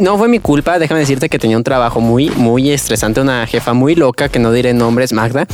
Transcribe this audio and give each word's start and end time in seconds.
No 0.00 0.18
fue 0.18 0.28
mi 0.28 0.38
culpa, 0.38 0.78
déjame 0.78 1.00
decirte 1.00 1.28
que 1.28 1.38
tenía 1.38 1.56
un 1.56 1.64
trabajo 1.64 2.00
muy, 2.00 2.30
muy 2.30 2.70
estresante, 2.70 3.20
una 3.20 3.46
jefa 3.46 3.72
muy 3.72 3.94
loca, 3.94 4.28
que 4.28 4.38
no 4.38 4.52
diré 4.52 4.74
nombres, 4.74 5.12
Magda. 5.12 5.46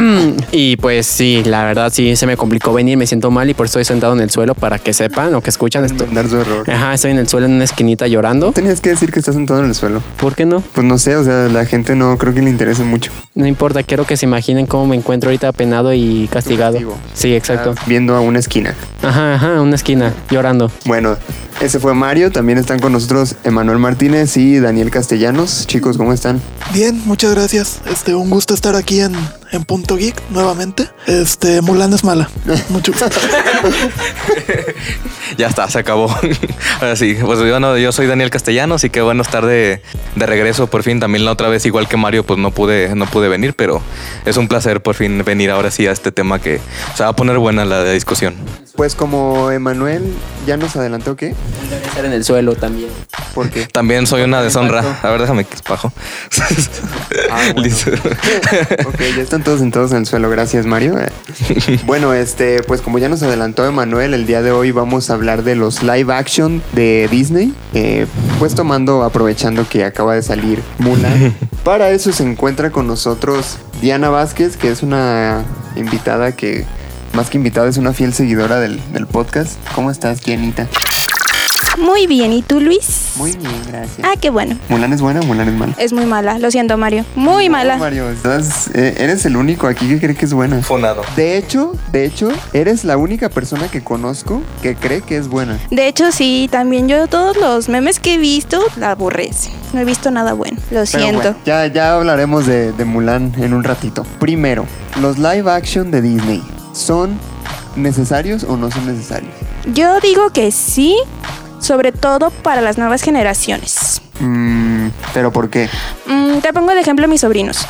y 0.52 0.76
pues 0.76 1.06
sí, 1.06 1.42
la 1.44 1.64
verdad 1.64 1.92
sí 1.92 2.16
se 2.16 2.26
me 2.26 2.36
complicó 2.36 2.72
venir, 2.72 2.96
me 2.96 3.06
siento 3.06 3.30
mal 3.30 3.48
y 3.50 3.54
por 3.54 3.66
eso 3.66 3.78
estoy 3.78 3.94
sentado 3.94 4.12
en 4.14 4.20
el 4.20 4.30
suelo 4.30 4.54
para 4.54 4.78
que 4.78 4.92
sepan 4.92 5.34
o 5.34 5.40
que 5.40 5.50
escuchan 5.50 5.84
esto. 5.84 6.06
Su 6.28 6.40
error. 6.40 6.70
Ajá, 6.70 6.94
estoy 6.94 7.10
en 7.10 7.18
el 7.18 7.28
suelo 7.28 7.46
en 7.46 7.52
una 7.52 7.64
esquinita 7.64 8.06
llorando. 8.06 8.52
Tenías 8.52 8.80
que 8.80 8.90
decir 8.90 9.12
que 9.12 9.18
estás 9.18 9.34
sentado 9.34 9.60
en 9.60 9.66
el 9.66 9.74
suelo. 9.74 10.02
¿Por 10.18 10.34
qué 10.34 10.46
no? 10.46 10.60
Pues 10.60 10.86
no 10.86 10.98
sé, 10.98 11.16
o 11.16 11.24
sea, 11.24 11.48
la 11.48 11.66
gente 11.66 11.94
no 11.94 12.16
creo 12.18 12.32
que 12.32 12.40
le 12.40 12.50
interese 12.50 12.82
mucho. 12.82 13.10
No 13.34 13.46
importa, 13.46 13.82
quiero 13.82 14.04
que 14.04 14.16
se 14.16 14.26
imaginen 14.26 14.66
cómo 14.66 14.86
me 14.86 14.96
encuentro 14.96 15.28
ahorita 15.28 15.52
penado 15.52 15.92
y 15.92 16.28
castigado. 16.30 16.74
Castigo. 16.74 16.96
Sí, 17.14 17.34
exacto. 17.34 17.74
Ah, 17.76 17.82
Viendo 17.86 18.14
a 18.14 18.20
una 18.20 18.38
esquina. 18.38 18.74
Ajá, 19.02 19.34
ajá, 19.34 19.60
una 19.60 19.74
esquina, 19.74 20.14
llorando. 20.30 20.70
Bueno, 20.86 21.16
ese 21.60 21.78
fue 21.80 21.94
Mario. 21.94 22.30
También 22.30 22.58
están 22.58 22.78
con 22.78 22.92
nosotros 22.92 23.36
Emanuel 23.44 23.78
Martínez 23.84 24.38
y 24.38 24.60
Daniel 24.60 24.90
Castellanos. 24.90 25.66
Chicos, 25.66 25.98
¿cómo 25.98 26.14
están? 26.14 26.40
Bien, 26.72 27.02
muchas 27.04 27.34
gracias. 27.34 27.80
Este, 27.92 28.14
un 28.14 28.30
gusto 28.30 28.54
estar 28.54 28.76
aquí 28.76 29.00
en, 29.00 29.12
en 29.54 29.64
Punto 29.64 29.96
Geek 29.96 30.20
nuevamente. 30.30 30.88
Este, 31.06 31.62
Mulan 31.62 31.92
es 31.92 32.04
mala. 32.04 32.28
Mucho 32.68 32.92
gusto. 32.92 33.06
Ya 35.38 35.48
está, 35.48 35.68
se 35.68 35.78
acabó. 35.78 36.14
Ahora 36.80 36.96
sí, 36.96 37.16
pues 37.20 37.40
yo, 37.40 37.58
no, 37.58 37.76
yo 37.76 37.90
soy 37.92 38.06
Daniel 38.06 38.30
Castellanos 38.30 38.84
y 38.84 38.90
qué 38.90 39.02
bueno 39.02 39.22
estar 39.22 39.44
de, 39.44 39.82
de 40.14 40.26
regreso 40.26 40.68
por 40.68 40.82
fin. 40.82 41.00
También 41.00 41.24
la 41.24 41.32
otra 41.32 41.48
vez, 41.48 41.66
igual 41.66 41.88
que 41.88 41.96
Mario, 41.96 42.24
pues 42.24 42.38
no 42.38 42.50
pude, 42.50 42.94
no 42.94 43.06
pude 43.06 43.28
venir, 43.28 43.54
pero 43.54 43.82
es 44.26 44.36
un 44.36 44.48
placer 44.48 44.80
por 44.80 44.94
fin 44.94 45.24
venir 45.24 45.50
ahora 45.50 45.70
sí 45.70 45.86
a 45.86 45.92
este 45.92 46.12
tema 46.12 46.38
que 46.38 46.60
se 46.94 47.02
va 47.02 47.10
a 47.10 47.16
poner 47.16 47.38
buena 47.38 47.64
la 47.64 47.84
discusión. 47.84 48.34
Pues 48.76 48.96
como 48.96 49.52
Emanuel 49.52 50.02
ya 50.46 50.56
nos 50.56 50.74
adelantó, 50.74 51.14
¿qué? 51.14 51.34
Debe 51.70 51.90
ser 51.94 52.04
en 52.06 52.12
el 52.12 52.24
suelo 52.24 52.56
también. 52.56 52.90
Porque 53.32 53.66
También 53.66 54.06
soy 54.06 54.22
una 54.22 54.42
deshonra. 54.42 54.98
A 55.02 55.10
ver, 55.10 55.20
déjame 55.20 55.44
que 55.44 55.56
bajo. 55.68 55.92
Ah, 57.30 57.40
bueno. 57.46 57.62
Listo. 57.62 57.92
ok, 57.92 59.00
ya 59.16 59.22
están 59.22 59.43
todos 59.44 59.60
sentados 59.60 59.92
en 59.92 59.98
el 59.98 60.06
suelo, 60.06 60.30
gracias 60.30 60.66
Mario. 60.66 60.96
Bueno, 61.86 62.14
este, 62.14 62.62
pues 62.62 62.80
como 62.80 62.98
ya 62.98 63.08
nos 63.08 63.22
adelantó 63.22 63.66
Emanuel, 63.66 64.14
el 64.14 64.26
día 64.26 64.42
de 64.42 64.52
hoy 64.52 64.70
vamos 64.70 65.10
a 65.10 65.14
hablar 65.14 65.44
de 65.44 65.54
los 65.54 65.82
live 65.82 66.12
action 66.12 66.62
de 66.72 67.08
Disney, 67.10 67.54
eh, 67.74 68.06
pues 68.38 68.54
tomando, 68.54 69.02
aprovechando 69.02 69.68
que 69.68 69.84
acaba 69.84 70.14
de 70.14 70.22
salir 70.22 70.62
Mulan. 70.78 71.34
Para 71.64 71.90
eso 71.90 72.12
se 72.12 72.22
encuentra 72.22 72.70
con 72.70 72.86
nosotros 72.86 73.58
Diana 73.80 74.08
Vázquez, 74.08 74.56
que 74.56 74.70
es 74.70 74.82
una 74.82 75.44
invitada 75.76 76.32
que, 76.32 76.64
más 77.12 77.28
que 77.28 77.36
invitada, 77.36 77.68
es 77.68 77.76
una 77.76 77.92
fiel 77.92 78.14
seguidora 78.14 78.60
del, 78.60 78.80
del 78.92 79.06
podcast. 79.06 79.52
¿Cómo 79.74 79.90
estás, 79.90 80.22
Dianita? 80.22 80.68
Muy 81.78 82.06
bien, 82.06 82.32
¿y 82.32 82.42
tú, 82.42 82.60
Luis? 82.60 83.12
Muy 83.16 83.32
bien, 83.32 83.52
gracias. 83.68 83.98
Ah, 84.04 84.14
qué 84.20 84.30
bueno. 84.30 84.56
¿Mulan 84.68 84.92
es 84.92 85.00
buena 85.00 85.20
o 85.20 85.24
Mulan 85.24 85.48
es 85.48 85.54
mala? 85.54 85.74
Es 85.78 85.92
muy 85.92 86.06
mala, 86.06 86.38
lo 86.38 86.50
siento, 86.50 86.76
Mario. 86.76 87.04
Muy 87.16 87.46
No, 87.46 87.52
mala. 87.52 87.76
Mario, 87.76 88.10
estás, 88.10 88.68
eh, 88.74 88.94
eres 88.98 89.24
el 89.26 89.36
único 89.36 89.66
aquí 89.66 89.88
que 89.88 89.98
cree 90.00 90.14
que 90.14 90.24
es 90.24 90.32
buena. 90.32 90.62
Fonado. 90.62 91.02
De 91.16 91.36
hecho, 91.36 91.72
de 91.92 92.04
hecho, 92.04 92.28
eres 92.52 92.84
la 92.84 92.96
única 92.96 93.28
persona 93.28 93.68
que 93.68 93.82
conozco 93.82 94.40
que 94.62 94.76
cree 94.76 95.02
que 95.02 95.16
es 95.16 95.28
buena. 95.28 95.58
De 95.70 95.88
hecho, 95.88 96.12
sí, 96.12 96.48
también 96.50 96.88
yo 96.88 97.06
todos 97.08 97.36
los 97.36 97.68
memes 97.68 97.98
que 98.00 98.14
he 98.14 98.18
visto 98.18 98.60
la 98.76 98.92
aborrecen. 98.92 99.52
No 99.72 99.80
he 99.80 99.84
visto 99.84 100.10
nada 100.10 100.32
bueno, 100.34 100.56
lo 100.56 100.62
Pero 100.70 100.86
siento. 100.86 101.18
bueno, 101.22 101.36
ya, 101.44 101.66
ya 101.66 101.94
hablaremos 101.96 102.46
de, 102.46 102.72
de 102.72 102.84
Mulan 102.84 103.32
en 103.38 103.52
un 103.52 103.64
ratito. 103.64 104.04
Primero, 104.20 104.66
los 105.00 105.18
live 105.18 105.50
action 105.50 105.90
de 105.90 106.00
Disney, 106.02 106.42
¿son 106.72 107.18
necesarios 107.74 108.44
o 108.44 108.56
no 108.56 108.70
son 108.70 108.86
necesarios? 108.86 109.32
Yo 109.72 109.98
digo 110.00 110.30
que 110.30 110.52
sí, 110.52 110.96
sobre 111.64 111.92
todo 111.92 112.30
para 112.30 112.60
las 112.60 112.78
nuevas 112.78 113.02
generaciones. 113.02 114.02
Mm, 114.20 114.88
¿Pero 115.12 115.32
por 115.32 115.50
qué? 115.50 115.68
Mm, 116.06 116.38
te 116.38 116.52
pongo 116.52 116.72
de 116.74 116.80
ejemplo 116.80 117.06
a 117.06 117.08
mis 117.08 117.22
sobrinos. 117.22 117.66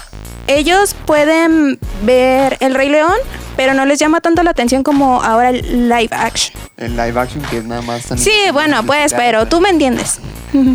Ellos 0.46 0.94
pueden 1.06 1.78
ver 2.02 2.58
El 2.60 2.74
Rey 2.74 2.90
León, 2.90 3.14
pero 3.56 3.72
no 3.72 3.86
les 3.86 3.98
llama 3.98 4.20
tanto 4.20 4.42
la 4.42 4.50
atención 4.50 4.82
como 4.82 5.22
ahora 5.22 5.50
el 5.50 5.88
live 5.88 6.10
action. 6.10 6.60
El 6.76 6.96
live 6.96 7.18
action 7.18 7.42
que 7.44 7.58
es 7.58 7.64
nada 7.64 7.80
más 7.80 8.04
tan... 8.04 8.18
Sí, 8.18 8.32
bueno, 8.52 8.84
pues, 8.84 9.14
pero 9.14 9.46
tú 9.46 9.60
me 9.60 9.70
entiendes. 9.70 10.18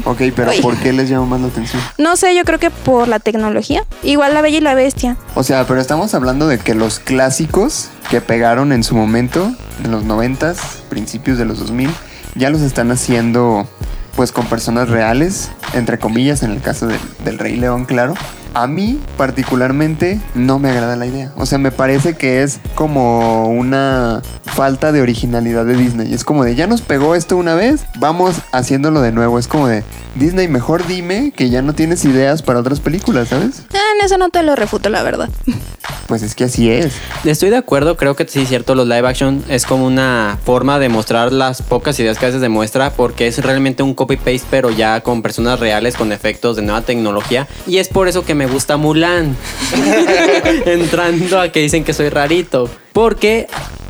Ok, 0.06 0.22
pero. 0.36 0.52
¿por 0.62 0.76
qué 0.78 0.92
les 0.92 1.08
llama 1.10 1.26
más 1.26 1.42
la 1.42 1.48
atención? 1.48 1.82
No 1.98 2.18
sé, 2.18 2.36
yo 2.36 2.44
creo 2.44 2.60
que 2.60 2.70
por 2.70 3.08
la 3.08 3.20
tecnología. 3.20 3.84
Igual 4.04 4.34
la 4.34 4.42
Bella 4.42 4.58
y 4.58 4.62
la 4.62 4.74
Bestia. 4.74 5.16
O 5.36 5.44
sea, 5.44 5.66
pero 5.68 5.80
estamos 5.80 6.14
hablando 6.14 6.48
de 6.48 6.58
que 6.58 6.74
los 6.74 7.00
clásicos 7.00 7.90
que 8.10 8.20
pegaron 8.22 8.74
en 8.74 8.84
su 8.84 8.96
momento, 8.96 9.54
en 9.84 9.92
los 9.92 10.04
90s, 10.04 10.58
principios 10.90 11.38
de 11.38 11.46
los 11.46 11.60
2000, 11.60 11.92
ya 12.40 12.50
los 12.50 12.62
están 12.62 12.90
haciendo 12.90 13.68
pues 14.16 14.32
con 14.32 14.48
personas 14.48 14.90
reales, 14.90 15.52
entre 15.74 16.00
comillas, 16.00 16.42
en 16.44 16.52
el 16.52 16.62
caso 16.62 16.88
del, 16.88 17.38
Rey 17.38 17.56
León, 17.56 17.86
claro. 17.86 18.16
A 18.54 18.66
mí 18.66 19.00
particularmente 19.16 20.20
no 20.34 20.58
me 20.58 20.70
agrada 20.70 20.96
la 20.96 21.06
idea. 21.06 21.32
O 21.38 21.46
sea, 21.46 21.60
me 21.60 21.72
parece 21.72 22.16
que 22.16 22.42
es 22.42 22.60
como 22.76 23.48
una 23.48 24.22
falta 24.44 24.92
de 24.92 25.02
originalidad 25.02 25.66
de 25.66 25.76
Disney. 25.76 26.14
Es 26.14 26.24
como 26.24 26.44
de, 26.44 26.56
ya 26.56 26.66
nos 26.66 26.82
pegó 26.82 27.14
esto 27.14 27.38
una 27.38 27.54
vez, 27.54 27.86
vamos 28.00 28.38
haciéndolo 28.52 29.02
de 29.02 29.12
nuevo. 29.12 29.38
Es 29.38 29.48
como 29.48 29.68
de, 29.68 29.84
Disney, 30.16 30.48
mejor 30.48 30.86
dime 30.88 31.32
que 31.36 31.50
ya 31.50 31.62
no 31.62 31.74
tienes 31.74 32.04
ideas 32.04 32.42
para 32.42 32.60
otras 32.60 32.80
películas, 32.80 33.30
¿sabes? 33.30 33.64
Ah, 33.74 33.78
en 33.96 34.06
eso 34.06 34.18
no 34.18 34.30
te 34.30 34.42
lo 34.44 34.56
refuto, 34.56 34.90
la 34.90 35.04
verdad. 35.04 35.30
Pues 36.10 36.24
es 36.24 36.34
que 36.34 36.46
así 36.46 36.72
es. 36.72 36.96
Estoy 37.24 37.52
de 37.52 37.58
acuerdo, 37.58 37.96
creo 37.96 38.16
que 38.16 38.28
sí 38.28 38.42
es 38.42 38.50
cierto, 38.50 38.74
los 38.74 38.88
live 38.88 39.08
action 39.08 39.44
es 39.48 39.64
como 39.64 39.86
una 39.86 40.40
forma 40.44 40.80
de 40.80 40.90
mostrar 40.90 41.32
las 41.32 41.62
pocas 41.62 42.00
ideas 42.00 42.18
que 42.18 42.26
a 42.26 42.30
veces 42.30 42.42
demuestra 42.42 42.90
porque 42.94 43.28
es 43.28 43.38
realmente 43.44 43.84
un 43.84 43.94
copy-paste 43.94 44.48
pero 44.50 44.72
ya 44.72 45.02
con 45.02 45.22
personas 45.22 45.60
reales, 45.60 45.96
con 45.96 46.12
efectos 46.12 46.56
de 46.56 46.64
nueva 46.64 46.82
tecnología 46.82 47.48
y 47.68 47.78
es 47.78 47.90
por 47.90 48.08
eso 48.08 48.26
que 48.26 48.34
me 48.34 48.48
gusta 48.48 48.76
Mulan. 48.76 49.38
Entrando 50.66 51.40
a 51.40 51.52
que 51.52 51.60
dicen 51.60 51.84
que 51.84 51.94
soy 51.94 52.10
rarito. 52.10 52.68
Porque 52.92 53.46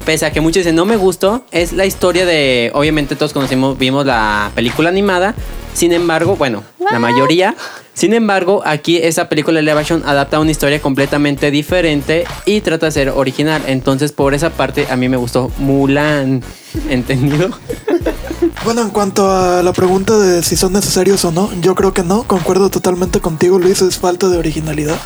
pese 0.05 0.25
a 0.25 0.31
que 0.33 0.41
muchos 0.41 0.65
dicen 0.65 0.75
no 0.75 0.83
me 0.83 0.97
gustó, 0.97 1.45
es 1.51 1.71
la 1.71 1.85
historia 1.85 2.25
de, 2.25 2.69
obviamente 2.73 3.15
todos 3.15 3.31
conocimos, 3.31 3.77
vimos 3.77 4.05
la 4.05 4.51
película 4.55 4.89
animada, 4.89 5.35
sin 5.73 5.93
embargo, 5.93 6.35
bueno, 6.35 6.65
la 6.91 6.99
mayoría, 6.99 7.55
sin 7.99 8.13
embargo, 8.13 8.61
aquí 8.65 8.95
esa 8.95 9.27
película 9.27 9.61
live 9.61 9.77
action 9.77 10.03
adapta 10.05 10.39
una 10.39 10.51
historia 10.51 10.81
completamente 10.81 11.51
diferente 11.51 12.23
y 12.45 12.61
trata 12.61 12.85
de 12.85 12.93
ser 12.93 13.09
original, 13.09 13.61
entonces 13.67 14.13
por 14.13 14.33
esa 14.33 14.51
parte 14.51 14.87
a 14.89 14.95
mí 14.95 15.09
me 15.09 15.17
gustó 15.17 15.51
Mulan, 15.57 16.41
¿entendido? 16.89 17.49
Bueno, 18.65 18.81
en 18.81 18.89
cuanto 18.89 19.31
a 19.31 19.63
la 19.63 19.71
pregunta 19.71 20.17
de 20.17 20.43
si 20.43 20.57
son 20.57 20.73
necesarios 20.73 21.23
o 21.23 21.31
no, 21.31 21.49
yo 21.61 21.75
creo 21.75 21.93
que 21.93 22.03
no. 22.03 22.23
Concuerdo 22.23 22.69
totalmente 22.69 23.21
contigo, 23.21 23.57
Luis, 23.57 23.81
es 23.81 23.97
falta 23.97 24.27
de 24.27 24.37
originalidad. 24.37 24.97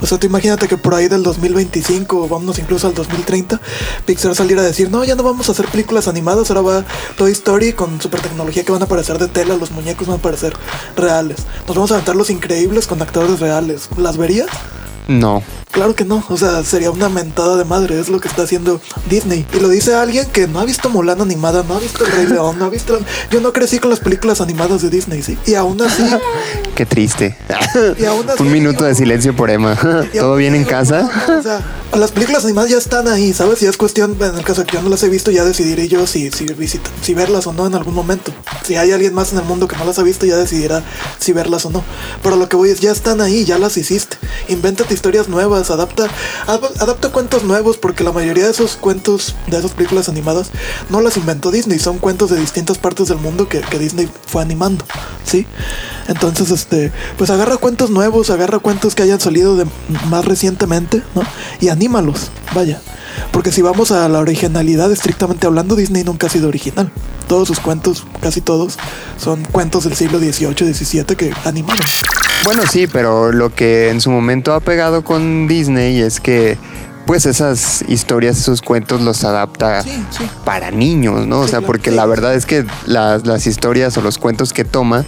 O 0.00 0.06
sea, 0.06 0.18
tú 0.18 0.26
imagínate 0.26 0.68
que 0.68 0.76
por 0.76 0.94
ahí 0.94 1.08
del 1.08 1.22
2025 1.22 2.16
o 2.16 2.28
vámonos 2.28 2.58
incluso 2.58 2.86
al 2.86 2.94
2030, 2.94 3.60
Pixar 4.04 4.34
saliera 4.34 4.62
a 4.62 4.64
decir, 4.64 4.90
no, 4.90 5.04
ya 5.04 5.14
no 5.14 5.22
vamos 5.24 5.48
a 5.48 5.52
hacer 5.52 5.66
películas 5.66 6.08
animadas, 6.08 6.50
ahora 6.50 6.62
va 6.62 6.84
Toy 7.16 7.32
Story 7.32 7.72
con 7.72 8.00
super 8.00 8.20
tecnología 8.20 8.64
que 8.64 8.72
van 8.72 8.82
a 8.82 8.86
parecer 8.86 9.18
de 9.18 9.28
tela, 9.28 9.56
los 9.56 9.72
muñecos 9.72 10.06
van 10.06 10.18
a 10.18 10.22
parecer 10.22 10.54
reales. 10.96 11.38
Nos 11.66 11.76
vamos 11.76 11.90
a 11.90 11.94
aventar 11.94 12.16
los 12.16 12.30
increíbles 12.32 12.86
con 12.86 13.00
actores 13.00 13.38
reales. 13.40 13.88
¿Las 13.96 14.16
verías? 14.16 14.48
No. 15.08 15.42
Claro 15.70 15.94
que 15.96 16.04
no, 16.04 16.22
o 16.28 16.36
sea, 16.36 16.62
sería 16.64 16.90
una 16.90 17.08
mentada 17.08 17.56
de 17.56 17.64
madre, 17.64 17.98
es 17.98 18.10
lo 18.10 18.20
que 18.20 18.28
está 18.28 18.42
haciendo 18.42 18.78
Disney. 19.08 19.46
Y 19.54 19.60
lo 19.60 19.70
dice 19.70 19.94
alguien 19.94 20.26
que 20.30 20.46
no 20.46 20.60
ha 20.60 20.66
visto 20.66 20.90
Mulan 20.90 21.22
animada, 21.22 21.64
no 21.66 21.76
ha 21.76 21.80
visto 21.80 22.04
El 22.04 22.12
Rey 22.12 22.26
León, 22.26 22.58
no 22.58 22.66
ha 22.66 22.68
visto... 22.68 22.98
Yo 23.30 23.40
no 23.40 23.54
crecí 23.54 23.78
con 23.78 23.88
las 23.88 24.00
películas 24.00 24.42
animadas 24.42 24.82
de 24.82 24.90
Disney, 24.90 25.22
sí. 25.22 25.38
Y 25.46 25.54
aún 25.54 25.80
así... 25.80 26.02
Qué 26.74 26.84
triste. 26.84 27.38
Y 27.98 28.04
aún 28.04 28.28
así- 28.28 28.42
Un 28.42 28.52
minuto 28.52 28.84
de 28.84 28.94
silencio 28.94 29.34
por 29.34 29.48
Emma. 29.50 29.74
¿Todo 30.12 30.36
bien 30.36 30.54
en 30.54 30.64
casa? 30.64 31.08
no, 31.26 31.38
o 31.38 31.42
sea, 31.42 31.62
las 31.96 32.10
películas 32.12 32.44
animadas 32.44 32.70
ya 32.70 32.76
están 32.78 33.08
ahí, 33.08 33.32
¿sabes? 33.32 33.62
Y 33.62 33.66
es 33.66 33.78
cuestión, 33.78 34.16
en 34.20 34.34
el 34.36 34.44
caso 34.44 34.60
de 34.62 34.66
que 34.66 34.74
yo 34.76 34.82
no 34.82 34.90
las 34.90 35.02
he 35.02 35.08
visto, 35.08 35.30
ya 35.30 35.42
decidiré 35.44 35.88
yo 35.88 36.06
si, 36.06 36.30
si, 36.30 36.44
visita- 36.52 36.90
si 37.02 37.14
verlas 37.14 37.46
o 37.46 37.52
no 37.54 37.66
en 37.66 37.74
algún 37.74 37.94
momento. 37.94 38.30
Si 38.62 38.76
hay 38.76 38.92
alguien 38.92 39.14
más 39.14 39.32
en 39.32 39.38
el 39.38 39.44
mundo 39.44 39.68
que 39.68 39.76
no 39.76 39.86
las 39.86 39.98
ha 39.98 40.02
visto, 40.02 40.26
ya 40.26 40.36
decidirá 40.36 40.82
si 41.18 41.32
verlas 41.32 41.64
o 41.64 41.70
no. 41.70 41.82
Pero 42.22 42.36
lo 42.36 42.48
que 42.50 42.56
voy 42.56 42.68
es, 42.70 42.80
ya 42.80 42.92
están 42.92 43.22
ahí, 43.22 43.46
ya 43.46 43.58
las 43.58 43.78
hiciste. 43.78 44.18
Invéntate 44.48 44.94
historias 44.94 45.28
nuevas, 45.28 45.70
adapta, 45.70 46.08
ad- 46.46 46.80
adapta 46.80 47.10
cuentos 47.10 47.44
nuevos, 47.44 47.76
porque 47.76 48.04
la 48.04 48.12
mayoría 48.12 48.44
de 48.44 48.50
esos 48.50 48.76
cuentos, 48.76 49.34
de 49.46 49.58
esas 49.58 49.72
películas 49.72 50.08
animadas, 50.08 50.50
no 50.90 51.00
las 51.00 51.16
inventó 51.16 51.50
Disney, 51.50 51.78
son 51.78 51.98
cuentos 51.98 52.30
de 52.30 52.38
distintas 52.40 52.78
partes 52.78 53.08
del 53.08 53.18
mundo 53.18 53.48
que, 53.48 53.60
que 53.60 53.78
Disney 53.78 54.08
fue 54.26 54.42
animando, 54.42 54.84
¿sí? 55.24 55.46
Entonces, 56.08 56.50
este, 56.50 56.92
pues 57.16 57.30
agarra 57.30 57.56
cuentos 57.56 57.90
nuevos, 57.90 58.30
agarra 58.30 58.58
cuentos 58.58 58.94
que 58.94 59.02
hayan 59.02 59.20
salido 59.20 59.56
de 59.56 59.66
más 60.08 60.24
recientemente, 60.24 61.02
¿no? 61.14 61.22
Y 61.60 61.68
anímalos, 61.68 62.30
vaya. 62.54 62.80
Porque 63.32 63.52
si 63.52 63.62
vamos 63.62 63.90
a 63.92 64.08
la 64.08 64.18
originalidad 64.20 64.90
estrictamente 64.92 65.46
hablando, 65.46 65.76
Disney 65.76 66.04
nunca 66.04 66.26
ha 66.26 66.30
sido 66.30 66.48
original. 66.48 66.90
todos 67.28 67.48
sus 67.48 67.60
cuentos, 67.60 68.04
casi 68.20 68.40
todos, 68.40 68.78
son 69.16 69.42
cuentos 69.44 69.84
del 69.84 69.94
siglo 69.94 70.18
XVIII, 70.18 70.74
XVII 70.74 71.04
que 71.16 71.32
animaron. 71.44 71.84
Bueno, 72.44 72.62
sí, 72.70 72.86
pero 72.86 73.32
lo 73.32 73.54
que 73.54 73.88
en 73.90 74.00
su 74.00 74.10
momento 74.10 74.52
ha 74.52 74.60
pegado 74.60 75.02
con 75.04 75.46
Disney 75.48 76.00
es 76.00 76.20
que 76.20 76.58
pues 77.06 77.26
esas 77.26 77.84
historias, 77.88 78.38
esos 78.38 78.62
cuentos 78.62 79.00
los 79.00 79.24
adapta 79.24 79.82
Sí, 79.82 80.04
sí. 80.10 80.24
para 80.44 80.70
niños, 80.70 81.26
¿no? 81.26 81.40
O 81.40 81.48
sea, 81.48 81.60
porque 81.60 81.90
la 81.90 82.06
verdad 82.06 82.34
es 82.34 82.46
que 82.46 82.64
las, 82.86 83.26
las 83.26 83.46
historias 83.46 83.96
o 83.96 84.02
los 84.02 84.18
cuentos 84.18 84.52
que 84.52 84.64
toma 84.64 85.04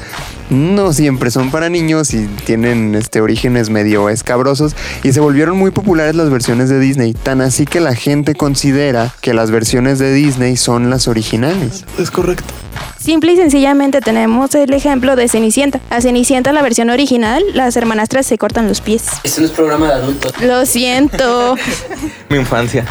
no 0.50 0.92
siempre 0.92 1.30
son 1.30 1.50
para 1.50 1.68
niños 1.68 2.14
y 2.14 2.26
tienen 2.44 2.94
este 2.94 3.20
orígenes 3.20 3.70
medio 3.70 4.08
escabrosos 4.08 4.74
y 5.02 5.12
se 5.12 5.20
volvieron 5.20 5.56
muy 5.56 5.70
populares 5.70 6.14
las 6.14 6.30
versiones 6.30 6.68
de 6.68 6.78
Disney, 6.80 7.14
tan 7.14 7.40
así 7.40 7.64
que 7.66 7.80
la 7.80 7.94
gente 7.94 8.34
considera 8.34 9.14
que 9.20 9.34
las 9.34 9.50
versiones 9.50 9.98
de 9.98 10.12
Disney 10.12 10.56
son 10.56 10.90
las 10.90 11.08
originales. 11.08 11.84
Es 11.98 12.10
correcto. 12.10 12.52
Simple 12.98 13.32
y 13.32 13.36
sencillamente 13.36 14.00
tenemos 14.00 14.54
el 14.54 14.72
ejemplo 14.72 15.14
de 15.14 15.28
Cenicienta. 15.28 15.78
A 15.90 16.00
Cenicienta, 16.00 16.52
la 16.52 16.62
versión 16.62 16.88
original, 16.88 17.42
las 17.52 17.76
hermanastras 17.76 18.26
se 18.26 18.38
cortan 18.38 18.66
los 18.66 18.80
pies. 18.80 19.04
Este 19.22 19.42
no 19.42 19.46
es 19.46 19.52
programa 19.52 19.88
de 19.88 19.92
adultos. 19.92 20.32
Lo 20.40 20.64
siento. 20.64 21.54
Mi 22.30 22.38
infancia. 22.38 22.86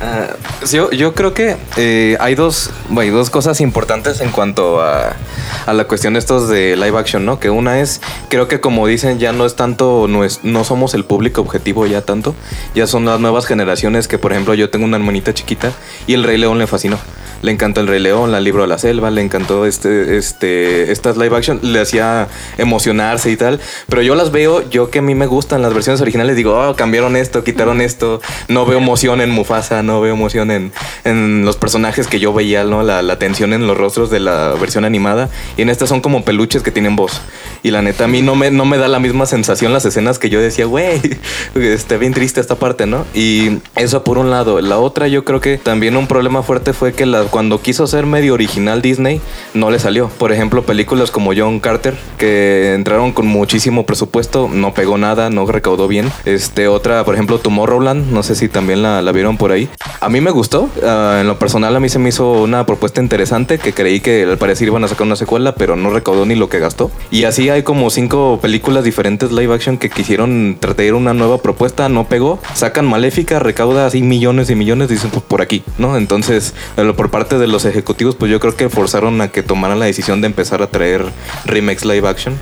Ah, 0.00 0.28
yo, 0.70 0.90
yo 0.90 1.14
creo 1.14 1.32
que 1.32 1.56
eh, 1.78 2.18
hay 2.20 2.34
dos, 2.34 2.70
bueno, 2.90 3.16
dos 3.16 3.30
cosas 3.30 3.62
importantes 3.62 4.20
en 4.20 4.30
cuanto 4.30 4.82
a, 4.82 5.16
a 5.64 5.72
la 5.72 5.84
cuestión 5.84 6.16
estos 6.16 6.48
de 6.48 6.76
live 6.76 6.98
action, 6.98 7.24
¿no? 7.24 7.40
Que 7.40 7.48
una 7.48 7.80
es, 7.80 8.02
creo 8.28 8.46
que 8.46 8.60
como 8.60 8.86
dicen, 8.86 9.18
ya 9.18 9.32
no 9.32 9.46
es 9.46 9.56
tanto, 9.56 10.06
no, 10.06 10.22
es, 10.22 10.40
no 10.42 10.64
somos 10.64 10.92
el 10.92 11.04
público 11.04 11.40
objetivo 11.40 11.86
ya 11.86 12.02
tanto, 12.02 12.34
ya 12.74 12.86
son 12.86 13.06
las 13.06 13.20
nuevas 13.20 13.46
generaciones 13.46 14.06
que, 14.06 14.18
por 14.18 14.32
ejemplo, 14.32 14.52
yo 14.52 14.68
tengo 14.68 14.84
una 14.84 14.98
hermanita 14.98 15.32
chiquita 15.32 15.72
y 16.06 16.12
el 16.12 16.24
Rey 16.24 16.36
León 16.36 16.58
le 16.58 16.66
fascinó. 16.66 16.98
Le 17.42 17.52
encantó 17.52 17.80
el 17.80 17.86
Rey 17.86 18.00
León, 18.00 18.32
la 18.32 18.40
libro 18.40 18.62
de 18.62 18.68
la 18.68 18.78
selva, 18.78 19.10
le 19.10 19.22
encantó 19.22 19.66
este, 19.66 20.16
este, 20.16 20.90
estas 20.92 21.16
live 21.16 21.36
action, 21.36 21.60
le 21.62 21.80
hacía 21.80 22.28
emocionarse 22.58 23.30
y 23.30 23.36
tal. 23.36 23.60
Pero 23.88 24.02
yo 24.02 24.14
las 24.14 24.32
veo, 24.32 24.68
yo 24.68 24.90
que 24.90 25.00
a 25.00 25.02
mí 25.02 25.14
me 25.14 25.26
gustan 25.26 25.62
las 25.62 25.74
versiones 25.74 26.00
originales, 26.00 26.36
digo, 26.36 26.58
oh, 26.58 26.74
cambiaron 26.76 27.16
esto, 27.16 27.44
quitaron 27.44 27.80
esto. 27.80 28.20
No 28.48 28.66
veo 28.66 28.78
emoción 28.78 29.20
en 29.20 29.30
Mufasa, 29.30 29.82
no 29.82 30.00
veo 30.00 30.14
emoción 30.14 30.50
en, 30.50 30.72
en 31.04 31.44
los 31.44 31.56
personajes 31.56 32.06
que 32.06 32.18
yo 32.18 32.32
veía, 32.32 32.64
¿no? 32.64 32.82
La, 32.82 33.02
la 33.02 33.18
tensión 33.18 33.52
en 33.52 33.66
los 33.66 33.76
rostros 33.76 34.10
de 34.10 34.20
la 34.20 34.54
versión 34.60 34.84
animada. 34.84 35.28
Y 35.56 35.62
en 35.62 35.70
estas 35.70 35.88
son 35.88 36.00
como 36.00 36.24
peluches 36.24 36.62
que 36.62 36.70
tienen 36.70 36.96
voz. 36.96 37.20
Y 37.62 37.70
la 37.70 37.82
neta, 37.82 38.04
a 38.04 38.08
mí 38.08 38.22
no 38.22 38.34
me, 38.34 38.50
no 38.50 38.64
me 38.64 38.78
da 38.78 38.88
la 38.88 38.98
misma 38.98 39.26
sensación 39.26 39.72
las 39.72 39.84
escenas 39.84 40.18
que 40.18 40.30
yo 40.30 40.40
decía, 40.40 40.66
güey, 40.66 41.00
este, 41.54 41.96
bien 41.98 42.14
triste 42.14 42.40
esta 42.40 42.56
parte, 42.56 42.86
¿no? 42.86 43.04
Y 43.14 43.58
eso 43.76 44.04
por 44.04 44.18
un 44.18 44.30
lado. 44.30 44.60
La 44.60 44.78
otra, 44.78 45.08
yo 45.08 45.24
creo 45.24 45.40
que 45.40 45.58
también 45.58 45.96
un 45.96 46.06
problema 46.06 46.42
fuerte 46.42 46.72
fue 46.72 46.92
que 46.92 47.06
la, 47.06 47.25
cuando 47.30 47.60
quiso 47.60 47.86
ser 47.86 48.06
medio 48.06 48.34
original 48.34 48.82
Disney, 48.82 49.20
no 49.54 49.70
le 49.70 49.78
salió. 49.78 50.08
Por 50.08 50.32
ejemplo, 50.32 50.62
películas 50.62 51.10
como 51.10 51.32
John 51.36 51.60
Carter, 51.60 51.94
que 52.18 52.74
entraron 52.74 53.12
con 53.12 53.26
muchísimo 53.26 53.86
presupuesto, 53.86 54.48
no 54.52 54.74
pegó 54.74 54.98
nada, 54.98 55.30
no 55.30 55.46
recaudó 55.46 55.88
bien. 55.88 56.10
Este, 56.24 56.68
otra, 56.68 57.04
por 57.04 57.14
ejemplo, 57.14 57.38
Tomorrowland, 57.38 58.12
no 58.12 58.22
sé 58.22 58.34
si 58.34 58.48
también 58.48 58.82
la, 58.82 59.00
vieron 59.12 59.36
por 59.36 59.52
ahí. 59.52 59.68
A 60.00 60.08
mí 60.08 60.20
me 60.20 60.30
gustó, 60.30 60.68
ah, 60.84 61.18
en 61.20 61.26
lo 61.26 61.38
personal 61.38 61.74
a 61.74 61.80
mí 61.80 61.88
se 61.88 61.98
me 61.98 62.10
hizo 62.10 62.32
una 62.32 62.66
propuesta 62.66 63.00
interesante 63.00 63.58
que 63.58 63.72
creí 63.72 64.00
que 64.00 64.24
al 64.24 64.38
parecer 64.38 64.68
iban 64.68 64.84
a 64.84 64.88
sacar 64.88 65.06
una 65.06 65.16
secuela, 65.16 65.54
pero 65.54 65.76
no 65.76 65.90
recaudó 65.90 66.26
ni 66.26 66.34
lo 66.34 66.48
que 66.48 66.58
gastó. 66.58 66.90
Y 67.10 67.24
así 67.24 67.48
hay 67.48 67.62
como 67.62 67.90
cinco 67.90 68.38
películas 68.40 68.84
diferentes 68.84 69.32
live 69.32 69.54
action 69.54 69.78
que 69.78 69.90
quisieron 69.90 70.58
traer 70.60 70.94
una 70.94 71.14
nueva 71.14 71.38
propuesta, 71.38 71.88
no 71.88 72.04
pegó. 72.04 72.38
Sacan 72.54 72.86
Maléfica, 72.86 73.38
recauda 73.38 73.86
así 73.86 74.02
millones 74.02 74.50
y 74.50 74.54
millones, 74.54 74.88
dicen 74.88 75.10
pues 75.10 75.24
por 75.24 75.42
aquí, 75.42 75.62
¿no? 75.78 75.96
Entonces, 75.96 76.54
por 76.96 77.10
parte 77.16 77.38
de 77.38 77.46
los 77.46 77.64
ejecutivos, 77.64 78.14
pues 78.14 78.30
yo 78.30 78.38
creo 78.40 78.54
que 78.54 78.68
forzaron 78.68 79.22
a 79.22 79.28
que 79.28 79.42
tomaran 79.42 79.78
la 79.78 79.86
decisión 79.86 80.20
de 80.20 80.26
empezar 80.26 80.60
a 80.60 80.66
traer 80.66 81.02
remakes 81.46 81.86
live 81.86 82.06
action 82.06 82.38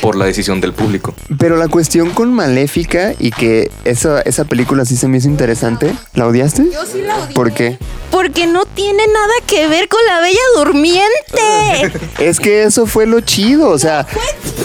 por 0.00 0.14
la 0.14 0.24
decisión 0.24 0.60
del 0.60 0.72
público. 0.72 1.16
Pero 1.36 1.56
la 1.56 1.66
cuestión 1.66 2.10
con 2.10 2.32
Maléfica 2.32 3.12
y 3.18 3.32
que 3.32 3.72
esa, 3.84 4.20
esa 4.20 4.44
película 4.44 4.84
sí 4.84 4.96
se 4.96 5.08
me 5.08 5.16
hizo 5.18 5.26
interesante, 5.26 5.92
¿la 6.14 6.28
odiaste? 6.28 6.70
Yo 6.72 6.86
sí 6.86 7.02
la 7.02 7.16
odié. 7.16 7.34
¿Por 7.34 7.52
qué? 7.54 7.76
Porque 8.12 8.46
no 8.46 8.66
tiene 8.66 9.04
nada 9.04 9.34
que 9.48 9.66
ver 9.66 9.88
con 9.88 9.98
la 10.06 10.20
Bella 10.20 10.38
Durmiente. 10.58 12.00
Es 12.20 12.38
que 12.38 12.62
eso 12.62 12.86
fue 12.86 13.06
lo 13.06 13.20
chido, 13.20 13.68
o 13.68 13.78
sea, 13.80 14.06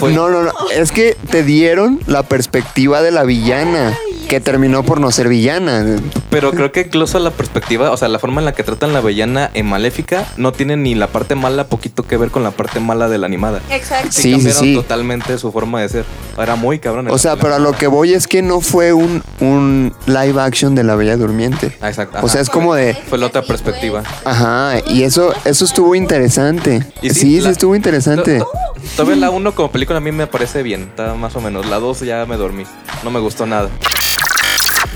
no, 0.00 0.28
no, 0.28 0.44
no, 0.44 0.52
es 0.72 0.92
que 0.92 1.16
te 1.28 1.42
dieron 1.42 1.98
la 2.06 2.22
perspectiva 2.22 3.02
de 3.02 3.10
la 3.10 3.24
villana, 3.24 3.98
que 4.30 4.38
terminó 4.40 4.84
por 4.84 5.00
no 5.00 5.10
ser 5.10 5.26
villana. 5.28 5.84
Pero 6.30 6.52
creo 6.52 6.70
que 6.70 6.82
incluso 6.82 7.18
la 7.18 7.32
perspectiva, 7.32 7.90
o 7.90 7.96
sea, 7.96 8.06
la 8.06 8.20
forma 8.20 8.40
en 8.40 8.44
la 8.44 8.52
que 8.52 8.62
tratan 8.62 8.92
la 8.92 9.00
villana 9.00 9.50
en 9.54 9.66
Maléfica 9.66 10.24
no 10.36 10.52
tiene 10.52 10.76
ni 10.76 10.94
la 10.94 11.08
parte 11.08 11.34
mala 11.34 11.64
poquito 11.66 12.04
que 12.04 12.16
ver 12.16 12.30
con 12.30 12.44
la 12.44 12.52
parte 12.52 12.78
mala 12.78 13.08
de 13.08 13.18
la 13.18 13.26
animada. 13.26 13.60
Exacto. 13.70 14.12
Sí, 14.12 14.22
sí, 14.22 14.30
cambiaron 14.34 14.62
sí. 14.62 14.74
totalmente 14.76 15.36
su 15.36 15.50
forma 15.50 15.80
de 15.80 15.88
ser. 15.88 16.04
Era 16.38 16.54
muy 16.54 16.78
cabrón. 16.78 17.08
O 17.10 17.18
sea, 17.18 17.34
pero 17.34 17.56
a 17.56 17.58
lo 17.58 17.72
que 17.72 17.88
voy 17.88 18.12
es 18.14 18.28
que 18.28 18.40
no 18.40 18.60
fue 18.60 18.92
un, 18.92 19.20
un 19.40 19.92
live 20.06 20.40
action 20.40 20.76
de 20.76 20.84
la 20.84 20.94
Bella 20.94 21.16
Durmiente. 21.16 21.76
Ah, 21.80 21.88
exacto. 21.88 22.18
O 22.22 22.28
sea, 22.28 22.34
ajá. 22.34 22.42
es 22.42 22.50
como 22.50 22.74
de, 22.76 22.94
Fue 22.94 23.18
la 23.18 23.26
otra 23.26 23.42
perspectiva. 23.42 24.04
ajá, 24.24 24.74
y 24.86 25.02
eso, 25.02 25.34
eso 25.44 25.64
estuvo 25.64 25.96
interesante. 25.96 26.84
Y 27.02 27.10
sí, 27.10 27.14
sí, 27.20 27.40
la- 27.40 27.50
estuvo 27.50 27.74
interesante. 27.74 28.38
To- 28.38 28.44
to- 28.44 28.80
Todavía 28.96 29.16
la 29.16 29.30
1 29.30 29.54
como 29.56 29.72
película 29.72 29.98
a 29.98 30.00
mí 30.00 30.12
me 30.12 30.28
parece 30.28 30.62
bien, 30.62 30.82
está 30.82 31.14
más 31.14 31.34
o 31.34 31.40
menos. 31.40 31.66
La 31.66 31.80
2 31.80 32.00
ya 32.02 32.24
me 32.26 32.36
dormí, 32.36 32.62
no 33.02 33.10
me 33.10 33.18
gustó 33.18 33.44
nada. 33.44 33.68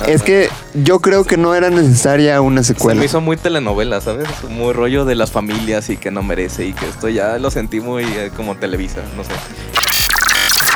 Es 0.07 0.23
que 0.23 0.49
yo 0.75 0.99
creo 1.01 1.25
que 1.25 1.37
no 1.37 1.55
era 1.55 1.71
necesaria 1.71 2.41
una 2.41 2.63
Se 2.63 2.75
secuela. 2.75 2.99
me 2.99 3.07
hizo 3.07 3.21
muy 3.21 3.37
telenovela, 3.37 4.01
¿sabes? 4.01 4.27
Muy 4.51 4.73
rollo 4.73 5.05
de 5.05 5.15
las 5.15 5.31
familias 5.31 5.89
y 5.89 5.97
que 5.97 6.11
no 6.11 6.23
merece 6.23 6.67
y 6.67 6.73
que 6.73 6.89
esto 6.89 7.09
ya 7.09 7.39
lo 7.39 7.51
sentí 7.51 7.81
muy 7.81 8.05
eh, 8.05 8.31
como 8.37 8.57
Televisa, 8.57 9.01
no 9.17 9.23
sé. 9.25 9.31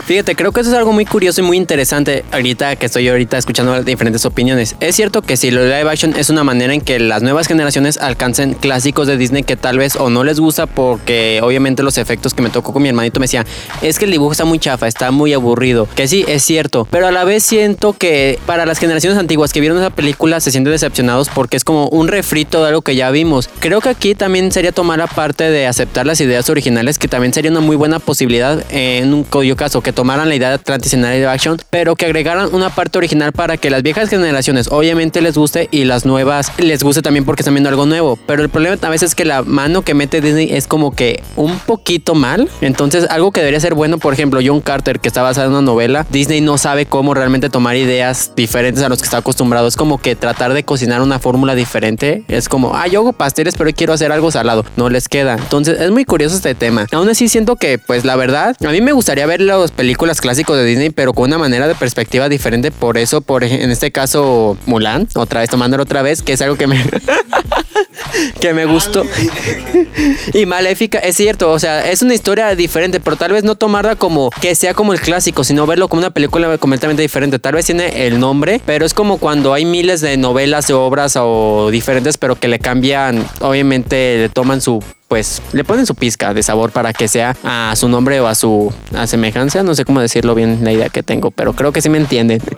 Fíjate, 0.09 0.35
creo 0.37 0.53
que 0.53 0.63
eso 0.63 0.71
es 0.71 0.77
algo 0.77 0.95
muy 0.95 1.05
curioso 1.05 1.43
y 1.43 1.45
muy 1.45 1.59
interesante 1.59 2.25
ahorita 2.33 2.77
que 2.77 2.87
estoy 2.87 3.07
ahorita 3.11 3.37
escuchando 3.37 3.83
diferentes 3.83 4.25
opiniones. 4.25 4.75
Es 4.81 4.97
cierto 4.97 5.21
que 5.21 5.37
si 5.37 5.51
lo 5.51 5.63
live 5.65 5.87
action 5.87 6.17
es 6.17 6.31
una 6.31 6.45
manera 6.45 6.73
en 6.73 6.81
que 6.81 6.99
las 6.99 7.21
nuevas 7.21 7.47
generaciones 7.47 7.99
alcancen 7.99 8.55
clásicos 8.55 9.07
de 9.07 9.19
Disney 9.19 9.43
que 9.43 9.57
tal 9.57 9.77
vez 9.77 9.97
o 9.97 10.09
no 10.09 10.25
les 10.25 10.41
gusta 10.41 10.65
porque 10.65 11.41
obviamente 11.43 11.83
los 11.83 11.99
efectos 11.99 12.33
que 12.33 12.41
me 12.41 12.49
tocó 12.49 12.73
con 12.73 12.83
mi 12.83 12.89
hermanito 12.89 13.21
me 13.21 13.25
decía, 13.25 13.45
es 13.83 13.99
que 13.99 14.07
el 14.07 14.11
dibujo 14.11 14.33
está 14.33 14.47
muy 14.47 14.59
chafa, 14.59 14.89
está 14.89 15.11
muy 15.11 15.35
aburrido. 15.35 15.87
Que 15.95 16.09
sí, 16.09 16.25
es 16.27 16.43
cierto, 16.43 16.89
pero 16.91 17.07
a 17.07 17.13
la 17.13 17.25
vez 17.25 17.43
siento 17.43 17.93
que 17.93 18.39
para 18.47 18.65
las 18.65 18.79
generaciones 18.79 19.19
antiguas 19.19 19.53
que 19.53 19.61
vieron 19.61 19.77
esa 19.77 19.91
película 19.91 20.41
se 20.41 20.51
sienten 20.51 20.73
decepcionados 20.73 21.29
porque 21.29 21.59
es 21.59 21.65
como 21.65 21.87
un 21.89 22.09
refrito 22.09 22.63
de 22.63 22.69
algo 22.69 22.81
que 22.81 22.97
ya 22.97 23.11
vimos. 23.11 23.51
Creo 23.61 23.83
que 23.83 23.91
aquí 23.91 24.15
también 24.15 24.53
sería 24.53 24.73
tomar 24.73 25.03
aparte 25.03 25.51
de 25.51 25.67
aceptar 25.67 26.07
las 26.07 26.19
ideas 26.23 26.49
originales, 26.49 26.99
que 26.99 27.09
también 27.09 27.35
sería 27.35 27.51
una 27.51 27.61
muy 27.61 27.77
buena 27.77 27.99
posibilidad 27.99 28.65
en 28.71 29.13
un 29.13 29.25
cuyo 29.25 29.55
caso 29.55 29.83
que 29.83 29.98
tomaran 29.99 30.29
la 30.29 30.37
idea 30.37 30.51
de 30.51 30.55
Atlantis 30.55 30.95
en 30.95 31.05
action, 31.05 31.59
pero 31.71 31.97
que 31.97 32.07
agregaran 32.07 32.55
una 32.55 32.71
parte 32.71 32.99
original 32.99 33.33
para 33.33 33.57
que 33.57 33.69
las 33.69 33.83
viejas 33.83 34.09
generaciones 34.09 34.69
obviamente 34.71 35.21
les 35.21 35.37
guste 35.37 35.67
y 35.73 35.87
las 35.87 36.07
nuevas 36.07 36.53
les 36.59 36.85
guste 36.85 37.03
también 37.03 37.25
porque 37.25 37.43
están 37.43 37.55
viendo 37.55 37.69
algo 37.69 37.85
nuevo. 37.85 38.17
Pero 38.25 38.45
el 38.45 38.49
problema 38.49 38.77
a 38.81 38.91
veces 38.91 39.09
es 39.11 39.15
que 39.17 39.25
la 39.25 39.43
mano 39.43 39.83
que 39.83 39.95
mete 39.95 40.21
Disney 40.21 40.53
es 40.53 40.69
como 40.69 40.95
que 40.95 41.21
un 41.35 41.59
poquito 41.59 42.15
mal. 42.15 42.49
Entonces, 42.61 43.09
algo 43.11 43.33
que 43.33 43.41
debería 43.41 43.59
ser 43.59 43.75
bueno, 43.75 43.99
por 43.99 44.13
ejemplo, 44.13 44.39
John 44.41 44.61
Carter, 44.61 45.01
que 45.01 45.09
está 45.09 45.23
basado 45.23 45.49
en 45.49 45.55
una 45.55 45.63
novela, 45.63 46.07
Disney 46.11 46.43
no 46.43 46.59
sabe 46.59 46.87
cómo 46.87 47.13
realmente 47.13 47.51
tomar 47.51 47.75
ideas 47.75 48.31
diferentes 48.37 48.85
a 48.85 48.89
los 48.89 48.99
que 49.01 49.05
está 49.07 49.17
acostumbrado. 49.17 49.67
Es 49.67 49.75
como 49.75 49.99
que 49.99 50.15
tratar 50.15 50.55
de 50.55 50.63
cocinar 50.63 51.03
una 51.03 51.19
fórmula 51.19 51.57
diferente. 51.57 52.23
Es 52.29 52.49
como, 52.49 52.77
ah, 52.77 52.87
yo 52.87 53.01
hago 53.01 53.15
pasteles, 53.15 53.57
pero 53.57 53.73
quiero 53.73 53.95
hacer 53.95 54.13
algo 54.13 54.31
salado. 54.31 54.65
No 54.77 54.91
les 54.91 55.09
queda. 55.09 55.35
Entonces, 55.35 55.81
es 55.81 55.91
muy 55.91 56.05
curioso 56.05 56.37
este 56.37 56.55
tema. 56.55 56.87
Aún 56.93 57.09
así, 57.09 57.29
siento 57.29 57.57
que, 57.57 57.79
pues, 57.79 58.05
la 58.05 58.15
verdad, 58.15 58.55
a 58.65 58.71
mí 58.71 58.81
me 58.81 58.93
gustaría 58.93 59.27
ver 59.27 59.41
las 59.41 59.73
películas 59.73 59.88
clásicos 59.95 60.57
de 60.57 60.65
Disney, 60.65 60.91
pero 60.91 61.13
con 61.13 61.29
una 61.29 61.39
manera 61.39 61.69
de 61.69 61.75
perspectiva 61.75 62.29
diferente. 62.29 62.71
Por 62.71 62.99
eso, 62.99 63.21
por 63.21 63.45
en 63.45 63.71
este 63.71 63.91
caso, 63.91 64.57
Mulan, 64.67 65.09
otra 65.15 65.41
vez 65.41 65.51
tomándolo 65.51 65.83
otra 65.83 66.03
vez, 66.03 66.23
que 66.23 66.33
es 66.33 66.43
algo 66.43 66.57
que 66.57 66.67
me. 66.67 66.83
que 68.41 68.55
me 68.55 68.65
gustó. 68.65 69.05
Y 70.33 70.47
Maléfica, 70.47 70.99
es 70.99 71.17
cierto, 71.17 71.51
o 71.51 71.59
sea, 71.59 71.91
es 71.91 72.03
una 72.03 72.15
historia 72.15 72.55
diferente, 72.55 73.01
pero 73.01 73.17
tal 73.17 73.33
vez 73.33 73.45
no 73.45 73.55
tomarla 73.55 73.97
como 73.97 74.31
que 74.41 74.55
sea 74.55 74.75
como 74.75 74.93
el 74.93 75.01
clásico, 75.01 75.43
sino 75.45 75.67
verlo 75.67 75.89
como 75.89 76.01
una 76.01 76.11
película 76.11 76.57
completamente 76.59 77.03
diferente. 77.03 77.39
Tal 77.39 77.55
vez 77.55 77.67
tiene 77.67 78.07
el 78.07 78.21
nombre, 78.21 78.61
pero 78.65 78.85
es 78.85 78.95
como 78.95 79.19
cuando 79.19 79.55
hay 79.55 79.65
miles 79.65 80.01
de 80.01 80.17
novelas 80.17 80.71
o 80.71 80.85
obras 80.85 81.15
o 81.17 81.71
diferentes, 81.71 82.19
pero 82.19 82.37
que 82.37 82.49
le 82.49 82.59
cambian, 82.59 83.27
obviamente 83.41 84.19
le 84.19 84.29
toman 84.29 84.61
su 84.61 84.83
pues 85.09 85.43
le 85.53 85.65
ponen 85.65 85.87
su 85.87 85.95
pizca 85.95 86.35
de 86.35 86.43
sabor 86.43 86.71
para 86.71 86.93
que 86.93 87.09
sea 87.09 87.35
a 87.43 87.75
su 87.75 87.89
nombre 87.89 88.21
o 88.21 88.27
a 88.27 88.35
su 88.35 88.73
a 88.95 89.07
semejanza. 89.07 89.63
No 89.63 89.75
sé 89.75 89.85
cómo 89.85 90.01
decirlo 90.01 90.35
bien 90.35 90.61
la 90.63 90.73
idea 90.73 90.91
que 90.91 91.03
tengo, 91.03 91.31
pero 91.31 91.55
creo 91.55 91.73
que 91.73 91.81
sí 91.81 91.89
me 91.89 91.99
entienden. 91.99 92.43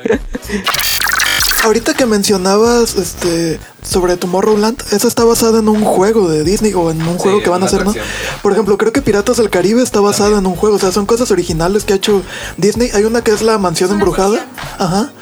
Ahorita 1.63 1.93
que 1.95 2.07
mencionabas 2.07 2.97
este 2.97 3.61
sobre 3.83 4.17
Tomorrowland, 4.17 4.83
esa 4.93 5.09
está 5.09 5.25
basada 5.25 5.59
en 5.59 5.69
un 5.69 5.85
juego 5.85 6.29
de 6.29 6.43
Disney 6.43 6.73
o 6.75 6.91
en 6.91 7.03
un 7.03 7.19
juego 7.19 7.39
Sí, 7.39 7.45
que 7.45 7.51
van 7.51 7.63
a 7.63 7.67
hacer, 7.67 7.85
¿no? 7.85 7.91
atracción. 7.91 8.15
Por 8.43 8.53
ejemplo, 8.53 8.79
creo 8.79 8.93
que 8.93 9.03
Piratas 9.03 9.37
del 9.37 9.51
Caribe 9.51 9.83
está 9.83 10.01
basada 10.01 10.39
en 10.39 10.47
un 10.47 10.55
juego, 10.57 10.77
o 10.77 10.79
sea, 10.79 10.91
son 10.93 11.05
cosas 11.07 11.31
originales 11.31 11.85
que 11.85 11.93
ha 11.93 11.97
hecho 11.97 12.23
Disney. 12.57 12.91
Hay 12.95 13.05
una 13.05 13.23
que 13.23 13.31
es 13.33 13.43
la 13.43 13.59
mansión 13.59 13.91
embrujada. 13.91 14.47
Ajá. 14.79 15.13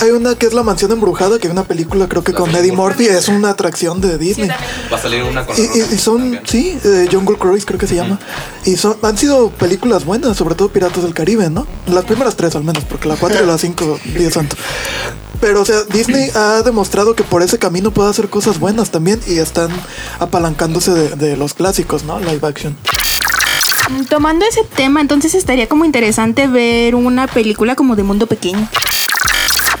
Hay 0.00 0.10
una 0.10 0.36
que 0.36 0.46
es 0.46 0.52
La 0.54 0.62
Mansión 0.62 0.92
Embrujada, 0.92 1.40
que 1.40 1.48
es 1.48 1.52
una 1.52 1.64
película, 1.64 2.08
creo 2.08 2.22
que 2.22 2.32
con 2.32 2.54
Eddie 2.54 2.70
Murphy, 2.70 3.06
es 3.06 3.26
una 3.26 3.50
atracción 3.50 4.00
de 4.00 4.16
Disney. 4.16 4.48
Va 4.92 4.96
a 4.96 5.00
salir 5.02 5.24
una 5.24 5.44
con 5.44 5.56
Y, 5.58 5.62
y- 5.62 5.94
y 5.94 5.98
son, 5.98 6.38
sí, 6.44 6.78
eh, 6.84 7.08
Jungle 7.10 7.36
Cruise 7.36 7.66
creo 7.66 7.80
que 7.80 7.88
se 7.88 7.96
llama. 7.96 8.20
Y 8.64 8.76
son, 8.76 8.96
han 9.02 9.18
sido 9.18 9.50
películas 9.50 10.04
buenas, 10.04 10.36
sobre 10.36 10.54
todo 10.54 10.68
Piratas 10.68 11.02
del 11.02 11.14
Caribe, 11.14 11.50
¿no? 11.50 11.66
Las 11.88 12.04
primeras 12.04 12.36
tres 12.36 12.54
al 12.54 12.62
menos, 12.62 12.84
porque 12.84 13.08
la 13.08 13.16
cuatro 13.16 13.42
y 13.42 13.46
la 13.46 13.58
cinco, 13.58 13.98
Dios 14.16 14.34
santo. 14.34 14.54
Pero, 15.40 15.62
o 15.62 15.64
sea, 15.64 15.82
Disney 15.84 16.30
ha 16.34 16.62
demostrado 16.62 17.14
que 17.14 17.22
por 17.22 17.42
ese 17.42 17.58
camino 17.58 17.90
puede 17.90 18.10
hacer 18.10 18.28
cosas 18.28 18.58
buenas 18.58 18.90
también 18.90 19.20
y 19.26 19.38
están 19.38 19.70
apalancándose 20.18 20.92
de, 20.92 21.36
los 21.36 21.54
clásicos, 21.54 22.02
¿no? 22.04 22.18
Live 22.18 22.46
action. 22.46 22.76
Tomando 24.08 24.44
ese 24.44 24.64
tema, 24.64 25.00
entonces 25.00 25.34
estaría 25.34 25.68
como 25.68 25.84
interesante 25.84 26.46
ver 26.46 26.94
una 26.94 27.26
película 27.26 27.76
como 27.76 27.96
de 27.96 28.02
mundo 28.02 28.26
pequeño. 28.26 28.68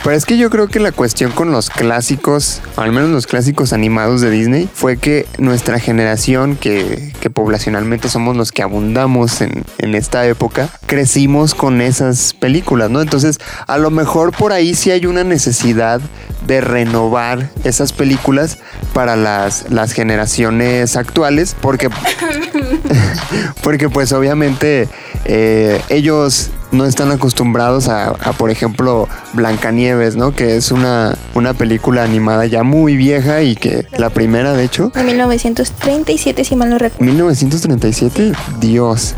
Pero 0.04 0.16
es 0.16 0.24
que 0.24 0.38
yo 0.38 0.50
creo 0.50 0.68
que 0.68 0.80
la 0.80 0.92
cuestión 0.92 1.32
con 1.32 1.52
los 1.52 1.70
clásicos, 1.70 2.60
al 2.76 2.92
menos 2.92 3.10
los 3.10 3.26
clásicos 3.26 3.72
animados 3.72 4.20
de 4.20 4.30
Disney, 4.30 4.68
fue 4.72 4.96
que 4.96 5.26
nuestra 5.38 5.78
generación, 5.78 6.56
que, 6.56 7.12
que 7.20 7.30
poblacionalmente 7.30 8.08
somos 8.08 8.36
los 8.36 8.52
que 8.52 8.62
abundamos 8.62 9.40
en, 9.40 9.64
en 9.78 9.94
esta 9.94 10.26
época, 10.26 10.68
crecimos 10.86 11.54
con 11.54 11.80
esas 11.80 12.32
películas, 12.34 12.90
¿no? 12.90 13.00
Entonces, 13.00 13.38
a 13.66 13.78
lo 13.78 13.90
mejor 13.90 14.32
por 14.32 14.52
ahí 14.52 14.74
sí 14.74 14.90
hay 14.90 15.06
una 15.06 15.24
necesidad 15.24 16.00
de 16.46 16.60
renovar 16.60 17.50
esas 17.64 17.92
películas 17.92 18.58
para 18.94 19.16
las, 19.16 19.70
las 19.70 19.92
generaciones 19.92 20.96
actuales, 20.96 21.56
porque 21.60 21.90
porque 23.62 23.88
pues 23.88 24.12
obviamente 24.12 24.88
eh, 25.28 25.80
ellos 25.90 26.50
no 26.72 26.84
están 26.84 27.10
acostumbrados 27.12 27.88
a, 27.88 28.08
a, 28.08 28.32
por 28.32 28.50
ejemplo, 28.50 29.08
Blancanieves, 29.34 30.16
¿no? 30.16 30.34
Que 30.34 30.56
es 30.56 30.72
una, 30.72 31.16
una 31.34 31.54
película 31.54 32.02
animada 32.02 32.46
ya 32.46 32.62
muy 32.62 32.96
vieja 32.96 33.42
y 33.42 33.54
que 33.54 33.86
la 33.96 34.10
primera, 34.10 34.54
de 34.54 34.64
hecho, 34.64 34.90
En 34.94 35.06
1937, 35.06 36.44
si 36.44 36.56
mal 36.56 36.70
no 36.70 36.78
recuerdo. 36.78 37.04
1937, 37.04 38.32
Dios. 38.58 39.14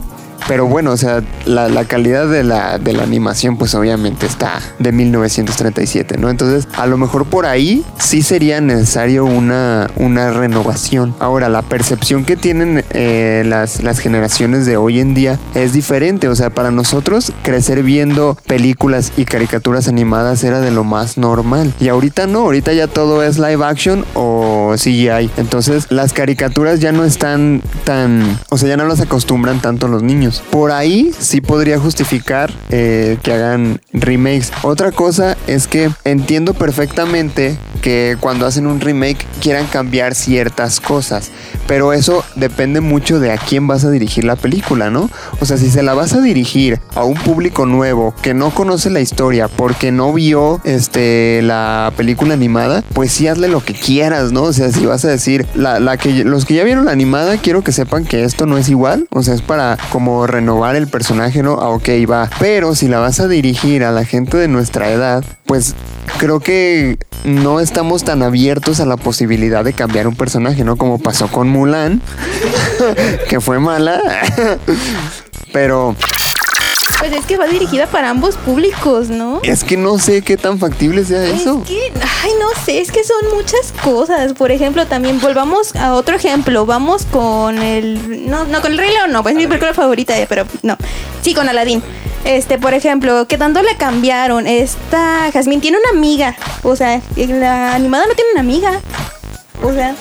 Pero 0.48 0.66
bueno, 0.66 0.92
o 0.92 0.96
sea, 0.96 1.22
la, 1.46 1.84
calidad 1.84 2.28
de 2.28 2.42
la, 2.42 2.78
de 2.78 2.92
la 2.92 3.02
animación 3.02 3.56
pues 3.56 3.74
obviamente 3.74 4.26
está 4.26 4.60
de 4.78 4.92
1937, 4.92 6.18
¿no? 6.18 6.28
Entonces, 6.28 6.68
a 6.76 6.86
lo 6.86 6.96
mejor 6.96 7.26
por 7.26 7.46
ahí 7.46 7.84
sí 7.98 8.22
sería 8.22 8.60
necesario 8.60 9.24
una, 9.24 9.90
una 9.96 10.30
renovación. 10.30 11.14
Ahora, 11.18 11.48
la 11.48 11.62
percepción 11.62 12.24
que 12.24 12.36
tienen 12.36 12.84
eh, 12.90 13.42
las, 13.46 13.82
las 13.82 13.98
generaciones 13.98 14.66
de 14.66 14.76
hoy 14.76 15.00
en 15.00 15.14
día 15.14 15.38
es 15.54 15.72
diferente. 15.72 16.28
O 16.28 16.34
sea, 16.34 16.50
para 16.50 16.70
nosotros 16.70 17.32
crecer 17.42 17.82
viendo 17.82 18.36
películas 18.46 19.12
y 19.16 19.24
caricaturas 19.24 19.88
animadas 19.88 20.42
era 20.44 20.60
de 20.60 20.70
lo 20.70 20.84
más 20.84 21.18
normal. 21.18 21.72
Y 21.80 21.88
ahorita 21.88 22.26
no, 22.26 22.40
ahorita 22.40 22.72
ya 22.72 22.86
todo 22.86 23.22
es 23.22 23.38
live 23.38 23.64
action 23.64 24.04
o 24.14 24.59
CGI. 24.76 25.30
Entonces, 25.36 25.86
las 25.90 26.12
caricaturas 26.12 26.80
ya 26.80 26.92
no 26.92 27.04
están 27.04 27.62
tan... 27.84 28.38
O 28.50 28.58
sea, 28.58 28.68
ya 28.68 28.76
no 28.76 28.86
las 28.86 29.00
acostumbran 29.00 29.60
tanto 29.60 29.88
los 29.88 30.02
niños. 30.02 30.42
Por 30.50 30.72
ahí 30.72 31.12
sí 31.18 31.40
podría 31.40 31.78
justificar 31.78 32.52
eh, 32.70 33.18
que 33.22 33.32
hagan 33.32 33.80
remakes. 33.92 34.52
Otra 34.62 34.92
cosa 34.92 35.36
es 35.46 35.66
que 35.66 35.90
entiendo 36.04 36.54
perfectamente 36.54 37.56
que 37.80 38.16
cuando 38.20 38.46
hacen 38.46 38.66
un 38.66 38.80
remake 38.80 39.26
quieran 39.40 39.66
cambiar 39.66 40.14
ciertas 40.14 40.80
cosas. 40.80 41.30
Pero 41.66 41.92
eso 41.92 42.24
depende 42.36 42.80
mucho 42.80 43.20
de 43.20 43.32
a 43.32 43.38
quién 43.38 43.66
vas 43.66 43.84
a 43.84 43.90
dirigir 43.90 44.24
la 44.24 44.36
película, 44.36 44.90
¿no? 44.90 45.10
O 45.40 45.44
sea, 45.44 45.56
si 45.56 45.70
se 45.70 45.82
la 45.82 45.94
vas 45.94 46.12
a 46.12 46.20
dirigir 46.20 46.80
a 46.94 47.04
un 47.04 47.14
público 47.14 47.66
nuevo 47.66 48.14
que 48.22 48.34
no 48.34 48.50
conoce 48.50 48.90
la 48.90 49.00
historia 49.00 49.48
porque 49.48 49.92
no 49.92 50.12
vio 50.12 50.60
este, 50.64 51.40
la 51.42 51.92
película 51.96 52.34
animada, 52.34 52.82
pues 52.92 53.12
sí 53.12 53.28
hazle 53.28 53.48
lo 53.48 53.64
que 53.64 53.74
quieras, 53.74 54.32
¿no? 54.32 54.44
O 54.44 54.52
sea, 54.52 54.70
si 54.70 54.86
vas 54.86 55.04
a 55.04 55.08
decir, 55.08 55.46
la, 55.54 55.80
la 55.80 55.96
que, 55.96 56.24
los 56.24 56.44
que 56.44 56.54
ya 56.54 56.64
vieron 56.64 56.86
la 56.86 56.92
animada, 56.92 57.36
quiero 57.38 57.62
que 57.62 57.72
sepan 57.72 58.04
que 58.04 58.24
esto 58.24 58.46
no 58.46 58.58
es 58.58 58.68
igual. 58.68 59.06
O 59.10 59.22
sea, 59.22 59.34
es 59.34 59.42
para 59.42 59.76
como 59.90 60.26
renovar 60.26 60.76
el 60.76 60.88
personaje, 60.88 61.42
¿no? 61.42 61.58
Ah, 61.60 61.70
ok, 61.70 61.88
va. 62.10 62.30
Pero 62.38 62.74
si 62.74 62.88
la 62.88 62.98
vas 62.98 63.20
a 63.20 63.28
dirigir 63.28 63.84
a 63.84 63.92
la 63.92 64.04
gente 64.04 64.36
de 64.36 64.48
nuestra 64.48 64.90
edad, 64.90 65.24
pues 65.46 65.74
creo 66.18 66.40
que 66.40 66.98
no 67.24 67.60
estamos 67.60 68.04
tan 68.04 68.22
abiertos 68.22 68.80
a 68.80 68.86
la 68.86 68.96
posibilidad 68.96 69.64
de 69.64 69.72
cambiar 69.72 70.06
un 70.06 70.16
personaje, 70.16 70.64
¿no? 70.64 70.76
Como 70.76 70.98
pasó 70.98 71.28
con 71.28 71.48
Mulan, 71.48 72.00
que 73.28 73.40
fue 73.40 73.58
mala. 73.58 74.00
Pero 75.52 75.96
Pues 77.00 77.12
es 77.14 77.24
que 77.24 77.38
va 77.38 77.46
dirigida 77.46 77.86
para 77.86 78.10
ambos 78.10 78.36
públicos, 78.36 79.08
¿no? 79.08 79.40
es 79.42 79.64
que 79.64 79.78
no 79.78 79.98
sé 79.98 80.20
qué 80.20 80.36
tan 80.36 80.58
factible 80.58 81.02
sea 81.02 81.24
eso. 81.24 81.62
Es 81.62 81.68
que, 81.68 81.92
ay, 82.22 82.32
no 82.38 82.48
sé, 82.62 82.82
es 82.82 82.92
que 82.92 83.02
son 83.04 83.34
muchas 83.34 83.72
cosas. 83.82 84.34
Por 84.34 84.50
ejemplo, 84.52 84.86
también 84.86 85.18
volvamos 85.18 85.74
a 85.76 85.94
otro 85.94 86.14
ejemplo. 86.14 86.66
Vamos 86.66 87.06
con 87.06 87.56
el. 87.62 88.28
No, 88.28 88.44
no, 88.44 88.60
con 88.60 88.72
el 88.72 88.78
Rey 88.78 88.92
León, 88.92 89.12
no, 89.12 89.22
pues 89.22 89.34
es 89.34 89.38
mi 89.38 89.46
película 89.46 89.72
favorita, 89.72 90.18
eh, 90.18 90.26
pero 90.28 90.44
no. 90.62 90.76
Sí, 91.22 91.32
con 91.32 91.48
Aladdin. 91.48 91.82
Este, 92.26 92.58
por 92.58 92.74
ejemplo, 92.74 93.26
que 93.26 93.38
tanto 93.38 93.62
le 93.62 93.76
cambiaron. 93.76 94.46
Esta 94.46 95.30
Jasmine 95.32 95.62
tiene 95.62 95.78
una 95.78 95.98
amiga. 95.98 96.36
O 96.62 96.76
sea, 96.76 97.00
la 97.16 97.74
animada 97.74 98.04
no 98.08 98.14
tiene 98.14 98.32
una 98.32 98.40
amiga. 98.40 98.78
O 99.62 99.72
sea, 99.72 99.94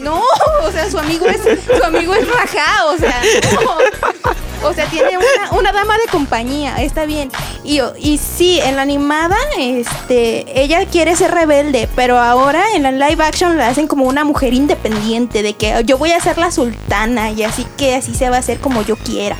no, 0.00 0.22
o 0.62 0.72
sea, 0.72 0.90
su 0.90 0.98
amigo 0.98 1.26
es, 1.26 1.40
su 1.76 1.84
amigo 1.84 2.14
es 2.14 2.26
Rajá, 2.28 2.86
o 2.86 2.96
sea, 2.96 3.20
no. 3.52 4.30
O 4.68 4.74
sea, 4.74 4.86
tiene 4.86 5.16
una, 5.16 5.58
una 5.58 5.72
dama 5.72 5.94
de 5.98 6.10
compañía, 6.10 6.76
está 6.82 7.06
bien. 7.06 7.30
Y, 7.64 7.80
y 7.98 8.18
sí, 8.18 8.60
en 8.60 8.76
la 8.76 8.82
animada, 8.82 9.36
este, 9.58 10.60
ella 10.60 10.84
quiere 10.86 11.16
ser 11.16 11.32
rebelde, 11.32 11.88
pero 11.94 12.18
ahora 12.18 12.62
en 12.74 12.82
la 12.82 12.92
live 12.92 13.22
action 13.24 13.56
la 13.56 13.68
hacen 13.68 13.86
como 13.86 14.04
una 14.04 14.24
mujer 14.24 14.54
independiente, 14.54 15.42
de 15.42 15.54
que 15.54 15.82
yo 15.84 15.98
voy 15.98 16.12
a 16.12 16.20
ser 16.20 16.38
la 16.38 16.50
sultana 16.50 17.30
y 17.30 17.42
así 17.42 17.66
que 17.76 17.94
así 17.94 18.14
se 18.14 18.30
va 18.30 18.36
a 18.36 18.40
hacer 18.40 18.58
como 18.58 18.82
yo 18.82 18.96
quiera. 18.96 19.36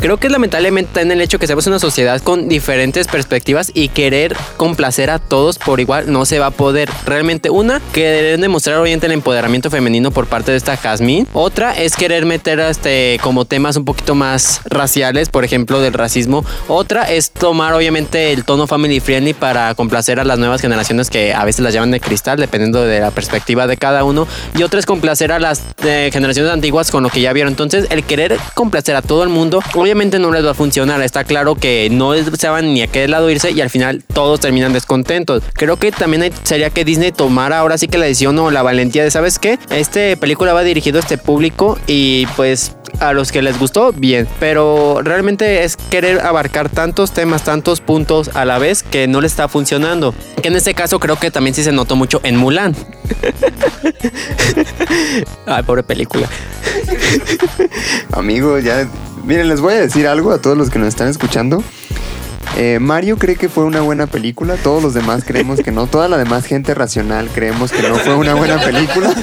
Creo 0.00 0.16
que 0.16 0.28
lamentablemente 0.28 0.90
está 0.90 1.00
en 1.00 1.10
el 1.10 1.20
hecho 1.20 1.40
que 1.40 1.48
seamos 1.48 1.66
una 1.66 1.80
sociedad 1.80 2.22
con 2.22 2.48
diferentes 2.48 3.08
perspectivas 3.08 3.72
y 3.74 3.88
querer 3.88 4.36
complacer 4.56 5.10
a 5.10 5.18
todos 5.18 5.58
por 5.58 5.80
igual 5.80 6.12
no 6.12 6.24
se 6.24 6.38
va 6.38 6.46
a 6.46 6.50
poder. 6.52 6.88
Realmente 7.04 7.50
una, 7.50 7.80
querer 7.92 8.38
demostrar 8.38 8.78
obviamente 8.78 9.06
el 9.06 9.12
empoderamiento 9.12 9.70
femenino 9.70 10.12
por 10.12 10.28
parte 10.28 10.52
de 10.52 10.56
esta 10.56 10.76
Jasmine. 10.76 11.26
Otra 11.32 11.76
es 11.76 11.96
querer 11.96 12.26
meter 12.26 12.60
este 12.60 13.18
como 13.24 13.44
temas 13.44 13.76
un 13.76 13.84
poquito 13.84 14.14
más 14.14 14.60
raciales, 14.66 15.30
por 15.30 15.44
ejemplo 15.44 15.80
del 15.80 15.94
racismo. 15.94 16.44
Otra 16.68 17.10
es 17.10 17.32
tomar 17.32 17.74
obviamente 17.74 18.32
el 18.32 18.44
tono 18.44 18.68
family 18.68 19.00
friendly 19.00 19.34
para 19.34 19.74
complacer 19.74 20.20
a 20.20 20.24
las 20.24 20.38
nuevas 20.38 20.60
generaciones 20.60 21.10
que 21.10 21.34
a 21.34 21.44
veces 21.44 21.64
las 21.64 21.74
llaman 21.74 21.90
de 21.90 21.98
cristal 21.98 22.38
dependiendo 22.38 22.84
de 22.84 23.00
la 23.00 23.10
perspectiva 23.10 23.66
de 23.66 23.76
cada 23.76 24.04
uno. 24.04 24.28
Y 24.56 24.62
otra 24.62 24.78
es 24.78 24.86
complacer 24.86 25.32
a 25.32 25.40
las 25.40 25.64
eh, 25.82 26.10
generaciones 26.12 26.52
antiguas 26.52 26.92
con 26.92 27.02
lo 27.02 27.08
que 27.08 27.20
ya 27.20 27.32
vieron. 27.32 27.52
Entonces 27.52 27.88
el 27.90 28.04
querer 28.04 28.38
complacer 28.54 28.94
a 28.94 29.02
todo 29.02 29.24
el 29.24 29.28
mundo 29.28 29.60
obviamente 29.88 30.18
no 30.18 30.30
les 30.30 30.44
va 30.44 30.50
a 30.50 30.54
funcionar. 30.54 31.00
Está 31.00 31.24
claro 31.24 31.54
que 31.54 31.88
no 31.90 32.12
saben 32.36 32.74
ni 32.74 32.82
a 32.82 32.88
qué 32.88 33.08
lado 33.08 33.30
irse 33.30 33.52
y 33.52 33.62
al 33.62 33.70
final 33.70 34.04
todos 34.12 34.38
terminan 34.38 34.74
descontentos. 34.74 35.42
Creo 35.54 35.78
que 35.78 35.92
también 35.92 36.30
sería 36.42 36.68
que 36.68 36.84
Disney 36.84 37.10
tomara 37.10 37.58
ahora 37.58 37.78
sí 37.78 37.88
que 37.88 37.96
la 37.96 38.04
decisión 38.04 38.38
o 38.38 38.50
la 38.50 38.62
valentía 38.62 39.02
de, 39.02 39.10
¿sabes 39.10 39.38
qué? 39.38 39.58
Este 39.70 40.18
película 40.18 40.52
va 40.52 40.62
dirigido 40.62 40.98
a 40.98 41.00
este 41.00 41.16
público 41.16 41.78
y 41.86 42.26
pues 42.36 42.76
a 43.00 43.14
los 43.14 43.32
que 43.32 43.40
les 43.40 43.58
gustó, 43.58 43.92
bien. 43.92 44.28
Pero 44.40 45.00
realmente 45.02 45.64
es 45.64 45.76
querer 45.76 46.20
abarcar 46.20 46.68
tantos 46.68 47.12
temas, 47.12 47.44
tantos 47.44 47.80
puntos 47.80 48.30
a 48.34 48.44
la 48.44 48.58
vez 48.58 48.82
que 48.82 49.08
no 49.08 49.22
le 49.22 49.26
está 49.26 49.48
funcionando. 49.48 50.14
Que 50.42 50.48
en 50.48 50.56
este 50.56 50.74
caso 50.74 51.00
creo 51.00 51.16
que 51.16 51.30
también 51.30 51.54
sí 51.54 51.62
se 51.62 51.72
notó 51.72 51.96
mucho 51.96 52.20
en 52.24 52.36
Mulan. 52.36 52.76
Ay, 55.46 55.62
pobre 55.62 55.82
película. 55.82 56.28
Amigos, 58.12 58.64
ya. 58.64 58.86
Miren, 59.28 59.48
les 59.48 59.60
voy 59.60 59.74
a 59.74 59.80
decir 59.80 60.06
algo 60.08 60.32
a 60.32 60.40
todos 60.40 60.56
los 60.56 60.70
que 60.70 60.78
nos 60.78 60.88
están 60.88 61.08
escuchando. 61.08 61.62
Eh, 62.56 62.78
Mario 62.80 63.18
cree 63.18 63.36
que 63.36 63.48
fue 63.50 63.64
una 63.64 63.82
buena 63.82 64.06
película, 64.06 64.56
todos 64.56 64.82
los 64.82 64.94
demás 64.94 65.22
creemos 65.24 65.60
que 65.60 65.70
no, 65.70 65.86
toda 65.86 66.08
la 66.08 66.16
demás 66.16 66.46
gente 66.46 66.74
racional 66.74 67.28
creemos 67.32 67.70
que 67.70 67.86
no 67.86 67.94
fue 67.96 68.14
una 68.16 68.34
buena 68.34 68.58
película. 68.58 69.14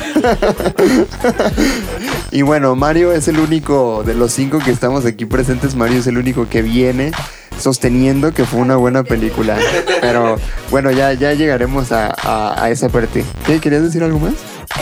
y 2.31 2.43
bueno, 2.43 2.75
Mario 2.75 3.11
es 3.13 3.27
el 3.27 3.39
único 3.39 4.03
de 4.05 4.13
los 4.13 4.31
cinco 4.31 4.59
que 4.59 4.69
estamos 4.69 5.05
aquí 5.05 5.25
presentes, 5.25 5.73
Mario 5.75 5.97
es 5.99 6.07
el 6.07 6.19
único 6.19 6.47
que 6.47 6.61
viene 6.61 7.11
sosteniendo 7.59 8.31
que 8.31 8.45
fue 8.45 8.59
una 8.59 8.75
buena 8.75 9.03
película. 9.03 9.57
Pero 10.01 10.37
bueno, 10.69 10.91
ya, 10.91 11.11
ya 11.13 11.33
llegaremos 11.33 11.91
a, 11.91 12.13
a- 12.23 12.63
a 12.63 12.69
esa 12.69 12.89
parte. 12.89 13.25
¿Qué? 13.47 13.59
¿Querías 13.59 13.81
decir 13.81 14.03
algo 14.03 14.19
más? 14.19 14.33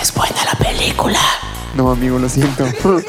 Es 0.02 0.14
buena 0.14 0.36
la 0.52 0.60
película. 0.60 1.20
No, 1.76 1.90
amigo, 1.90 2.20
lo 2.20 2.28
siento. 2.30 2.68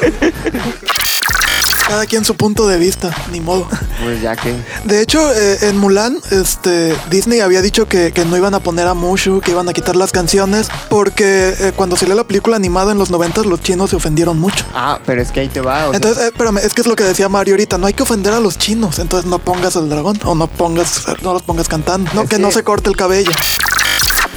Cada 1.87 2.07
quien 2.07 2.25
su 2.25 2.35
punto 2.35 2.67
de 2.67 2.79
vista, 2.79 3.15
ni 3.31 3.41
modo. 3.41 3.69
Pues 4.03 4.21
ya 4.23 4.35
que. 4.37 4.55
De 4.85 5.01
hecho, 5.03 5.21
eh, 5.35 5.59
en 5.69 5.77
Mulan, 5.77 6.19
este, 6.31 6.97
Disney 7.11 7.41
había 7.41 7.61
dicho 7.63 7.87
que, 7.87 8.11
que 8.13 8.25
no 8.25 8.37
iban 8.37 8.55
a 8.55 8.61
poner 8.61 8.87
a 8.87 8.95
Mushu, 8.95 9.41
que 9.41 9.51
iban 9.51 9.69
a 9.69 9.73
quitar 9.75 9.95
las 9.95 10.11
canciones, 10.11 10.69
porque 10.89 11.55
eh, 11.59 11.73
cuando 11.77 11.97
salió 11.97 12.15
la 12.15 12.25
película 12.25 12.57
animada 12.57 12.93
en 12.93 12.99
los 12.99 13.11
90 13.11 13.43
los 13.43 13.61
chinos 13.61 13.91
se 13.91 13.97
ofendieron 13.97 14.39
mucho. 14.41 14.65
Ah, 14.75 14.99
pero 15.05 15.21
es 15.21 15.31
que 15.31 15.41
ahí 15.41 15.49
te 15.49 15.61
va. 15.61 15.87
o 15.87 15.91
sea, 15.91 15.97
Entonces, 15.97 16.25
eh, 16.25 16.27
espérame, 16.29 16.59
es 16.59 16.73
que 16.73 16.81
es 16.81 16.87
lo 16.87 16.97
que 16.97 17.05
decía 17.05 17.29
Mario 17.29 17.55
ahorita, 17.55 17.77
no 17.79 17.87
hay 17.87 17.93
que 17.95 18.03
ofender 18.03 18.33
a 18.33 18.41
los 18.41 18.57
chinos, 18.59 18.99
entonces 18.99 19.29
no 19.31 19.39
pongas 19.39 19.77
al 19.77 19.89
dragón 19.91 20.19
o 20.25 20.35
no 20.35 20.47
pongas, 20.47 21.03
no 21.23 21.35
los 21.35 21.43
pongas 21.43 21.69
cantando, 21.69 22.11
no 22.15 22.23
Es 22.23 22.31
que, 22.31 22.37
que- 22.37 22.43
no 22.43 22.51
se 22.51 22.65
corte 22.65 22.89
el 22.89 22.97
cabello. 22.97 23.31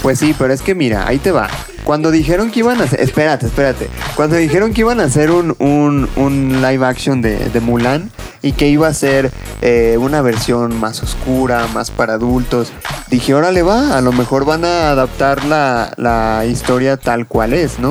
Pues 0.02 0.20
sí, 0.20 0.36
pero 0.38 0.54
es 0.54 0.62
que 0.62 0.76
mira, 0.76 1.08
ahí 1.08 1.20
te 1.20 1.32
va. 1.32 1.50
Cuando 1.84 2.12
dijeron 2.12 2.52
que 2.52 2.60
iban 2.60 2.82
a 2.82 2.84
hacer. 2.84 3.00
Espérate, 3.00 3.46
espérate. 3.46 3.90
Cuando 4.16 4.36
dijeron 4.36 4.74
que 4.74 4.82
iban 4.82 5.00
a 5.00 5.06
hacer 5.06 5.32
un, 5.32 5.56
un, 5.60 6.10
un 6.16 6.62
live 6.62 6.86
action 6.86 7.22
de, 7.22 7.38
de 7.50 7.60
Mulan 7.62 8.12
y 8.42 8.52
que 8.52 8.68
iba 8.68 8.88
a 8.88 8.94
ser 8.94 9.32
eh, 9.62 9.98
una 10.00 10.22
versión 10.22 10.80
más 10.80 11.02
oscura, 11.02 11.68
más 11.74 11.92
para 11.92 12.14
adultos, 12.14 12.72
dije, 13.10 13.34
órale 13.34 13.64
va, 13.64 13.98
a 13.98 14.02
lo 14.02 14.12
mejor 14.12 14.46
van 14.46 14.66
a 14.66 14.92
adaptar 14.92 15.46
la, 15.46 15.94
la 15.98 16.46
historia 16.46 16.98
tal 16.98 17.28
cual 17.28 17.54
es, 17.54 17.80
¿no? 17.80 17.90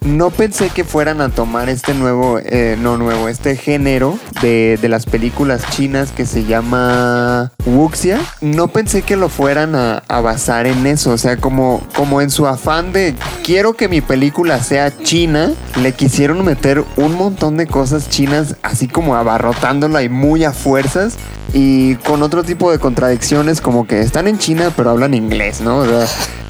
No 0.00 0.30
pensé 0.30 0.70
que 0.70 0.84
fueran 0.84 1.20
a 1.20 1.28
tomar 1.28 1.68
este 1.68 1.92
nuevo, 1.92 2.38
eh, 2.38 2.76
no 2.80 2.96
nuevo, 2.96 3.28
este 3.28 3.56
género 3.56 4.18
de, 4.40 4.78
de 4.80 4.88
las 4.88 5.06
películas 5.06 5.62
chinas 5.70 6.12
que 6.12 6.24
se 6.24 6.44
llama 6.44 7.52
Wuxia. 7.66 8.20
No 8.40 8.68
pensé 8.68 9.02
que 9.02 9.16
lo 9.16 9.28
fueran 9.28 9.74
a, 9.74 10.02
basar 10.20 10.66
en 10.66 10.86
eso. 10.86 11.10
O 11.10 11.18
sea, 11.18 11.36
como, 11.36 11.82
como 11.96 12.20
en 12.20 12.30
su 12.30 12.46
afán 12.46 12.92
de 12.92 13.14
quiero 13.44 13.74
que 13.74 13.88
mi 13.88 14.00
película 14.00 14.62
sea 14.62 14.96
china, 15.02 15.52
le 15.80 15.92
quisieron 15.92 16.44
meter 16.44 16.84
un 16.96 17.14
montón 17.14 17.56
de 17.56 17.66
cosas 17.66 18.08
chinas, 18.08 18.56
así 18.62 18.88
como 18.88 19.16
abarrotándola 19.16 20.02
y 20.02 20.08
muy 20.08 20.44
a 20.44 20.52
fuerzas. 20.52 21.16
Y 21.52 21.94
con 21.96 22.22
otro 22.22 22.44
tipo 22.44 22.70
de 22.70 22.78
contradicciones, 22.78 23.60
como 23.60 23.86
que 23.86 24.00
están 24.00 24.28
en 24.28 24.38
China, 24.38 24.70
pero 24.76 24.90
hablan 24.90 25.14
inglés, 25.14 25.62
¿no? 25.62 25.78
O 25.78 25.86
sea, 25.86 26.06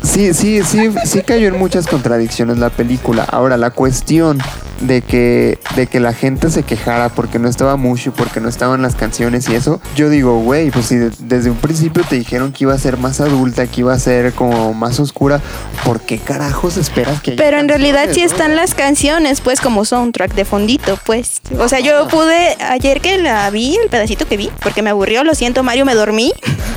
sí, 0.09 0.35
sí, 0.35 0.63
sí, 0.65 0.91
sí 1.05 1.23
cayó 1.23 1.49
en 1.49 1.59
muchas 1.59 1.87
contradicciones 1.87 2.59
la 2.59 2.71
película. 2.71 3.25
Ahora, 3.25 3.57
la 3.57 3.71
cuestión 3.71 4.39
de 4.81 5.03
que, 5.03 5.59
de 5.75 5.89
que 5.89 5.99
la 5.99 6.13
gente 6.13 6.51
se 6.51 6.63
quejara 6.63 7.09
porque 7.09 7.39
no 7.41 7.49
estaba 7.49 7.77
Mushu, 7.77 8.13
porque 8.13 8.41
no 8.41 8.49
estaban 8.49 8.81
las 8.81 8.95
canciones 8.95 9.49
y 9.49 9.55
eso, 9.57 9.81
yo 9.97 10.09
digo, 10.09 10.39
güey, 10.41 10.71
pues 10.71 10.87
si 10.87 10.97
de- 10.97 11.11
desde 11.19 11.51
un 11.51 11.57
principio 11.57 12.05
te 12.09 12.15
dijeron 12.15 12.53
que 12.53 12.63
iba 12.65 12.75
a 12.75 12.79
ser 12.79 12.97
más 12.97 13.21
adulta, 13.21 13.67
que 13.67 13.81
iba 13.81 13.93
a 13.93 13.99
ser 13.99 14.33
como 14.35 14.75
más 14.75 15.01
oscura, 15.01 15.41
¿por 15.85 16.01
qué 16.01 16.19
carajos 16.19 16.77
esperas 16.77 17.21
que 17.21 17.33
haya 17.33 17.43
Pero 17.43 17.59
en 17.59 17.69
realidad 17.69 18.09
sí 18.13 18.21
no? 18.21 18.27
están 18.27 18.55
las 18.55 18.75
canciones, 18.75 19.41
pues 19.41 19.61
como 19.61 19.85
soundtrack 19.85 20.35
de 20.35 20.45
fondito, 20.45 20.97
pues. 21.05 21.41
O 21.59 21.69
sea, 21.69 21.81
yo 21.81 22.07
pude, 22.07 22.57
ayer 22.61 23.01
que 23.01 23.19
la 23.19 23.51
vi, 23.51 23.77
el 23.83 23.89
pedacito 23.89 24.29
que 24.29 24.37
vi, 24.37 24.49
porque 24.63 24.83
me 24.83 24.91
aburrió, 24.91 25.25
lo 25.25 25.35
siento 25.35 25.65
Mario, 25.65 25.85
me 25.87 25.95
dormí. 25.95 26.33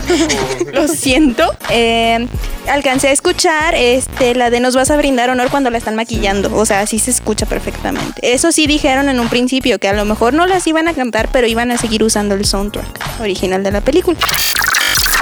lo 0.74 0.88
siento. 0.88 1.44
Eh, 1.70 2.28
alcancé 2.68 3.10
a 3.10 3.12
escuchar 3.22 3.76
este, 3.76 4.34
la 4.34 4.50
de 4.50 4.60
nos 4.60 4.76
vas 4.76 4.90
a 4.90 4.98
brindar 4.98 5.30
honor 5.30 5.52
cuando 5.52 5.70
la 5.70 5.78
están 5.78 5.96
maquillando. 5.96 6.56
O 6.56 6.66
sea, 6.66 6.88
sí 6.88 6.98
se 6.98 7.12
escucha 7.12 7.46
perfectamente. 7.46 8.34
Eso 8.34 8.52
sí 8.52 8.66
dijeron 8.66 9.10
en 9.10 9.20
un 9.20 9.30
principio, 9.30 9.78
que 9.78 9.88
a 9.88 9.94
lo 9.94 10.06
mejor 10.06 10.34
no 10.34 10.48
las 10.48 10.66
iban 10.66 10.88
a 10.88 10.96
cantar, 10.96 11.30
pero 11.32 11.46
iban 11.46 11.70
a 11.70 11.78
seguir 11.78 12.04
usando 12.04 12.34
el 12.34 12.46
soundtrack 12.46 13.22
original 13.22 13.64
de 13.64 13.72
la 13.72 13.82
película. 13.82 14.18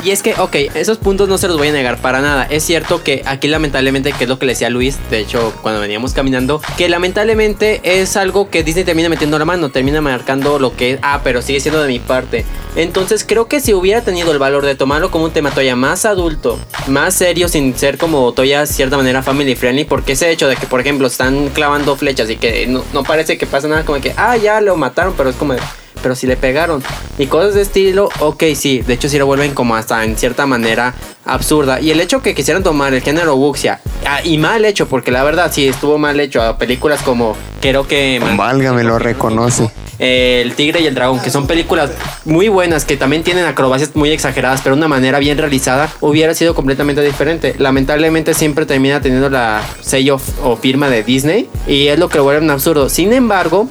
Y 0.03 0.11
es 0.11 0.23
que, 0.23 0.33
ok, 0.35 0.55
esos 0.75 0.97
puntos 0.97 1.27
no 1.27 1.37
se 1.37 1.47
los 1.47 1.57
voy 1.57 1.67
a 1.67 1.71
negar 1.73 2.01
para 2.01 2.21
nada. 2.21 2.45
Es 2.49 2.63
cierto 2.63 3.03
que 3.03 3.21
aquí 3.25 3.47
lamentablemente, 3.47 4.13
que 4.13 4.23
es 4.23 4.29
lo 4.29 4.39
que 4.39 4.45
le 4.45 4.53
decía 4.53 4.69
Luis, 4.69 4.97
de 5.09 5.19
hecho, 5.19 5.53
cuando 5.61 5.81
veníamos 5.81 6.13
caminando, 6.13 6.61
que 6.77 6.87
lamentablemente 6.87 7.81
es 7.83 8.15
algo 8.15 8.49
que 8.49 8.63
Disney 8.63 8.85
termina 8.85 9.09
metiendo 9.09 9.37
la 9.37 9.45
mano, 9.45 9.69
termina 9.69 9.99
marcando 9.99 10.57
lo 10.57 10.75
que 10.75 10.93
es, 10.93 10.99
ah, 11.01 11.19
pero 11.23 11.41
sigue 11.41 11.59
siendo 11.59 11.81
de 11.81 11.89
mi 11.89 11.99
parte. 11.99 12.45
Entonces 12.75 13.25
creo 13.27 13.47
que 13.47 13.59
si 13.59 13.73
hubiera 13.73 14.01
tenido 14.01 14.31
el 14.31 14.39
valor 14.39 14.65
de 14.65 14.75
tomarlo 14.75 15.11
como 15.11 15.25
un 15.25 15.31
tema 15.31 15.49
todavía 15.49 15.75
más 15.75 16.05
adulto, 16.05 16.57
más 16.87 17.13
serio, 17.13 17.49
sin 17.49 17.75
ser 17.77 17.97
como 17.97 18.31
todavía 18.31 18.65
cierta 18.65 18.95
manera 18.95 19.21
family 19.21 19.55
friendly, 19.55 19.83
porque 19.83 20.13
ese 20.13 20.31
hecho 20.31 20.47
de 20.47 20.55
que, 20.55 20.65
por 20.65 20.79
ejemplo, 20.79 21.07
están 21.07 21.49
clavando 21.49 21.95
flechas 21.97 22.29
y 22.29 22.37
que 22.37 22.67
no, 22.67 22.83
no 22.93 23.03
parece 23.03 23.37
que 23.37 23.45
pasa 23.45 23.67
nada, 23.67 23.83
como 23.83 23.99
que, 23.99 24.13
ah, 24.15 24.37
ya 24.37 24.61
lo 24.61 24.77
mataron, 24.77 25.13
pero 25.17 25.29
es 25.29 25.35
como 25.35 25.53
de, 25.53 25.59
pero 26.01 26.15
si 26.15 26.27
le 26.27 26.37
pegaron. 26.37 26.83
Y 27.17 27.27
cosas 27.27 27.55
de 27.55 27.61
estilo, 27.61 28.09
ok, 28.19 28.43
sí, 28.55 28.81
de 28.81 28.93
hecho 28.93 29.09
sí 29.09 29.17
lo 29.17 29.25
vuelven 29.25 29.53
como 29.53 29.75
hasta 29.75 30.03
en 30.03 30.17
cierta 30.17 30.45
manera 30.45 30.93
absurda. 31.25 31.79
Y 31.79 31.91
el 31.91 31.99
hecho 31.99 32.21
que 32.21 32.33
quisieran 32.33 32.63
tomar 32.63 32.93
el 32.93 33.01
género 33.01 33.35
Wuxia, 33.35 33.81
ah, 34.05 34.21
y 34.23 34.37
mal 34.37 34.65
hecho, 34.65 34.87
porque 34.87 35.11
la 35.11 35.23
verdad 35.23 35.51
sí 35.53 35.67
estuvo 35.67 35.97
mal 35.97 36.19
hecho 36.19 36.41
a 36.41 36.57
películas 36.57 37.01
como, 37.01 37.35
creo 37.61 37.87
que... 37.87 38.21
Válgame, 38.35 38.83
lo 38.83 38.99
reconoce. 38.99 39.69
El 39.99 40.55
Tigre 40.55 40.79
y 40.79 40.87
el 40.87 40.95
Dragón, 40.95 41.19
que 41.19 41.29
son 41.29 41.45
películas 41.45 41.91
muy 42.23 42.47
buenas, 42.47 42.85
que 42.85 42.95
también 42.95 43.23
tienen 43.23 43.43
acrobacias 43.43 43.93
muy 43.97 44.11
exageradas, 44.11 44.61
pero 44.61 44.75
de 44.75 44.79
una 44.79 44.87
manera 44.87 45.19
bien 45.19 45.37
realizada, 45.37 45.89
hubiera 45.99 46.33
sido 46.33 46.55
completamente 46.55 47.01
diferente. 47.01 47.53
Lamentablemente 47.57 48.33
siempre 48.33 48.65
termina 48.65 49.01
teniendo 49.01 49.29
la 49.29 49.61
sello 49.81 50.17
o 50.41 50.55
firma 50.55 50.89
de 50.89 51.03
Disney 51.03 51.49
y 51.67 51.87
es 51.87 51.99
lo 51.99 52.07
que 52.07 52.17
lo 52.17 52.23
vuelve 52.23 52.41
un 52.41 52.49
absurdo. 52.49 52.87
Sin 52.87 53.11
embargo, 53.11 53.67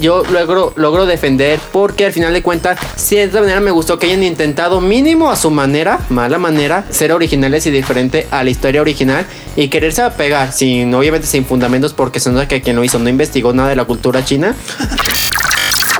yo 0.00 0.24
logro, 0.24 0.72
logro 0.76 1.06
defender 1.06 1.60
porque 1.72 2.06
al 2.06 2.12
final 2.12 2.32
de 2.32 2.42
cuentas, 2.42 2.80
de 2.80 2.86
cierta 2.96 3.40
manera 3.40 3.60
me 3.60 3.70
gustó 3.70 3.98
que 3.98 4.06
hayan 4.06 4.22
intentado 4.22 4.80
mínimo 4.80 5.30
a 5.30 5.36
su 5.36 5.50
manera, 5.50 6.00
mala 6.08 6.38
manera, 6.38 6.84
ser 6.90 7.12
originales 7.12 7.66
y 7.66 7.70
diferente 7.70 8.26
a 8.30 8.42
la 8.42 8.50
historia 8.50 8.80
original 8.80 9.26
y 9.56 9.68
quererse 9.68 10.02
apegar, 10.02 10.52
sin, 10.52 10.92
obviamente 10.94 11.26
sin 11.26 11.44
fundamentos 11.44 11.92
porque 11.92 12.20
se 12.20 12.30
nota 12.30 12.48
que 12.48 12.62
quien 12.62 12.76
lo 12.76 12.84
hizo 12.84 12.98
no 12.98 13.08
investigó 13.08 13.52
nada 13.52 13.68
de 13.68 13.76
la 13.76 13.84
cultura 13.84 14.24
china. 14.24 14.54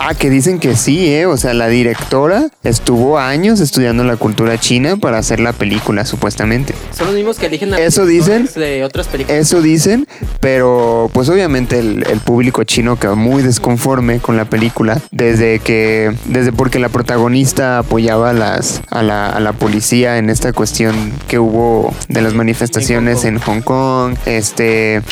Ah, 0.02 0.14
que 0.14 0.30
dicen 0.30 0.58
que 0.58 0.76
sí, 0.76 1.12
¿eh? 1.12 1.26
O 1.26 1.36
sea, 1.36 1.52
la 1.52 1.68
directora 1.68 2.46
estuvo 2.64 3.18
años 3.18 3.60
estudiando 3.60 4.02
la 4.02 4.16
cultura 4.16 4.58
china 4.58 4.96
para 4.96 5.18
hacer 5.18 5.40
la 5.40 5.52
película, 5.52 6.06
supuestamente. 6.06 6.74
Son 6.96 7.06
los 7.08 7.14
mismos 7.14 7.38
que 7.38 7.46
eligen 7.46 7.74
a 7.74 7.78
Eso 7.78 8.06
dicen. 8.06 8.48
de 8.54 8.82
otras 8.82 9.08
películas. 9.08 9.38
Eso 9.38 9.60
dicen, 9.60 10.08
pero 10.40 11.10
pues 11.12 11.28
obviamente 11.28 11.78
el, 11.78 12.06
el 12.08 12.18
público 12.20 12.64
chino 12.64 12.98
quedó 12.98 13.14
muy 13.14 13.42
desconforme 13.42 14.20
con 14.20 14.38
la 14.38 14.46
película 14.46 14.98
desde 15.10 15.58
que, 15.58 16.16
desde 16.24 16.50
porque 16.50 16.78
la 16.78 16.88
protagonista 16.88 17.78
apoyaba 17.78 18.30
a, 18.30 18.32
las, 18.32 18.80
a, 18.88 19.02
la, 19.02 19.28
a 19.28 19.38
la 19.38 19.52
policía 19.52 20.16
en 20.16 20.30
esta 20.30 20.54
cuestión 20.54 21.12
que 21.28 21.38
hubo 21.38 21.94
de 22.08 22.22
las 22.22 22.32
manifestaciones 22.32 23.26
en 23.26 23.38
Hong 23.38 23.60
Kong, 23.60 24.14
este, 24.24 25.02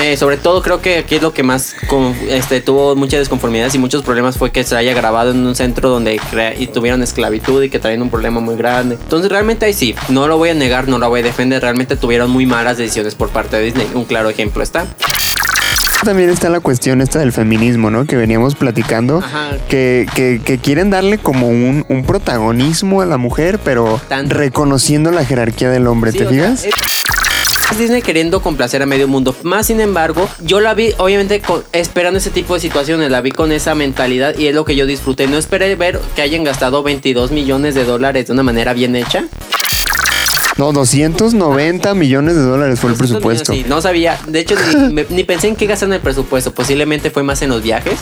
Eh, 0.00 0.16
sobre 0.16 0.36
todo 0.36 0.62
creo 0.62 0.80
que 0.80 0.98
aquí 0.98 1.16
es 1.16 1.22
lo 1.22 1.32
que 1.32 1.42
más 1.42 1.74
con- 1.88 2.14
este, 2.28 2.60
tuvo 2.60 2.96
muchas 2.96 3.20
desconformidades 3.20 3.74
y 3.74 3.78
muchos 3.78 4.02
problemas 4.02 4.36
fue 4.38 4.50
que 4.50 4.64
se 4.64 4.74
haya 4.74 4.94
grabado 4.94 5.30
en 5.32 5.46
un 5.46 5.54
centro 5.54 5.90
donde 5.90 6.18
y 6.58 6.66
tuvieron 6.66 7.02
esclavitud 7.02 7.62
y 7.62 7.70
que 7.70 7.78
traían 7.78 8.02
un 8.02 8.10
problema 8.10 8.40
muy 8.40 8.56
grande. 8.56 8.96
Entonces 9.00 9.30
realmente 9.30 9.66
ahí 9.66 9.74
sí, 9.74 9.94
no 10.08 10.26
lo 10.28 10.38
voy 10.38 10.48
a 10.48 10.54
negar, 10.54 10.88
no 10.88 10.98
lo 10.98 11.08
voy 11.08 11.20
a 11.20 11.22
defender, 11.22 11.62
realmente 11.62 11.96
tuvieron 11.96 12.30
muy 12.30 12.46
malas 12.46 12.78
decisiones 12.78 13.14
por 13.14 13.28
parte 13.28 13.56
de 13.58 13.64
Disney. 13.64 13.88
Un 13.94 14.04
claro 14.04 14.28
ejemplo 14.28 14.62
está. 14.62 14.86
también 16.04 16.30
está 16.30 16.48
la 16.48 16.58
cuestión 16.58 17.00
esta 17.00 17.20
del 17.20 17.30
feminismo, 17.32 17.88
¿no? 17.90 18.04
Que 18.06 18.16
veníamos 18.16 18.56
platicando, 18.56 19.22
que, 19.68 20.06
que- 20.16 20.40
que 20.44 20.58
quieren 20.58 20.90
darle 20.90 21.18
como 21.18 21.46
un, 21.48 21.84
un 21.88 22.04
protagonismo 22.04 23.02
a 23.02 23.06
la 23.06 23.18
mujer, 23.18 23.60
pero 23.62 24.00
Tanto. 24.08 24.34
reconociendo 24.34 25.12
la 25.12 25.24
jerarquía 25.24 25.70
del 25.70 25.86
hombre, 25.86 26.10
Sí, 26.10 26.18
¿te 26.18 26.24
sea, 26.24 26.32
fijas? 26.32 26.64
es 26.64 26.74
Disney 27.78 28.02
queriendo 28.02 28.42
complacer 28.42 28.82
a 28.82 28.86
medio 28.86 29.08
mundo. 29.08 29.34
Más 29.42 29.66
sin 29.66 29.80
embargo, 29.80 30.28
yo 30.40 30.60
la 30.60 30.74
vi 30.74 30.92
obviamente 30.98 31.42
esperando 31.72 32.18
ese 32.18 32.30
tipo 32.30 32.54
de 32.54 32.60
situaciones, 32.60 33.10
la 33.10 33.20
vi 33.20 33.30
con 33.30 33.52
esa 33.52 33.74
mentalidad 33.74 34.36
y 34.38 34.46
es 34.46 34.54
lo 34.54 34.64
que 34.64 34.76
yo 34.76 34.86
disfruté. 34.86 35.26
No 35.26 35.38
esperé 35.38 35.74
ver 35.76 36.00
que 36.14 36.22
hayan 36.22 36.44
gastado 36.44 36.82
22 36.82 37.30
millones 37.30 37.74
de 37.74 37.84
dólares 37.84 38.26
de 38.26 38.32
una 38.32 38.42
manera 38.42 38.72
bien 38.72 38.96
hecha. 38.96 39.24
No, 40.58 40.72
290 40.72 41.94
millones 41.94 42.34
de 42.36 42.42
dólares 42.42 42.78
fue 42.78 42.90
el 42.90 42.96
presupuesto. 42.96 43.52
Sí, 43.52 43.64
no 43.66 43.80
sabía. 43.80 44.18
De 44.26 44.40
hecho, 44.40 44.54
ni, 44.76 44.92
me- 44.92 45.06
ni 45.08 45.24
pensé 45.24 45.48
en 45.48 45.56
qué 45.56 45.66
gastar 45.66 45.88
en 45.88 45.94
el 45.94 46.00
presupuesto. 46.00 46.52
Posiblemente 46.52 47.10
fue 47.10 47.22
más 47.22 47.40
en 47.42 47.48
los 47.50 47.62
viajes. 47.62 47.98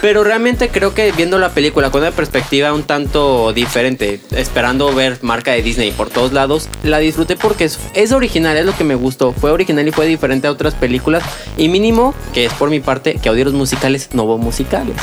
Pero 0.00 0.24
realmente 0.24 0.68
creo 0.68 0.94
que 0.94 1.12
viendo 1.12 1.38
la 1.38 1.50
película 1.50 1.90
con 1.90 2.00
una 2.02 2.10
perspectiva 2.10 2.72
un 2.72 2.82
tanto 2.82 3.52
diferente, 3.52 4.20
esperando 4.32 4.92
ver 4.92 5.18
marca 5.22 5.52
de 5.52 5.62
Disney 5.62 5.92
por 5.92 6.10
todos 6.10 6.32
lados, 6.32 6.68
la 6.82 6.98
disfruté 6.98 7.36
porque 7.36 7.64
es, 7.64 7.78
es 7.94 8.10
original, 8.12 8.56
es 8.56 8.66
lo 8.66 8.76
que 8.76 8.82
me 8.84 8.96
gustó. 8.96 9.32
Fue 9.32 9.52
original 9.52 9.86
y 9.86 9.92
fue 9.92 10.06
diferente 10.06 10.48
a 10.48 10.50
otras 10.50 10.74
películas. 10.74 11.22
Y 11.56 11.68
mínimo, 11.68 12.14
que 12.34 12.46
es 12.46 12.52
por 12.54 12.68
mi 12.70 12.80
parte, 12.80 13.18
que 13.22 13.32
los 13.44 13.54
musicales, 13.54 14.10
no 14.12 14.24
hubo 14.24 14.38
musicales. 14.38 14.96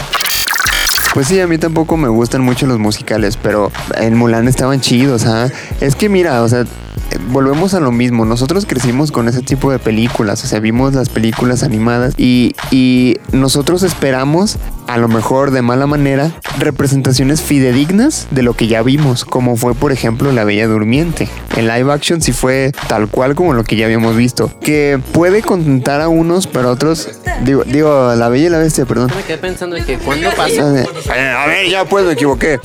Pues 1.13 1.27
sí, 1.27 1.39
a 1.39 1.47
mí 1.47 1.57
tampoco 1.57 1.97
me 1.97 2.07
gustan 2.07 2.41
mucho 2.41 2.67
los 2.67 2.77
musicales, 2.77 3.35
pero 3.35 3.71
en 3.97 4.15
Mulan 4.15 4.47
estaban 4.47 4.79
chidos, 4.79 5.25
¿ah? 5.25 5.49
Es 5.81 5.95
que 5.95 6.07
mira, 6.07 6.43
o 6.43 6.47
sea, 6.47 6.65
volvemos 7.31 7.73
a 7.73 7.79
lo 7.79 7.91
mismo. 7.91 8.25
Nosotros 8.25 8.65
crecimos 8.67 9.11
con 9.11 9.27
ese 9.27 9.41
tipo 9.41 9.71
de 9.71 9.79
películas, 9.79 10.43
o 10.43 10.47
sea, 10.47 10.59
vimos 10.59 10.93
las 10.93 11.09
películas 11.09 11.63
animadas 11.63 12.13
y, 12.17 12.55
y 12.71 13.17
nosotros 13.31 13.83
esperamos 13.83 14.57
a 14.87 14.97
lo 14.97 15.07
mejor 15.07 15.51
de 15.51 15.61
mala 15.61 15.85
manera, 15.85 16.31
representaciones 16.57 17.43
fidedignas 17.43 18.27
de 18.31 18.41
lo 18.41 18.55
que 18.55 18.65
ya 18.67 18.81
vimos, 18.81 19.23
como 19.23 19.55
fue 19.55 19.75
por 19.75 19.91
ejemplo 19.91 20.31
La 20.31 20.43
Bella 20.45 20.67
Durmiente. 20.67 21.29
En 21.55 21.67
live 21.67 21.93
action 21.93 22.21
sí 22.23 22.31
fue 22.31 22.71
tal 22.87 23.07
cual 23.07 23.35
como 23.35 23.53
lo 23.53 23.63
que 23.63 23.75
ya 23.75 23.85
habíamos 23.85 24.15
visto, 24.15 24.51
que 24.61 24.99
puede 25.11 25.43
contentar 25.43 26.01
a 26.01 26.07
unos, 26.07 26.47
pero 26.47 26.69
a 26.69 26.71
otros, 26.71 27.07
digo, 27.43 27.63
digo 27.65 28.15
La 28.15 28.29
Bella 28.29 28.47
y 28.47 28.49
la 28.49 28.57
Bestia, 28.57 28.85
perdón. 28.85 29.11
Me 29.15 29.21
quedé 29.23 29.37
pensando 29.37 29.75
que 29.85 29.99
cuándo 29.99 30.31
pasó. 30.35 30.75
Eh, 30.75 30.85
A 31.37 31.45
ver, 31.45 31.69
ya 31.69 31.85
pues 31.85 32.05
me 32.05 32.13
equivoqué. 32.13 32.59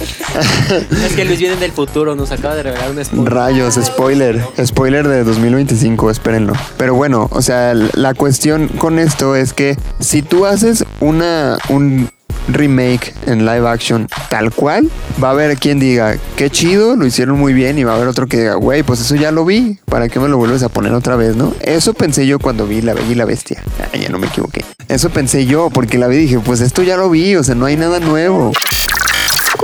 Es 1.05 1.12
que 1.14 1.25
Luis 1.27 1.38
viene 1.38 1.57
del 1.57 1.73
futuro, 1.73 2.14
nos 2.14 2.33
acaba 2.33 2.55
de 2.55 2.62
revelar 2.62 2.90
un 2.90 3.05
spoiler. 3.05 3.33
Rayos, 3.33 3.75
spoiler. 3.85 4.24
Spoiler 4.65 5.07
de 5.09 5.25
2025, 5.25 6.11
espérenlo. 6.11 6.55
Pero 6.77 6.95
bueno, 6.95 7.29
o 7.31 7.43
sea, 7.43 7.75
la 7.75 8.15
cuestión 8.15 8.69
con 8.69 8.99
esto 8.99 9.37
es 9.37 9.53
que 9.53 9.77
si 10.01 10.23
tú 10.23 10.47
haces 10.47 10.85
una 11.01 11.59
un 11.69 12.09
remake 12.49 13.15
en 13.27 13.47
live 13.47 13.67
action 13.69 14.09
tal 14.29 14.53
cual, 14.53 14.91
va 15.23 15.29
a 15.29 15.31
haber 15.33 15.57
quien 15.59 15.79
diga, 15.79 16.17
qué 16.37 16.51
chido, 16.51 16.97
lo 16.97 17.07
hicieron 17.07 17.39
muy 17.39 17.53
bien, 17.53 17.79
y 17.79 17.85
va 17.85 17.93
a 17.93 17.97
haber 17.97 18.09
otro 18.09 18.27
que 18.27 18.39
diga, 18.39 18.55
güey, 18.55 18.83
pues 18.83 19.01
eso 19.01 19.15
ya 19.15 19.31
lo 19.31 19.45
vi, 19.45 19.79
¿para 19.87 20.09
qué 20.09 20.21
me 20.21 20.29
lo 20.29 20.37
vuelves 20.37 20.63
a 20.63 20.69
poner 20.69 20.93
otra 20.93 21.17
vez, 21.17 21.37
no? 21.37 21.55
Eso 21.61 21.95
pensé 21.95 22.27
yo 22.27 22.39
cuando 22.39 22.67
vi 22.67 22.83
La 22.83 22.95
Bella 22.95 23.13
y 23.13 23.15
la 23.15 23.25
Bestia. 23.25 23.63
Ya 23.99 24.09
no 24.09 24.19
me 24.19 24.27
equivoqué. 24.27 24.65
Eso 24.89 25.11
pensé 25.11 25.47
yo, 25.47 25.71
porque 25.71 25.99
la 25.99 26.09
vi 26.09 26.17
y 26.17 26.21
dije, 26.21 26.41
pues 26.41 26.61
esto 26.61 26.83
ya 26.83 26.97
lo 26.97 27.09
vi, 27.11 27.37
o 27.37 27.43
sea, 27.43 27.55
no 27.55 27.67
hay 27.67 27.77
nada 27.77 28.01
nuevo. 28.01 28.53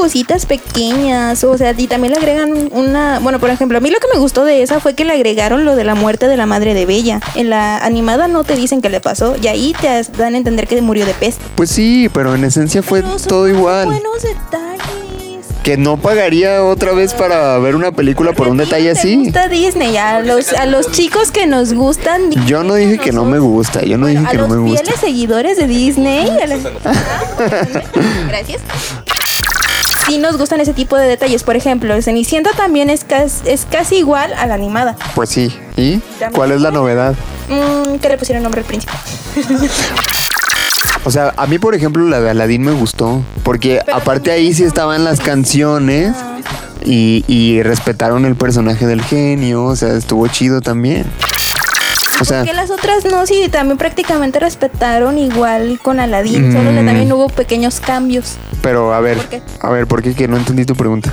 Cositas 0.00 0.46
pequeñas, 0.46 1.44
o 1.44 1.58
sea, 1.58 1.74
y 1.76 1.86
también 1.86 2.14
le 2.14 2.18
agregan 2.18 2.70
una, 2.72 3.18
bueno, 3.20 3.38
por 3.38 3.50
ejemplo, 3.50 3.76
a 3.76 3.80
mí 3.82 3.90
lo 3.90 3.98
que 3.98 4.06
me 4.14 4.18
gustó 4.18 4.44
de 4.46 4.62
esa 4.62 4.80
fue 4.80 4.94
que 4.94 5.04
le 5.04 5.12
agregaron 5.12 5.66
lo 5.66 5.76
de 5.76 5.84
la 5.84 5.94
muerte 5.94 6.26
de 6.26 6.38
la 6.38 6.46
madre 6.46 6.72
de 6.72 6.86
Bella. 6.86 7.20
En 7.34 7.50
la 7.50 7.76
animada 7.76 8.26
no 8.26 8.42
te 8.42 8.56
dicen 8.56 8.80
qué 8.80 8.88
le 8.88 9.00
pasó 9.00 9.36
y 9.40 9.46
ahí 9.48 9.74
te 9.78 10.02
dan 10.16 10.34
a 10.34 10.38
entender 10.38 10.66
que 10.66 10.80
murió 10.80 11.04
de 11.04 11.12
peste. 11.12 11.44
Pues 11.54 11.68
sí, 11.68 12.08
pero 12.14 12.34
en 12.34 12.44
esencia 12.44 12.82
fue 12.82 13.02
Pero 13.02 13.18
son 13.18 13.28
todo 13.28 13.48
igual. 13.48 13.86
Buenos 13.88 14.22
detalles. 14.22 14.80
Que 15.62 15.76
no 15.76 15.98
pagaría 15.98 16.64
otra 16.64 16.92
vez 16.92 17.12
para 17.12 17.58
ver 17.58 17.76
una 17.76 17.92
película 17.92 18.32
por 18.32 18.48
un 18.48 18.56
detalle 18.56 18.94
¿Te 18.94 18.98
así. 18.98 19.16
gusta 19.16 19.48
Disney? 19.48 19.94
A 19.98 20.20
los, 20.20 20.54
a 20.54 20.64
los 20.64 20.90
chicos 20.92 21.30
que 21.30 21.46
nos 21.46 21.74
gustan. 21.74 22.30
Disney, 22.30 22.46
Yo 22.48 22.64
no 22.64 22.72
dije 22.74 22.96
que 22.96 23.12
no 23.12 23.26
me 23.26 23.38
gusta, 23.38 23.82
yo 23.82 23.98
no 23.98 24.06
Bueno, 24.06 24.20
dije 24.20 24.30
que 24.32 24.38
a 24.38 24.40
no 24.40 24.48
los 24.48 24.56
me 24.56 24.62
gusta. 24.70 24.82
fieles 24.84 25.00
seguidores 25.00 25.58
de 25.58 25.66
Disney. 25.66 26.30
a 26.30 26.46
Gracias. 28.28 28.62
Sí 30.10 30.18
nos 30.18 30.36
gustan 30.38 30.60
ese 30.60 30.74
tipo 30.74 30.96
de 30.96 31.06
detalles. 31.06 31.44
Por 31.44 31.54
ejemplo, 31.54 31.94
el 31.94 32.02
Cenicienta 32.02 32.50
también 32.56 32.90
es, 32.90 33.04
cas- 33.04 33.42
es 33.44 33.64
casi 33.70 33.98
igual 33.98 34.32
a 34.34 34.44
la 34.48 34.54
animada. 34.54 34.96
Pues 35.14 35.28
sí. 35.30 35.56
¿Y 35.76 36.00
cuál 36.34 36.50
es 36.50 36.60
la 36.60 36.72
novedad? 36.72 37.14
Mm, 37.48 37.98
que 37.98 38.08
le 38.08 38.18
pusieron 38.18 38.42
nombre 38.42 38.62
al 38.62 38.66
príncipe. 38.66 38.92
O 41.04 41.10
sea, 41.10 41.32
a 41.36 41.46
mí, 41.46 41.58
por 41.58 41.74
ejemplo, 41.74 42.04
la 42.08 42.20
de 42.20 42.28
Aladdin 42.30 42.62
me 42.62 42.72
gustó. 42.72 43.22
Porque 43.44 43.80
Pero 43.86 43.96
aparte 43.96 44.32
ahí 44.32 44.52
sí 44.52 44.64
estaban 44.64 45.02
las 45.04 45.20
canciones 45.20 46.14
y, 46.84 47.24
y 47.26 47.62
respetaron 47.62 48.26
el 48.26 48.34
personaje 48.36 48.86
del 48.86 49.00
genio. 49.02 49.64
O 49.64 49.76
sea, 49.76 49.94
estuvo 49.96 50.26
chido 50.28 50.60
también. 50.60 51.06
O 52.20 52.24
sea, 52.26 52.42
Que 52.44 52.52
las 52.52 52.70
otras 52.70 53.04
no, 53.06 53.24
sí, 53.26 53.48
también 53.50 53.78
prácticamente 53.78 54.40
respetaron 54.40 55.16
igual 55.16 55.78
con 55.82 56.00
Aladdin. 56.00 56.52
Solo 56.52 56.70
que 56.70 56.82
Mm. 56.82 56.86
también 56.86 57.12
hubo 57.12 57.28
pequeños 57.28 57.80
cambios. 57.80 58.34
Pero 58.62 58.92
a 58.94 59.00
ver, 59.00 59.16
¿Por 59.16 59.28
qué? 59.28 59.42
a 59.60 59.70
ver, 59.70 59.86
¿por 59.86 60.02
qué? 60.02 60.14
Que 60.14 60.28
no 60.28 60.36
entendí 60.36 60.64
tu 60.64 60.74
pregunta. 60.74 61.12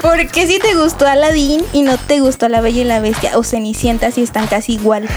¿Por 0.00 0.26
qué 0.28 0.46
si 0.48 0.58
te 0.58 0.74
gustó 0.74 1.06
Aladdin 1.06 1.62
y 1.72 1.82
no 1.82 1.96
te 1.96 2.20
gustó 2.20 2.48
La 2.48 2.60
Bella 2.60 2.80
y 2.80 2.84
la 2.84 2.98
Bestia 3.00 3.38
o 3.38 3.44
Cenicienta 3.44 4.10
si 4.10 4.22
están 4.22 4.48
casi 4.48 4.72
igual? 4.74 5.08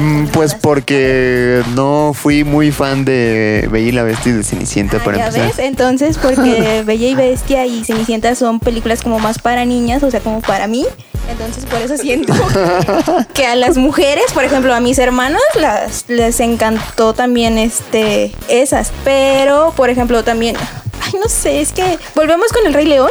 Mm, 0.00 0.26
Pues 0.28 0.54
porque 0.54 1.62
no 1.74 2.12
fui 2.14 2.42
muy 2.44 2.72
fan 2.72 3.04
de 3.04 3.68
Bella 3.70 3.88
y 3.88 3.92
la 3.92 4.02
Bestia 4.02 4.32
y 4.32 4.36
de 4.36 4.42
Cenicienta 4.42 4.96
Ah, 5.00 5.04
para 5.04 5.16
¿Ya 5.18 5.26
empezar. 5.26 5.46
ves? 5.48 5.58
Entonces, 5.60 6.18
porque 6.18 6.82
Bella 6.86 7.08
y 7.08 7.14
Bestia 7.14 7.64
y 7.66 7.84
Cenicienta 7.84 8.34
son 8.34 8.58
películas 8.60 9.02
como 9.02 9.18
más 9.18 9.38
para 9.38 9.64
niñas, 9.64 10.02
o 10.02 10.10
sea, 10.10 10.20
como 10.20 10.40
para 10.40 10.66
mí. 10.66 10.84
Entonces, 11.30 11.64
por 11.64 11.80
eso 11.80 11.96
siento 11.96 12.32
que, 12.34 13.24
que 13.34 13.46
a 13.46 13.54
las 13.56 13.76
mujeres, 13.76 14.24
por 14.34 14.44
ejemplo, 14.44 14.74
a 14.74 14.80
mis 14.80 14.98
hermanas, 14.98 15.40
las, 15.60 16.04
les 16.08 16.40
encantó 16.40 17.14
también 17.14 17.56
este, 17.56 18.32
esas. 18.48 18.92
Pero, 19.04 19.72
por 19.76 19.88
ejemplo, 19.90 20.22
también, 20.24 20.56
ay, 21.02 21.12
no 21.22 21.28
sé, 21.28 21.60
es 21.60 21.72
que 21.72 21.98
volvemos 22.14 22.52
con 22.52 22.66
El 22.66 22.74
Rey 22.74 22.86
León. 22.86 23.10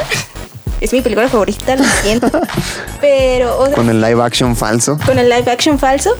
Es 0.83 0.91
mi 0.91 0.99
película 1.01 1.29
favorita, 1.29 1.77
lo 1.77 1.83
siento. 2.01 2.29
Pero, 3.01 3.57
o 3.57 3.65
sea, 3.67 3.75
Con 3.75 3.89
el 3.89 4.01
live 4.01 4.21
action 4.21 4.53
falso. 4.55 4.97
con 5.05 5.17
el 5.17 5.29
live 5.29 5.49
action 5.49 5.79
falso, 5.79 6.11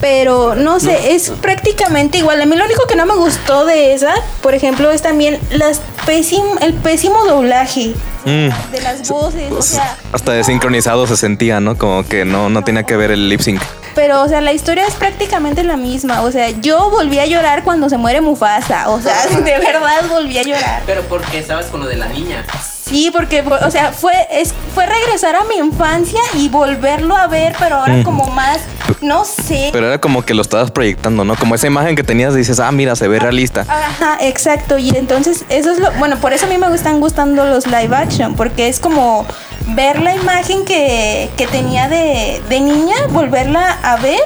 pero 0.00 0.54
no 0.54 0.78
sé, 0.80 1.14
es 1.14 1.30
prácticamente 1.40 2.18
igual. 2.18 2.40
A 2.40 2.46
mí 2.46 2.54
lo 2.56 2.64
único 2.64 2.86
que 2.86 2.94
no 2.96 3.04
me 3.06 3.14
gustó 3.14 3.64
de 3.64 3.94
esa, 3.94 4.14
por 4.40 4.54
ejemplo, 4.54 4.90
es 4.90 5.02
también 5.02 5.38
las 5.50 5.80
pésim- 6.06 6.56
el 6.60 6.74
pésimo 6.74 7.24
doblaje 7.24 7.94
Mm. 8.24 8.70
de 8.72 8.80
las 8.82 9.08
voces, 9.08 9.50
o 9.52 9.60
sea, 9.62 9.96
Hasta 10.12 10.32
desincronizado 10.32 11.06
se 11.08 11.16
sentía, 11.16 11.58
¿no? 11.60 11.76
Como 11.76 12.04
que 12.06 12.24
no, 12.24 12.48
no 12.48 12.62
tenía 12.62 12.84
que 12.84 12.96
ver 12.96 13.10
el 13.10 13.28
lip 13.28 13.40
sync. 13.40 13.60
pero 13.96 14.22
o 14.22 14.28
sea, 14.28 14.40
la 14.40 14.52
historia 14.52 14.86
es 14.86 14.94
prácticamente 14.94 15.64
la 15.64 15.76
misma, 15.76 16.22
o 16.22 16.30
sea, 16.30 16.50
yo 16.50 16.90
volví 16.90 17.18
a 17.18 17.26
llorar 17.26 17.62
cuando 17.64 17.88
se 17.88 17.96
muere 17.98 18.20
Mufasa, 18.20 18.88
o 18.90 19.00
sea, 19.00 19.26
de 19.26 19.58
verdad 19.58 20.04
volví 20.08 20.38
a 20.38 20.42
llorar. 20.42 20.82
Pero 20.86 21.02
porque 21.02 21.38
estabas 21.38 21.66
con 21.66 21.80
lo 21.80 21.86
de 21.86 21.96
la 21.96 22.06
niña. 22.08 22.44
Sí, 22.92 23.10
porque, 23.10 23.40
o 23.40 23.70
sea, 23.70 23.90
fue, 23.90 24.12
es, 24.30 24.52
fue 24.74 24.84
regresar 24.84 25.34
a 25.34 25.44
mi 25.44 25.54
infancia 25.56 26.20
y 26.34 26.50
volverlo 26.50 27.16
a 27.16 27.26
ver, 27.26 27.54
pero 27.58 27.76
ahora 27.76 27.94
Mm. 27.94 28.02
como 28.02 28.26
más, 28.26 28.58
no 29.00 29.24
sé. 29.24 29.70
Pero 29.72 29.86
era 29.86 29.98
como 29.98 30.22
que 30.26 30.34
lo 30.34 30.42
estabas 30.42 30.70
proyectando, 30.70 31.24
¿no? 31.24 31.34
Como 31.36 31.54
esa 31.54 31.66
imagen 31.66 31.96
que 31.96 32.04
tenías, 32.04 32.34
dices, 32.34 32.60
ah, 32.60 32.70
mira, 32.70 32.94
se 32.94 33.08
ve 33.08 33.18
realista. 33.18 33.62
Ajá, 33.66 34.18
exacto. 34.20 34.76
Y 34.76 34.90
entonces, 34.90 35.46
eso 35.48 35.70
es 35.70 35.78
lo. 35.78 35.90
Bueno, 35.92 36.18
por 36.18 36.34
eso 36.34 36.44
a 36.44 36.48
mí 36.50 36.58
me 36.58 36.66
están 36.74 37.00
gustando 37.00 37.46
los 37.46 37.66
live 37.66 37.96
action, 37.96 38.34
porque 38.34 38.68
es 38.68 38.78
como 38.78 39.24
ver 39.68 39.98
la 40.02 40.14
imagen 40.14 40.66
que, 40.66 41.30
que 41.38 41.46
tenía 41.46 41.88
de, 41.88 42.42
de 42.50 42.60
niña, 42.60 42.96
volverla 43.08 43.78
a 43.82 43.96
ver, 43.96 44.20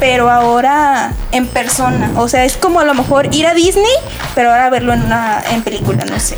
pero 0.00 0.28
ahora 0.30 1.12
en 1.30 1.46
persona. 1.46 2.10
O 2.16 2.28
sea, 2.28 2.44
es 2.44 2.56
como 2.56 2.80
a 2.80 2.84
lo 2.84 2.94
mejor 2.94 3.32
ir 3.32 3.46
a 3.46 3.54
Disney, 3.54 3.84
pero 4.34 4.50
ahora 4.50 4.68
verlo 4.68 4.92
en 4.94 5.02
una 5.04 5.42
en 5.52 5.62
película, 5.62 6.04
no 6.06 6.18
sé. 6.18 6.36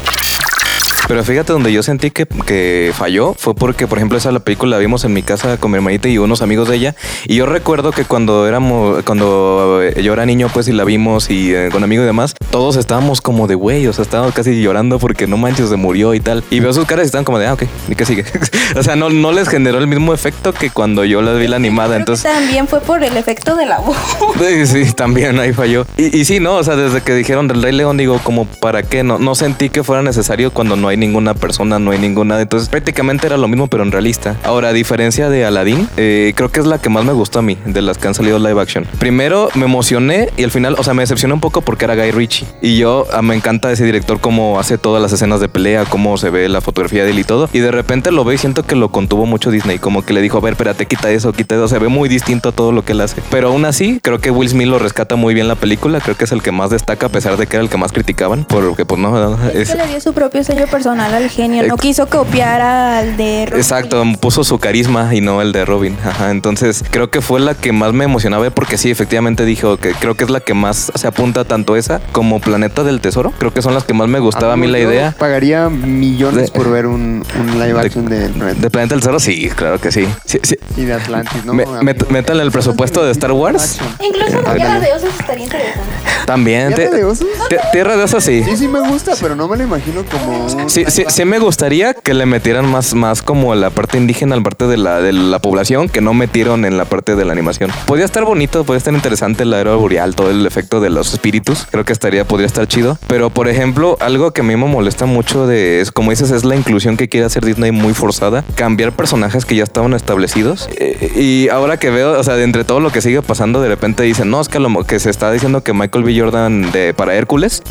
Pero 1.12 1.24
fíjate, 1.24 1.52
donde 1.52 1.70
yo 1.70 1.82
sentí 1.82 2.10
que, 2.10 2.24
que 2.24 2.90
falló 2.96 3.34
fue 3.36 3.54
porque, 3.54 3.86
por 3.86 3.98
ejemplo, 3.98 4.16
esa 4.16 4.32
la 4.32 4.40
película 4.40 4.76
la 4.76 4.78
vimos 4.78 5.04
en 5.04 5.12
mi 5.12 5.22
casa 5.22 5.58
con 5.58 5.70
mi 5.70 5.76
hermanita 5.76 6.08
y 6.08 6.16
unos 6.16 6.40
amigos 6.40 6.70
de 6.70 6.76
ella. 6.76 6.94
Y 7.26 7.34
yo 7.34 7.44
recuerdo 7.44 7.92
que 7.92 8.06
cuando 8.06 8.48
éramos, 8.48 9.02
cuando 9.04 9.82
yo 9.90 10.12
era 10.14 10.24
niño, 10.24 10.48
pues, 10.50 10.68
y 10.68 10.72
la 10.72 10.84
vimos 10.84 11.28
y 11.28 11.54
eh, 11.54 11.68
con 11.70 11.84
amigos 11.84 12.04
y 12.04 12.06
demás, 12.06 12.34
todos 12.48 12.76
estábamos 12.76 13.20
como 13.20 13.46
de 13.46 13.54
güey, 13.54 13.86
o 13.88 13.92
sea, 13.92 14.04
estábamos 14.04 14.32
casi 14.32 14.62
llorando 14.62 14.98
porque 14.98 15.26
no 15.26 15.36
manches, 15.36 15.68
se 15.68 15.76
murió 15.76 16.14
y 16.14 16.20
tal. 16.20 16.44
Y 16.48 16.60
veo 16.60 16.72
sus 16.72 16.86
caras 16.86 17.04
y 17.04 17.06
estaban 17.08 17.26
como 17.26 17.38
de, 17.38 17.46
ah, 17.46 17.52
ok, 17.52 17.64
¿y 17.90 17.94
qué 17.94 18.06
sigue? 18.06 18.24
o 18.74 18.82
sea, 18.82 18.96
no, 18.96 19.10
no 19.10 19.32
les 19.32 19.50
generó 19.50 19.76
el 19.80 19.88
mismo 19.88 20.14
efecto 20.14 20.54
que 20.54 20.70
cuando 20.70 21.04
yo 21.04 21.20
la 21.20 21.34
vi 21.34 21.46
la 21.46 21.56
animada. 21.56 21.98
Entonces, 21.98 22.24
también 22.24 22.66
fue 22.66 22.80
por 22.80 23.04
el 23.04 23.18
efecto 23.18 23.54
de 23.54 23.66
la 23.66 23.80
voz. 23.80 23.98
Sí, 24.42 24.66
sí, 24.66 24.92
también 24.94 25.38
ahí 25.38 25.52
falló. 25.52 25.86
Y, 25.98 26.16
y 26.16 26.24
sí, 26.24 26.40
no, 26.40 26.54
o 26.54 26.64
sea, 26.64 26.74
desde 26.74 27.02
que 27.02 27.14
dijeron 27.14 27.48
del 27.48 27.62
Rey 27.62 27.72
León, 27.72 27.98
digo, 27.98 28.18
como 28.24 28.46
para 28.46 28.82
qué, 28.82 29.04
no, 29.04 29.18
no 29.18 29.34
sentí 29.34 29.68
que 29.68 29.84
fuera 29.84 30.02
necesario 30.02 30.50
cuando 30.52 30.74
no 30.74 30.88
hay 30.88 30.96
ninguna 31.02 31.34
persona, 31.34 31.78
no 31.78 31.90
hay 31.90 31.98
ninguna. 31.98 32.40
Entonces, 32.40 32.68
prácticamente 32.68 33.26
era 33.26 33.36
lo 33.36 33.48
mismo, 33.48 33.66
pero 33.66 33.82
en 33.82 33.92
realista. 33.92 34.36
Ahora, 34.44 34.68
a 34.68 34.72
diferencia 34.72 35.28
de 35.28 35.44
Aladdin, 35.44 35.88
eh, 35.96 36.32
creo 36.36 36.50
que 36.50 36.60
es 36.60 36.66
la 36.66 36.78
que 36.78 36.88
más 36.88 37.04
me 37.04 37.12
gustó 37.12 37.40
a 37.40 37.42
mí, 37.42 37.58
de 37.66 37.82
las 37.82 37.98
que 37.98 38.08
han 38.08 38.14
salido 38.14 38.38
live 38.38 38.60
action. 38.60 38.86
Primero, 38.98 39.48
me 39.54 39.64
emocioné 39.64 40.30
y 40.36 40.44
al 40.44 40.50
final, 40.50 40.76
o 40.78 40.84
sea, 40.84 40.94
me 40.94 41.02
decepcioné 41.02 41.34
un 41.34 41.40
poco 41.40 41.60
porque 41.60 41.84
era 41.84 41.96
Guy 41.96 42.12
Ritchie. 42.12 42.46
Y 42.60 42.78
yo 42.78 43.06
ah, 43.12 43.22
me 43.22 43.34
encanta 43.34 43.72
ese 43.72 43.84
director, 43.84 44.20
cómo 44.20 44.60
hace 44.60 44.78
todas 44.78 45.02
las 45.02 45.12
escenas 45.12 45.40
de 45.40 45.48
pelea, 45.48 45.84
cómo 45.84 46.16
se 46.16 46.30
ve 46.30 46.48
la 46.48 46.60
fotografía 46.60 47.04
de 47.04 47.10
él 47.10 47.18
y 47.18 47.24
todo. 47.24 47.48
Y 47.52 47.58
de 47.58 47.72
repente 47.72 48.12
lo 48.12 48.24
veo 48.24 48.34
y 48.34 48.38
siento 48.38 48.62
que 48.62 48.76
lo 48.76 48.90
contuvo 48.90 49.26
mucho 49.26 49.50
Disney, 49.50 49.78
como 49.78 50.02
que 50.02 50.12
le 50.12 50.20
dijo, 50.20 50.38
a 50.38 50.40
ver, 50.40 50.52
espérate, 50.52 50.86
quita 50.86 51.10
eso, 51.10 51.32
quita 51.32 51.56
eso. 51.56 51.66
Se 51.68 51.78
ve 51.78 51.88
muy 51.88 52.08
distinto 52.08 52.50
a 52.50 52.52
todo 52.52 52.70
lo 52.70 52.84
que 52.84 52.92
él 52.92 53.00
hace. 53.00 53.20
Pero 53.30 53.48
aún 53.48 53.64
así, 53.64 53.98
creo 54.00 54.20
que 54.20 54.30
Will 54.30 54.48
Smith 54.48 54.68
lo 54.68 54.78
rescata 54.78 55.16
muy 55.16 55.34
bien 55.34 55.48
la 55.48 55.56
película. 55.56 56.00
Creo 56.00 56.16
que 56.16 56.24
es 56.24 56.32
el 56.32 56.42
que 56.42 56.52
más 56.52 56.70
destaca, 56.70 57.06
a 57.06 57.08
pesar 57.08 57.36
de 57.36 57.46
que 57.46 57.56
era 57.56 57.64
el 57.64 57.70
que 57.70 57.76
más 57.76 57.90
criticaban. 57.92 58.44
Porque, 58.44 58.84
pues 58.84 59.00
no, 59.00 59.12
Es 59.50 59.74
le 59.74 59.86
dio 59.86 60.00
su 60.00 60.12
propio 60.12 60.44
sello 60.44 60.66
personal 60.66 60.91
al 61.00 61.28
genio. 61.30 61.62
No 61.66 61.76
quiso 61.76 62.06
copiar 62.06 62.60
al 62.60 63.16
de 63.16 63.46
Robin 63.46 63.60
Exacto, 63.60 64.02
puso 64.20 64.44
su 64.44 64.58
carisma 64.58 65.14
y 65.14 65.20
no 65.20 65.40
el 65.42 65.52
de 65.52 65.64
Robin. 65.64 65.96
Ajá, 66.04 66.30
entonces 66.30 66.84
creo 66.90 67.10
que 67.10 67.20
fue 67.20 67.40
la 67.40 67.54
que 67.54 67.72
más 67.72 67.92
me 67.92 68.04
emocionaba 68.04 68.48
porque 68.50 68.76
sí, 68.78 68.90
efectivamente 68.90 69.44
dijo 69.44 69.76
que 69.76 69.92
creo 69.92 70.14
que 70.14 70.24
es 70.24 70.30
la 70.30 70.40
que 70.40 70.54
más 70.54 70.90
se 70.94 71.06
apunta 71.06 71.44
tanto 71.44 71.76
esa 71.76 72.00
como 72.12 72.40
Planeta 72.40 72.82
del 72.84 73.00
Tesoro. 73.00 73.32
Creo 73.38 73.52
que 73.52 73.62
son 73.62 73.74
las 73.74 73.84
que 73.84 73.94
más 73.94 74.08
me 74.08 74.18
gustaba 74.18 74.54
a 74.54 74.56
mí 74.56 74.66
la 74.66 74.78
idea. 74.78 75.14
Pagaría 75.18 75.68
millones 75.68 76.52
De- 76.52 76.58
por 76.58 76.70
ver 76.70 76.86
un, 76.86 77.24
un 77.40 77.58
live 77.60 77.78
action 77.80 78.08
de, 78.08 78.28
De 78.28 78.70
Planeta 78.70 78.94
del 78.94 79.00
Tesoro, 79.00 79.20
sí, 79.20 79.48
claro 79.54 79.80
que 79.80 79.92
sí. 79.92 80.06
Sí, 80.24 80.38
sí. 80.42 80.56
y 80.76 80.84
de 80.84 80.94
Atlantis, 80.94 81.44
¿no? 81.44 81.54
Me- 81.54 81.64
met- 81.66 82.08
métanle 82.08 82.42
el 82.42 82.50
presupuesto 82.50 83.04
de 83.04 83.12
Star 83.12 83.32
Wars. 83.32 83.78
Incluso 84.04 84.38
Eh, 84.38 84.54
Tierra 84.56 84.80
de 84.80 84.92
Osos 84.92 85.10
estaría 85.18 85.44
interesante. 85.44 85.80
También. 86.26 86.74
¿Tierra 86.74 86.90
te- 86.90 86.96
de 86.96 87.04
osos? 87.04 87.26
Tierra 87.72 87.96
de 87.96 88.04
osos, 88.04 88.22
sí. 88.24 88.42
Sí, 88.44 88.56
sí 88.56 88.68
me 88.68 88.80
gusta, 88.80 89.12
pero 89.20 89.34
no 89.36 89.48
me 89.48 89.56
lo 89.56 89.64
imagino 89.64 90.04
como. 90.04 90.68
Sí, 90.72 90.84
sí, 90.88 91.04
sí 91.06 91.24
me 91.26 91.38
gustaría 91.38 91.92
que 91.92 92.14
le 92.14 92.24
metieran 92.24 92.70
más, 92.70 92.94
más 92.94 93.20
como 93.20 93.54
la 93.54 93.68
parte 93.68 93.98
indígena, 93.98 94.36
la 94.36 94.42
parte 94.42 94.66
de 94.66 94.78
la, 94.78 95.00
de 95.00 95.12
la 95.12 95.38
población, 95.38 95.90
que 95.90 96.00
no 96.00 96.14
metieron 96.14 96.64
en 96.64 96.78
la 96.78 96.86
parte 96.86 97.14
de 97.14 97.24
la 97.26 97.32
animación. 97.32 97.70
Podría 97.86 98.06
estar 98.06 98.24
bonito, 98.24 98.64
podría 98.64 98.78
estar 98.78 98.94
interesante 98.94 99.42
el 99.42 99.52
aero 99.52 99.78
boreal, 99.78 100.14
todo 100.14 100.30
el 100.30 100.46
efecto 100.46 100.80
de 100.80 100.88
los 100.88 101.12
espíritus. 101.12 101.66
Creo 101.70 101.84
que 101.84 101.92
estaría, 101.92 102.24
podría 102.24 102.46
estar 102.46 102.66
chido. 102.66 102.98
Pero, 103.06 103.28
por 103.28 103.48
ejemplo, 103.48 103.98
algo 104.00 104.30
que 104.30 104.40
a 104.40 104.44
mí 104.44 104.56
me 104.56 104.66
molesta 104.66 105.04
mucho 105.04 105.46
de, 105.46 105.82
es 105.82 105.92
como 105.92 106.10
dices, 106.10 106.30
es 106.30 106.44
la 106.44 106.56
inclusión 106.56 106.96
que 106.96 107.08
quiere 107.08 107.26
hacer 107.26 107.44
Disney 107.44 107.70
muy 107.70 107.92
forzada. 107.92 108.42
Cambiar 108.54 108.92
personajes 108.92 109.44
que 109.44 109.54
ya 109.54 109.64
estaban 109.64 109.92
establecidos. 109.92 110.70
Eh, 110.76 111.12
y 111.16 111.48
ahora 111.50 111.76
que 111.76 111.90
veo, 111.90 112.18
o 112.18 112.24
sea, 112.24 112.36
de 112.36 112.44
entre 112.44 112.64
todo 112.64 112.80
lo 112.80 112.90
que 112.90 113.02
sigue 113.02 113.20
pasando, 113.20 113.60
de 113.60 113.68
repente 113.68 114.02
dicen, 114.04 114.30
no, 114.30 114.40
es 114.40 114.48
que, 114.48 114.58
lo, 114.58 114.84
que 114.84 114.98
se 114.98 115.10
está 115.10 115.30
diciendo 115.30 115.62
que 115.62 115.74
Michael 115.74 116.04
B. 116.04 116.18
Jordan 116.18 116.72
de, 116.72 116.94
para 116.94 117.14
Hércules. 117.14 117.62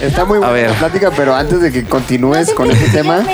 Está 0.00 0.24
muy 0.24 0.38
buena 0.38 0.52
ver. 0.52 0.70
la 0.70 0.78
plática, 0.78 1.10
pero 1.16 1.34
antes 1.34 1.60
de 1.60 1.72
que 1.72 1.84
continúes 1.84 2.52
con 2.52 2.70
ese 2.70 2.88
tema, 2.90 3.24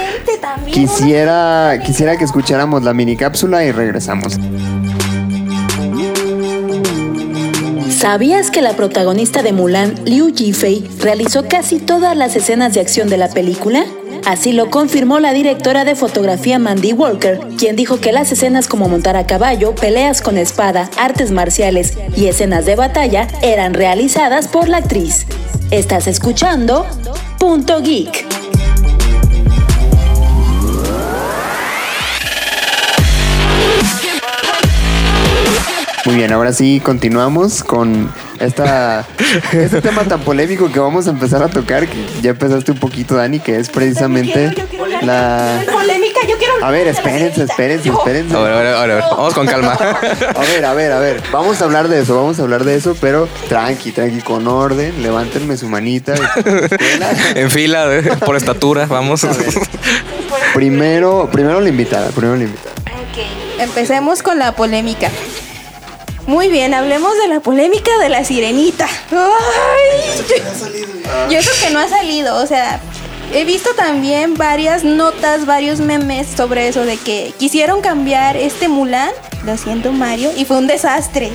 quisiera, 0.72 1.80
quisiera 1.84 2.16
que 2.16 2.24
escucháramos 2.24 2.82
la 2.82 2.94
mini 2.94 3.16
cápsula 3.16 3.64
y 3.64 3.72
regresamos. 3.72 4.38
¿Sabías 7.88 8.50
que 8.50 8.62
la 8.62 8.72
protagonista 8.72 9.42
de 9.42 9.52
Mulan, 9.52 9.94
Liu 10.04 10.30
Yifei, 10.30 10.88
realizó 11.00 11.46
casi 11.48 11.78
todas 11.78 12.16
las 12.16 12.34
escenas 12.34 12.72
de 12.72 12.80
acción 12.80 13.08
de 13.08 13.18
la 13.18 13.28
película? 13.28 13.84
Así 14.26 14.52
lo 14.52 14.70
confirmó 14.70 15.18
la 15.18 15.32
directora 15.32 15.84
de 15.84 15.94
fotografía 15.94 16.58
Mandy 16.58 16.92
Walker, 16.92 17.40
quien 17.58 17.76
dijo 17.76 18.00
que 18.00 18.12
las 18.12 18.30
escenas 18.32 18.68
como 18.68 18.88
montar 18.88 19.16
a 19.16 19.26
caballo, 19.26 19.74
peleas 19.74 20.22
con 20.22 20.36
espada, 20.36 20.90
artes 20.98 21.30
marciales 21.30 21.96
y 22.16 22.26
escenas 22.26 22.66
de 22.66 22.76
batalla 22.76 23.26
eran 23.42 23.74
realizadas 23.74 24.48
por 24.48 24.68
la 24.68 24.78
actriz. 24.78 25.26
Estás 25.70 26.06
escuchando 26.06 26.86
Punto 27.38 27.80
Geek. 27.80 28.26
Muy 36.06 36.14
bien, 36.14 36.32
ahora 36.32 36.52
sí 36.52 36.80
continuamos 36.80 37.62
con 37.62 38.10
esta, 38.40 39.06
este 39.52 39.80
tema 39.82 40.04
tan 40.04 40.20
polémico 40.20 40.72
que 40.72 40.80
vamos 40.80 41.06
a 41.06 41.10
empezar 41.10 41.42
a 41.42 41.48
tocar, 41.48 41.86
que 41.86 42.06
ya 42.22 42.30
empezaste 42.30 42.72
un 42.72 42.78
poquito, 42.78 43.14
Dani, 43.14 43.38
que 43.38 43.56
es 43.56 43.68
precisamente 43.68 44.54
Yo 44.56 44.66
quiero 44.66 44.84
hablar 44.84 45.04
la... 45.04 45.58
de 45.58 45.66
polémica, 45.66 46.20
yo 46.28 46.36
quiero 46.38 46.64
A 46.64 46.70
ver, 46.70 46.88
espérense, 46.88 47.44
espérense, 47.44 47.90
espérense. 47.90 48.34
A 48.34 48.40
ver, 48.40 48.52
a 48.52 48.62
ver, 48.62 48.74
a 48.74 48.86
ver. 48.86 49.04
Vamos 49.10 49.34
con 49.34 49.46
calma. 49.46 49.72
A 49.72 50.40
ver, 50.40 50.64
a 50.64 50.74
ver, 50.74 50.92
a 50.92 50.98
ver. 50.98 51.22
Vamos 51.30 51.60
a 51.60 51.64
hablar 51.64 51.88
de 51.88 52.00
eso, 52.00 52.16
vamos 52.16 52.38
a 52.38 52.42
hablar 52.42 52.64
de 52.64 52.74
eso, 52.74 52.96
pero 53.00 53.28
tranqui, 53.48 53.92
tranqui, 53.92 54.20
con 54.20 54.48
orden. 54.48 55.02
Levántenme 55.02 55.56
su 55.56 55.68
manita. 55.68 56.14
En 57.34 57.50
fila, 57.50 57.86
por 58.24 58.36
estatura, 58.36 58.86
vamos. 58.86 59.26
Primero, 60.54 61.28
primero 61.30 61.60
la 61.60 61.68
invitada, 61.68 62.08
primero 62.10 62.36
la 62.36 62.44
invitada. 62.44 62.72
Ok, 62.86 63.60
empecemos 63.60 64.22
con 64.22 64.38
la 64.38 64.52
polémica. 64.52 65.10
Muy 66.26 66.48
bien, 66.48 66.74
hablemos 66.74 67.16
de 67.18 67.28
la 67.28 67.40
polémica 67.40 67.90
de 67.98 68.08
la 68.08 68.24
sirenita. 68.24 68.86
Ay, 69.10 70.22
yo, 71.30 71.38
creo 71.40 71.54
que 71.62 71.70
no 71.70 71.78
ha 71.78 71.88
salido, 71.88 72.36
o 72.36 72.46
sea, 72.46 72.80
he 73.32 73.44
visto 73.44 73.74
también 73.74 74.34
varias 74.34 74.84
notas, 74.84 75.46
varios 75.46 75.80
memes 75.80 76.28
sobre 76.28 76.68
eso 76.68 76.84
de 76.84 76.96
que 76.96 77.32
quisieron 77.38 77.80
cambiar 77.80 78.36
este 78.36 78.68
Mulan, 78.68 79.10
lo 79.44 79.56
siento 79.56 79.92
Mario, 79.92 80.30
y 80.36 80.44
fue 80.44 80.58
un 80.58 80.66
desastre. 80.66 81.30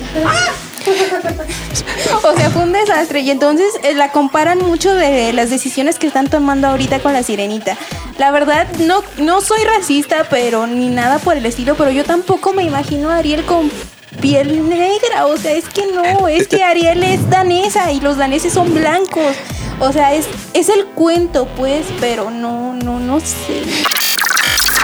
O 2.22 2.36
sea, 2.36 2.50
fue 2.50 2.62
un 2.62 2.72
desastre. 2.72 3.20
Y 3.20 3.30
entonces 3.30 3.66
eh, 3.82 3.94
la 3.94 4.12
comparan 4.12 4.58
mucho 4.58 4.94
de 4.94 5.32
las 5.32 5.50
decisiones 5.50 5.98
que 5.98 6.06
están 6.06 6.28
tomando 6.28 6.68
ahorita 6.68 7.00
con 7.00 7.12
la 7.12 7.22
sirenita. 7.22 7.76
La 8.18 8.30
verdad, 8.30 8.66
no, 8.78 9.02
no 9.18 9.40
soy 9.40 9.62
racista, 9.64 10.26
pero 10.30 10.66
ni 10.66 10.88
nada 10.88 11.18
por 11.18 11.36
el 11.36 11.44
estilo, 11.44 11.74
pero 11.74 11.90
yo 11.90 12.04
tampoco 12.04 12.52
me 12.52 12.62
imagino 12.62 13.10
a 13.10 13.16
Ariel 13.16 13.44
con 13.44 13.70
piel 14.20 14.68
negra. 14.68 15.26
O 15.26 15.36
sea, 15.36 15.52
es 15.52 15.68
que 15.68 15.86
no, 15.92 16.28
es 16.28 16.48
que 16.48 16.62
Ariel 16.62 17.02
es 17.02 17.28
danesa 17.30 17.92
y 17.92 18.00
los 18.00 18.16
daneses 18.16 18.52
son 18.52 18.74
blancos. 18.74 19.36
O 19.78 19.92
sea, 19.92 20.14
es, 20.14 20.26
es 20.54 20.68
el 20.68 20.86
cuento, 20.86 21.46
pues, 21.56 21.86
pero 22.00 22.30
no, 22.30 22.74
no, 22.74 22.98
no 22.98 23.20
sé. 23.20 23.62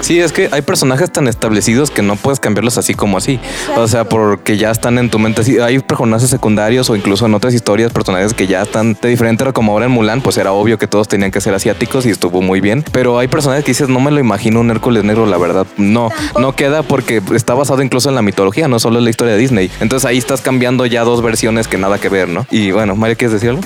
Sí, 0.02 0.18
es 0.18 0.32
que 0.32 0.48
hay 0.50 0.62
personajes 0.62 1.12
tan 1.12 1.28
establecidos 1.28 1.92
que 1.92 2.02
no 2.02 2.16
puedes 2.16 2.40
cambiarlos 2.40 2.76
así 2.76 2.92
como 2.92 3.18
así. 3.18 3.38
O 3.76 3.86
sea, 3.86 4.02
porque 4.04 4.56
ya 4.56 4.72
están 4.72 4.98
en 4.98 5.10
tu 5.10 5.20
mente. 5.20 5.44
Sí, 5.44 5.60
hay 5.60 5.78
personajes 5.78 6.28
secundarios 6.28 6.90
o 6.90 6.96
incluso 6.96 7.24
en 7.24 7.34
otras 7.34 7.54
historias, 7.54 7.92
personajes 7.92 8.34
que 8.34 8.48
ya 8.48 8.62
están 8.62 8.96
de 9.00 9.08
diferente, 9.08 9.44
como 9.52 9.72
ahora 9.72 9.86
en 9.86 9.92
Mulan, 9.92 10.20
pues 10.20 10.36
era 10.38 10.52
obvio 10.52 10.76
que 10.76 10.88
todos 10.88 11.06
tenían 11.06 11.30
que 11.30 11.40
ser 11.40 11.54
asiáticos 11.54 12.04
y 12.04 12.10
estuvo 12.10 12.42
muy 12.42 12.60
bien. 12.60 12.84
Pero 12.90 13.20
hay 13.20 13.28
personajes 13.28 13.64
que 13.64 13.70
dices, 13.70 13.88
no 13.88 14.00
me 14.00 14.10
lo 14.10 14.18
imagino 14.18 14.58
un 14.60 14.70
Hércules 14.70 15.04
negro, 15.04 15.24
la 15.24 15.38
verdad. 15.38 15.68
No, 15.76 16.10
no 16.38 16.56
queda 16.56 16.82
porque 16.82 17.22
está 17.32 17.54
basado 17.54 17.80
incluso 17.80 18.08
en 18.08 18.16
la 18.16 18.22
mitología, 18.22 18.66
no 18.66 18.80
solo 18.80 18.98
en 18.98 19.04
la 19.04 19.10
historia 19.10 19.34
de 19.34 19.38
Disney. 19.38 19.70
Entonces 19.80 20.04
ahí 20.04 20.18
estás 20.18 20.40
cambiando 20.40 20.84
ya 20.84 21.04
dos 21.04 21.22
versiones 21.22 21.68
que 21.68 21.78
nada 21.78 21.98
que 21.98 22.08
ver, 22.08 22.28
¿no? 22.28 22.44
Y 22.50 22.72
bueno, 22.72 22.96
Mario, 22.96 23.16
¿quieres 23.16 23.34
decir 23.34 23.50
algo? 23.50 23.62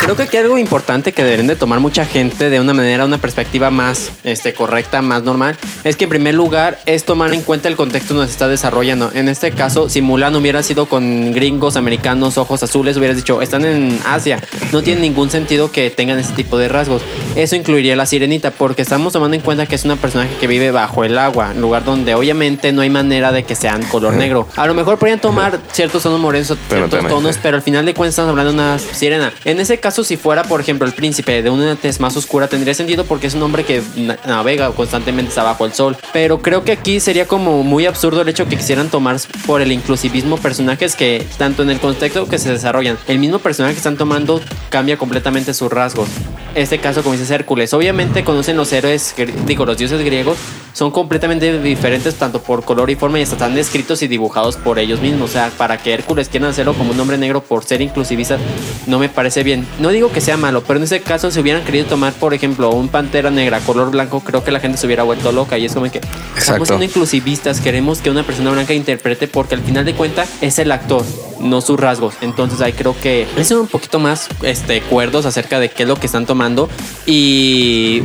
Creo 0.00 0.16
que 0.16 0.22
aquí 0.22 0.38
hay 0.38 0.44
algo 0.44 0.56
importante 0.56 1.12
que 1.12 1.22
deberían 1.22 1.46
de 1.46 1.56
tomar 1.56 1.78
mucha 1.78 2.06
gente 2.06 2.48
de 2.48 2.58
una 2.58 2.72
manera, 2.72 3.04
una 3.04 3.18
perspectiva 3.18 3.70
más 3.70 4.10
este, 4.24 4.54
correcta, 4.54 5.02
más 5.02 5.24
normal, 5.24 5.58
es 5.84 5.94
que 5.96 6.04
en 6.04 6.10
primer 6.10 6.34
lugar 6.34 6.78
es 6.86 7.04
tomar 7.04 7.34
en 7.34 7.42
cuenta 7.42 7.68
el 7.68 7.76
contexto 7.76 8.14
donde 8.14 8.28
se 8.28 8.32
está 8.32 8.48
desarrollando. 8.48 9.10
En 9.12 9.28
este 9.28 9.52
caso, 9.52 9.90
si 9.90 10.00
Mulan 10.00 10.34
hubiera 10.36 10.62
sido 10.62 10.86
con 10.86 11.32
gringos, 11.32 11.76
americanos, 11.76 12.38
ojos 12.38 12.62
azules, 12.62 12.96
hubieras 12.96 13.18
dicho, 13.18 13.42
están 13.42 13.66
en 13.66 14.00
Asia. 14.06 14.40
No 14.72 14.82
tiene 14.82 15.02
ningún 15.02 15.28
sentido 15.28 15.70
que 15.70 15.90
tengan 15.90 16.18
ese 16.18 16.32
tipo 16.32 16.56
de 16.56 16.68
rasgos. 16.68 17.02
Eso 17.36 17.54
incluiría 17.54 17.92
a 17.92 17.96
la 17.96 18.06
sirenita, 18.06 18.52
porque 18.52 18.80
estamos 18.80 19.12
tomando 19.12 19.36
en 19.36 19.42
cuenta 19.42 19.66
que 19.66 19.74
es 19.74 19.84
una 19.84 19.96
personaje 19.96 20.34
que 20.40 20.46
vive 20.46 20.70
bajo 20.70 21.04
el 21.04 21.18
agua, 21.18 21.52
un 21.54 21.60
lugar 21.60 21.84
donde 21.84 22.14
obviamente 22.14 22.72
no 22.72 22.80
hay 22.80 22.90
manera 22.90 23.32
de 23.32 23.42
que 23.42 23.54
sean 23.54 23.82
color 23.82 24.14
negro. 24.14 24.48
A 24.56 24.66
lo 24.66 24.72
mejor 24.72 24.98
podrían 24.98 25.20
tomar 25.20 25.60
ciertos 25.72 26.02
tonos 26.02 26.20
morenos, 26.20 26.56
ciertos 26.70 27.06
tonos, 27.06 27.38
pero 27.42 27.58
al 27.58 27.62
final 27.62 27.84
de 27.84 27.92
cuentas 27.92 28.14
estamos 28.14 28.30
hablando 28.30 28.52
de 28.52 28.58
una 28.58 28.78
sirena. 28.78 29.30
En 29.44 29.60
ese 29.60 29.78
caso, 29.78 29.89
si 29.90 30.16
fuera, 30.16 30.42
por 30.44 30.60
ejemplo, 30.60 30.86
el 30.86 30.92
príncipe 30.94 31.42
de 31.42 31.50
una 31.50 31.76
tez 31.76 32.00
más 32.00 32.16
oscura, 32.16 32.48
tendría 32.48 32.74
sentido 32.74 33.04
porque 33.04 33.26
es 33.26 33.34
un 33.34 33.42
hombre 33.42 33.64
que 33.64 33.82
na- 33.96 34.18
navega 34.26 34.70
constantemente 34.70 35.34
bajo 35.40 35.64
el 35.66 35.72
sol. 35.72 35.96
Pero 36.12 36.40
creo 36.42 36.64
que 36.64 36.72
aquí 36.72 37.00
sería 37.00 37.26
como 37.26 37.62
muy 37.62 37.86
absurdo 37.86 38.20
el 38.22 38.28
hecho 38.28 38.46
que 38.48 38.56
quisieran 38.56 38.88
tomar 38.88 39.16
por 39.46 39.60
el 39.60 39.72
inclusivismo 39.72 40.36
personajes 40.36 40.94
que, 40.96 41.26
tanto 41.38 41.62
en 41.62 41.70
el 41.70 41.80
contexto 41.80 42.26
que 42.28 42.38
se 42.38 42.50
desarrollan, 42.52 42.98
el 43.08 43.18
mismo 43.18 43.38
personaje 43.38 43.74
que 43.74 43.78
están 43.78 43.96
tomando 43.96 44.40
cambia 44.68 44.96
completamente 44.96 45.52
sus 45.54 45.70
rasgos. 45.70 46.08
Este 46.54 46.78
caso, 46.78 47.02
como 47.02 47.12
dices 47.12 47.30
Hércules, 47.30 47.72
obviamente 47.74 48.24
conocen 48.24 48.56
los 48.56 48.72
héroes, 48.72 49.14
digo, 49.46 49.64
los 49.64 49.76
dioses 49.78 50.04
griegos, 50.04 50.36
son 50.72 50.90
completamente 50.90 51.60
diferentes 51.60 52.14
tanto 52.14 52.40
por 52.42 52.64
color 52.64 52.90
y 52.90 52.96
forma 52.96 53.18
y 53.18 53.22
están 53.22 53.54
descritos 53.54 54.02
y 54.02 54.08
dibujados 54.08 54.56
por 54.56 54.78
ellos 54.78 55.00
mismos. 55.00 55.30
O 55.30 55.32
sea, 55.32 55.50
para 55.56 55.78
que 55.78 55.92
Hércules 55.94 56.28
quieran 56.28 56.50
hacerlo 56.50 56.74
como 56.74 56.90
un 56.92 57.00
hombre 57.00 57.18
negro 57.18 57.40
por 57.42 57.64
ser 57.64 57.80
inclusivista, 57.80 58.38
no 58.86 58.98
me 58.98 59.08
parece 59.08 59.42
bien. 59.42 59.66
No 59.80 59.88
digo 59.88 60.12
que 60.12 60.20
sea 60.20 60.36
malo, 60.36 60.62
pero 60.62 60.76
en 60.78 60.84
ese 60.84 61.00
caso, 61.00 61.30
si 61.30 61.40
hubieran 61.40 61.64
querido 61.64 61.86
tomar, 61.86 62.12
por 62.12 62.34
ejemplo, 62.34 62.70
un 62.70 62.88
pantera 62.88 63.30
negra 63.30 63.60
color 63.60 63.90
blanco, 63.90 64.20
creo 64.20 64.44
que 64.44 64.50
la 64.50 64.60
gente 64.60 64.76
se 64.76 64.86
hubiera 64.86 65.04
vuelto 65.04 65.32
loca. 65.32 65.56
Y 65.56 65.64
es 65.64 65.72
como 65.72 65.90
que 65.90 65.98
estamos 65.98 66.36
Exacto. 66.36 66.66
siendo 66.66 66.84
inclusivistas, 66.84 67.60
queremos 67.60 68.00
que 68.00 68.10
una 68.10 68.22
persona 68.22 68.50
blanca 68.50 68.74
interprete 68.74 69.26
porque 69.26 69.54
al 69.54 69.62
final 69.62 69.86
de 69.86 69.94
cuentas 69.94 70.28
es 70.42 70.58
el 70.58 70.70
actor, 70.70 71.02
no 71.40 71.62
sus 71.62 71.80
rasgos. 71.80 72.14
Entonces 72.20 72.60
ahí 72.60 72.74
creo 72.74 72.94
que 73.00 73.26
ser 73.42 73.56
un 73.56 73.68
poquito 73.68 73.98
más 73.98 74.28
este, 74.42 74.82
cuerdos 74.82 75.24
acerca 75.24 75.58
de 75.58 75.70
qué 75.70 75.84
es 75.84 75.88
lo 75.88 75.96
que 75.96 76.06
están 76.06 76.26
tomando 76.26 76.68
y 77.06 78.02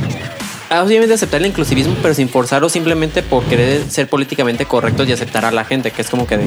Ah, 0.68 0.82
Obviamente 0.82 1.14
aceptar 1.14 1.40
el 1.40 1.46
inclusivismo, 1.46 1.94
pero 2.02 2.12
sin 2.12 2.28
forzarlo 2.28 2.68
simplemente 2.68 3.22
por 3.22 3.44
querer 3.44 3.88
ser 3.88 4.08
políticamente 4.08 4.66
correctos 4.66 5.08
y 5.08 5.12
aceptar 5.12 5.44
a 5.44 5.52
la 5.52 5.64
gente, 5.64 5.92
que 5.92 6.02
es 6.02 6.10
como 6.10 6.26
que 6.26 6.38
de, 6.38 6.44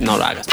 no 0.00 0.18
lo 0.18 0.24
hagas. 0.24 0.46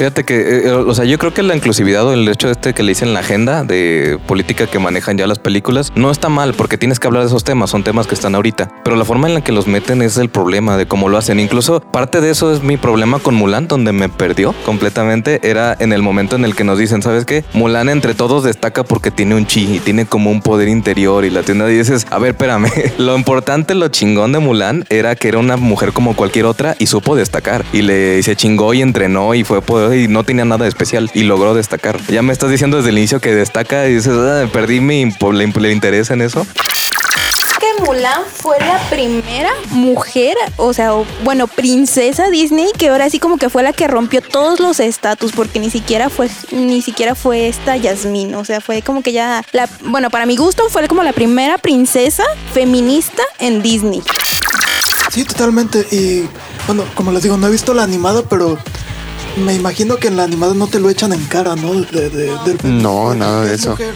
Fíjate 0.00 0.24
que, 0.24 0.40
eh, 0.40 0.62
eh, 0.64 0.70
o 0.70 0.94
sea, 0.94 1.04
yo 1.04 1.18
creo 1.18 1.34
que 1.34 1.42
la 1.42 1.54
inclusividad 1.54 2.06
o 2.06 2.14
el 2.14 2.26
hecho 2.26 2.50
este 2.50 2.72
que 2.72 2.82
le 2.82 2.92
dicen 2.92 3.12
la 3.12 3.20
agenda 3.20 3.64
de 3.64 4.18
política 4.26 4.66
que 4.66 4.78
manejan 4.78 5.18
ya 5.18 5.26
las 5.26 5.38
películas 5.38 5.92
no 5.94 6.10
está 6.10 6.30
mal 6.30 6.54
porque 6.54 6.78
tienes 6.78 6.98
que 6.98 7.06
hablar 7.06 7.22
de 7.22 7.26
esos 7.26 7.44
temas, 7.44 7.68
son 7.68 7.84
temas 7.84 8.06
que 8.06 8.14
están 8.14 8.34
ahorita. 8.34 8.70
Pero 8.82 8.96
la 8.96 9.04
forma 9.04 9.28
en 9.28 9.34
la 9.34 9.42
que 9.42 9.52
los 9.52 9.66
meten 9.66 10.00
es 10.00 10.16
el 10.16 10.30
problema 10.30 10.78
de 10.78 10.86
cómo 10.86 11.10
lo 11.10 11.18
hacen. 11.18 11.38
Incluso 11.38 11.80
parte 11.80 12.22
de 12.22 12.30
eso 12.30 12.50
es 12.50 12.62
mi 12.62 12.78
problema 12.78 13.18
con 13.18 13.34
Mulan, 13.34 13.68
donde 13.68 13.92
me 13.92 14.08
perdió 14.08 14.54
completamente. 14.64 15.38
Era 15.42 15.76
en 15.78 15.92
el 15.92 16.00
momento 16.00 16.34
en 16.34 16.46
el 16.46 16.56
que 16.56 16.64
nos 16.64 16.78
dicen, 16.78 17.02
¿sabes 17.02 17.26
qué? 17.26 17.44
Mulan 17.52 17.90
entre 17.90 18.14
todos 18.14 18.42
destaca 18.42 18.84
porque 18.84 19.10
tiene 19.10 19.34
un 19.34 19.44
chi 19.44 19.70
y 19.70 19.80
tiene 19.80 20.06
como 20.06 20.30
un 20.30 20.40
poder 20.40 20.68
interior 20.68 21.26
y 21.26 21.30
la 21.30 21.42
tienda 21.42 21.70
y 21.70 21.76
dices, 21.76 22.06
a 22.08 22.18
ver, 22.18 22.30
espérame. 22.30 22.70
Lo 22.96 23.18
importante, 23.18 23.74
lo 23.74 23.88
chingón 23.88 24.32
de 24.32 24.38
Mulan 24.38 24.86
era 24.88 25.14
que 25.14 25.28
era 25.28 25.36
una 25.36 25.58
mujer 25.58 25.92
como 25.92 26.16
cualquier 26.16 26.46
otra 26.46 26.74
y 26.78 26.86
supo 26.86 27.16
destacar 27.16 27.66
y 27.74 27.82
le 27.82 28.16
y 28.18 28.22
se 28.22 28.34
chingó 28.34 28.72
y 28.72 28.80
entrenó 28.80 29.34
y 29.34 29.44
fue 29.44 29.60
poder 29.60 29.89
y 29.94 30.08
no 30.08 30.24
tenía 30.24 30.44
nada 30.44 30.64
de 30.64 30.68
especial 30.68 31.10
y 31.14 31.22
logró 31.22 31.54
destacar. 31.54 32.00
Ya 32.08 32.22
me 32.22 32.32
estás 32.32 32.50
diciendo 32.50 32.76
desde 32.78 32.90
el 32.90 32.98
inicio 32.98 33.20
que 33.20 33.34
destaca 33.34 33.86
y 33.88 33.94
dices, 33.94 34.12
"Ah, 34.14 34.46
perdí 34.52 34.80
mi 34.80 35.00
interés 35.02 36.10
en 36.10 36.22
eso. 36.22 36.46
que 37.60 37.82
Mulan 37.84 38.22
fue 38.32 38.58
la 38.58 38.78
primera 38.88 39.50
mujer, 39.70 40.34
o 40.56 40.72
sea, 40.72 40.94
o- 40.94 41.04
bueno, 41.24 41.46
princesa 41.46 42.30
Disney, 42.30 42.68
que 42.78 42.88
ahora 42.88 43.10
sí 43.10 43.18
como 43.18 43.36
que 43.36 43.50
fue 43.50 43.62
la 43.62 43.74
que 43.74 43.86
rompió 43.86 44.22
todos 44.22 44.60
los 44.60 44.80
estatus, 44.80 45.32
porque 45.32 45.60
ni 45.60 45.68
siquiera 45.68 46.08
fue, 46.08 46.30
ni 46.52 46.80
siquiera 46.80 47.14
fue 47.14 47.48
esta 47.48 47.76
Yasmín, 47.76 48.34
o 48.34 48.46
sea, 48.46 48.62
fue 48.62 48.80
como 48.80 49.02
que 49.02 49.12
ya, 49.12 49.44
la, 49.52 49.68
bueno, 49.84 50.08
para 50.08 50.24
mi 50.24 50.36
gusto 50.38 50.62
fue 50.70 50.88
como 50.88 51.02
la 51.02 51.12
primera 51.12 51.58
princesa 51.58 52.24
feminista 52.54 53.22
en 53.38 53.60
Disney. 53.60 54.02
Sí, 55.12 55.24
totalmente. 55.24 55.86
Y 55.90 56.26
bueno, 56.66 56.84
como 56.94 57.12
les 57.12 57.22
digo, 57.24 57.36
no 57.36 57.46
he 57.48 57.50
visto 57.50 57.74
la 57.74 57.82
animada, 57.82 58.22
pero 58.22 58.58
me 59.38 59.54
imagino 59.54 59.96
que 59.96 60.08
en 60.08 60.16
la 60.16 60.24
animada 60.24 60.54
no 60.54 60.66
te 60.66 60.78
lo 60.80 60.90
echan 60.90 61.12
en 61.12 61.24
cara, 61.26 61.56
¿no? 61.56 61.72
De, 61.80 62.10
de- 62.10 62.32
del 62.44 62.82
No, 62.82 63.14
nada 63.14 63.44
de 63.44 63.54
es 63.54 63.60
eso. 63.60 63.70
mujer. 63.70 63.94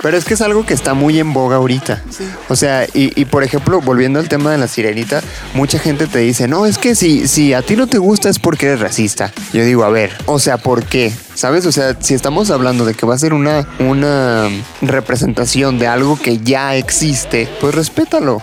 Pero 0.00 0.16
es 0.16 0.24
que 0.24 0.34
es 0.34 0.40
algo 0.42 0.64
que 0.64 0.74
está 0.74 0.94
muy 0.94 1.18
en 1.18 1.32
boga 1.32 1.56
ahorita. 1.56 2.04
Sí. 2.08 2.22
O 2.48 2.54
sea, 2.54 2.84
y, 2.94 3.20
y, 3.20 3.24
por 3.24 3.42
ejemplo, 3.42 3.80
volviendo 3.80 4.20
al 4.20 4.28
tema 4.28 4.52
de 4.52 4.58
la 4.58 4.68
sirenita, 4.68 5.22
mucha 5.54 5.80
gente 5.80 6.06
te 6.06 6.20
dice, 6.20 6.46
no, 6.46 6.66
es 6.66 6.78
que 6.78 6.94
si, 6.94 7.26
si 7.26 7.52
a 7.52 7.62
ti 7.62 7.74
no 7.74 7.88
te 7.88 7.98
gusta 7.98 8.28
es 8.28 8.38
porque 8.38 8.66
eres 8.66 8.78
racista. 8.80 9.32
Yo 9.52 9.64
digo, 9.64 9.82
a 9.82 9.90
ver, 9.90 10.12
o 10.26 10.38
sea, 10.38 10.56
¿por 10.56 10.84
qué? 10.84 11.12
¿Sabes? 11.34 11.66
O 11.66 11.72
sea, 11.72 11.96
si 11.98 12.14
estamos 12.14 12.50
hablando 12.50 12.84
de 12.84 12.94
que 12.94 13.06
va 13.06 13.16
a 13.16 13.18
ser 13.18 13.32
una, 13.34 13.66
una 13.80 14.48
representación 14.82 15.80
de 15.80 15.88
algo 15.88 16.16
que 16.16 16.38
ya 16.38 16.76
existe, 16.76 17.48
pues 17.60 17.74
respétalo. 17.74 18.40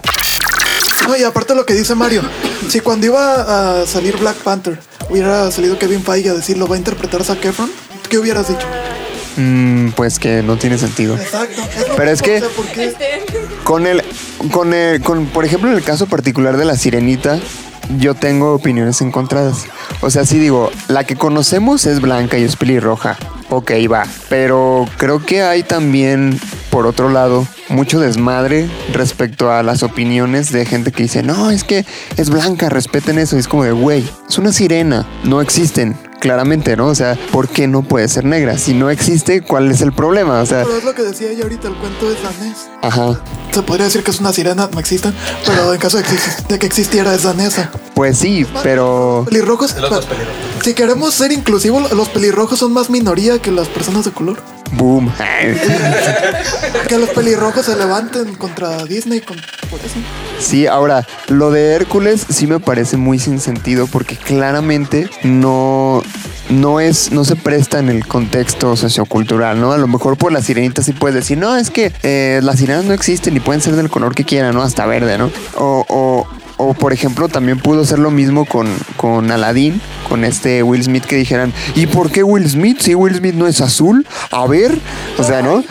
No, 1.07 1.15
y 1.15 1.23
aparte 1.23 1.53
lo 1.55 1.65
que 1.65 1.73
dice 1.73 1.93
Mario, 1.95 2.21
si 2.69 2.79
cuando 2.79 3.05
iba 3.05 3.81
a 3.81 3.85
salir 3.85 4.17
Black 4.17 4.37
Panther 4.37 4.79
hubiera 5.09 5.51
salido 5.51 5.77
Kevin 5.77 6.03
Feige 6.03 6.29
a 6.29 6.33
decir 6.33 6.57
lo 6.57 6.67
va 6.67 6.75
a 6.75 6.77
interpretar 6.79 7.23
Zac 7.23 7.43
Efron, 7.45 7.69
¿qué 8.09 8.17
hubieras 8.17 8.47
dicho? 8.47 8.65
Mm, 9.37 9.89
pues 9.89 10.17
que 10.17 10.41
no 10.41 10.57
tiene 10.57 10.77
sentido. 10.77 11.15
Exacto. 11.15 11.61
Pero 11.97 12.09
es 12.09 12.21
que- 12.21 12.37
o 12.37 12.39
sea, 12.39 12.49
¿por 12.49 12.65
qué? 12.67 12.93
Con 13.63 13.85
el, 13.85 14.01
con 14.51 14.73
el, 14.73 15.01
con, 15.01 15.27
por 15.27 15.45
ejemplo, 15.45 15.69
en 15.69 15.75
el 15.77 15.83
caso 15.83 16.07
particular 16.07 16.57
de 16.57 16.65
la 16.65 16.75
sirenita, 16.75 17.39
yo 17.97 18.13
tengo 18.15 18.53
opiniones 18.53 19.01
encontradas. 19.01 19.65
O 20.01 20.09
sea, 20.09 20.25
sí 20.25 20.39
digo, 20.39 20.71
la 20.87 21.03
que 21.03 21.15
conocemos 21.15 21.85
es 21.85 22.01
blanca 22.01 22.37
y 22.37 22.43
es 22.43 22.55
pelirroja. 22.55 23.17
Ok, 23.49 23.71
va. 23.91 24.05
Pero 24.29 24.85
creo 24.97 25.23
que 25.23 25.43
hay 25.43 25.61
también, 25.63 26.39
por 26.71 26.87
otro 26.87 27.09
lado, 27.09 27.47
mucho 27.69 27.99
desmadre 27.99 28.67
respecto 28.91 29.51
a 29.51 29.61
las 29.61 29.83
opiniones 29.83 30.51
de 30.51 30.65
gente 30.65 30.91
que 30.91 31.03
dice, 31.03 31.21
no, 31.21 31.51
es 31.51 31.63
que 31.63 31.85
es 32.17 32.29
blanca, 32.29 32.69
respeten 32.69 33.19
eso. 33.19 33.35
Y 33.35 33.39
es 33.39 33.47
como 33.47 33.63
de, 33.63 33.71
güey, 33.71 34.03
es 34.27 34.37
una 34.37 34.51
sirena, 34.51 35.05
no 35.23 35.41
existen. 35.41 35.95
Claramente, 36.19 36.75
¿no? 36.75 36.87
O 36.87 36.95
sea, 36.95 37.15
¿por 37.31 37.47
qué 37.49 37.67
no 37.67 37.83
puede 37.83 38.07
ser 38.07 38.25
negra? 38.25 38.57
Si 38.57 38.73
no 38.73 38.89
existe, 38.89 39.41
¿cuál 39.41 39.69
es 39.69 39.81
el 39.81 39.93
problema? 39.93 40.41
O 40.41 40.45
sea, 40.47 40.63
Pero 40.63 40.77
es 40.77 40.83
lo 40.83 40.95
que 40.95 41.03
decía 41.03 41.29
ella 41.29 41.43
ahorita, 41.43 41.67
el 41.67 41.75
cuento 41.75 42.09
es 42.11 42.23
danés. 42.23 42.67
ajá. 42.81 43.19
Se 43.55 43.63
podría 43.63 43.85
decir 43.85 44.03
que 44.03 44.11
es 44.11 44.19
una 44.19 44.33
sirena, 44.33 44.69
no 44.69 44.79
existen, 44.81 45.13
pero 45.45 45.73
en 45.73 45.79
caso 45.79 45.97
de, 45.97 46.59
que 46.59 46.65
existiera 46.65 47.15
es 47.15 47.23
danesa. 47.23 47.71
Pues 47.93 48.17
sí, 48.17 48.45
pero... 48.63 49.23
Pelirrojos, 49.29 49.73
si 50.61 50.73
queremos 50.73 51.13
ser 51.13 51.31
inclusivos, 51.31 51.89
los 51.93 52.09
pelirrojos 52.09 52.59
son 52.59 52.73
más 52.73 52.89
minoría 52.89 53.39
que 53.39 53.51
las 53.51 53.69
personas 53.69 54.03
de 54.03 54.11
color. 54.11 54.43
Boom. 54.73 55.09
Que 56.89 56.97
los 56.97 57.09
pelirrojos 57.11 57.65
se 57.65 57.77
levanten 57.77 58.35
contra 58.35 58.83
Disney 58.83 59.21
con, 59.21 59.37
por 59.69 59.79
eso. 59.79 59.95
Sí, 60.37 60.67
ahora, 60.67 61.07
lo 61.29 61.49
de 61.49 61.75
Hércules 61.75 62.25
sí 62.29 62.47
me 62.47 62.59
parece 62.59 62.97
muy 62.97 63.19
sin 63.19 63.39
sentido 63.39 63.87
porque 63.87 64.17
claramente 64.17 65.09
no, 65.23 66.03
no 66.55 66.79
es, 66.79 67.11
no 67.11 67.23
se 67.25 67.35
presta 67.35 67.79
en 67.79 67.89
el 67.89 68.07
contexto 68.07 68.75
sociocultural, 68.75 69.59
¿no? 69.59 69.71
A 69.71 69.77
lo 69.77 69.87
mejor 69.87 70.17
por 70.17 70.31
la 70.31 70.41
sirenita 70.41 70.81
sí 70.81 70.93
puedes 70.93 71.15
decir, 71.15 71.37
no, 71.37 71.55
es 71.55 71.69
que 71.69 71.91
eh, 72.03 72.39
las 72.43 72.59
sirenas 72.59 72.85
no 72.85 72.93
existen 72.93 73.35
y 73.35 73.39
pueden 73.39 73.61
ser 73.61 73.75
del 73.75 73.89
color 73.89 74.15
que 74.15 74.23
quieran, 74.23 74.55
¿no? 74.55 74.61
Hasta 74.61 74.85
verde, 74.85 75.17
¿no? 75.17 75.31
O, 75.55 75.85
o, 75.87 76.27
o, 76.57 76.73
por 76.73 76.93
ejemplo, 76.93 77.27
también 77.27 77.59
pudo 77.59 77.85
ser 77.85 77.99
lo 77.99 78.11
mismo 78.11 78.45
con, 78.45 78.67
con 78.97 79.29
Aladdin, 79.29 79.81
con 80.07 80.23
este 80.23 80.63
Will 80.63 80.83
Smith 80.83 81.03
que 81.03 81.17
dijeran, 81.17 81.53
¿y 81.75 81.87
por 81.87 82.11
qué 82.11 82.23
Will 82.23 82.49
Smith? 82.49 82.79
Si 82.79 82.95
Will 82.95 83.15
Smith 83.15 83.35
no 83.35 83.47
es 83.47 83.61
azul, 83.61 84.05
a 84.31 84.47
ver, 84.47 84.77
o 85.17 85.23
sea, 85.23 85.41
¿no? 85.41 85.63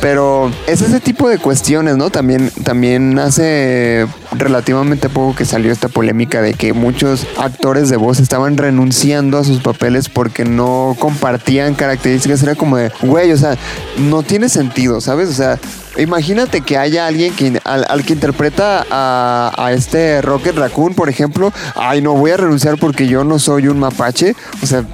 Pero 0.00 0.50
es 0.66 0.82
ese 0.82 1.00
tipo 1.00 1.28
de 1.28 1.38
cuestiones, 1.38 1.96
¿no? 1.96 2.10
También, 2.10 2.50
también 2.64 3.18
hace 3.18 4.06
relativamente 4.32 5.08
poco 5.08 5.34
que 5.34 5.44
salió 5.44 5.72
esta 5.72 5.88
polémica 5.88 6.42
de 6.42 6.54
que 6.54 6.72
muchos 6.72 7.26
actores 7.38 7.88
de 7.88 7.96
voz 7.96 8.20
estaban 8.20 8.56
renunciando 8.56 9.38
a 9.38 9.44
sus 9.44 9.60
papeles 9.60 10.08
porque 10.08 10.44
no 10.44 10.96
compartían 10.98 11.74
características. 11.74 12.42
Era 12.42 12.54
como 12.54 12.76
de, 12.76 12.90
güey, 13.02 13.32
o 13.32 13.36
sea, 13.36 13.56
no 13.98 14.22
tiene 14.22 14.48
sentido, 14.48 15.00
¿sabes? 15.00 15.28
O 15.28 15.34
sea, 15.34 15.58
imagínate 15.98 16.60
que 16.60 16.76
haya 16.76 17.06
alguien 17.06 17.34
que, 17.34 17.60
al, 17.64 18.04
que 18.04 18.12
interpreta 18.12 18.84
a 18.90 19.72
este 19.72 20.20
Rocket 20.22 20.56
Raccoon, 20.56 20.94
por 20.94 21.08
ejemplo, 21.08 21.52
ay, 21.74 22.02
no 22.02 22.14
voy 22.14 22.30
a 22.30 22.36
renunciar 22.36 22.78
porque 22.78 23.06
yo 23.06 23.24
no 23.24 23.38
soy 23.38 23.68
un 23.68 23.78
mapache. 23.78 24.34
O 24.62 24.66
sea, 24.66 24.84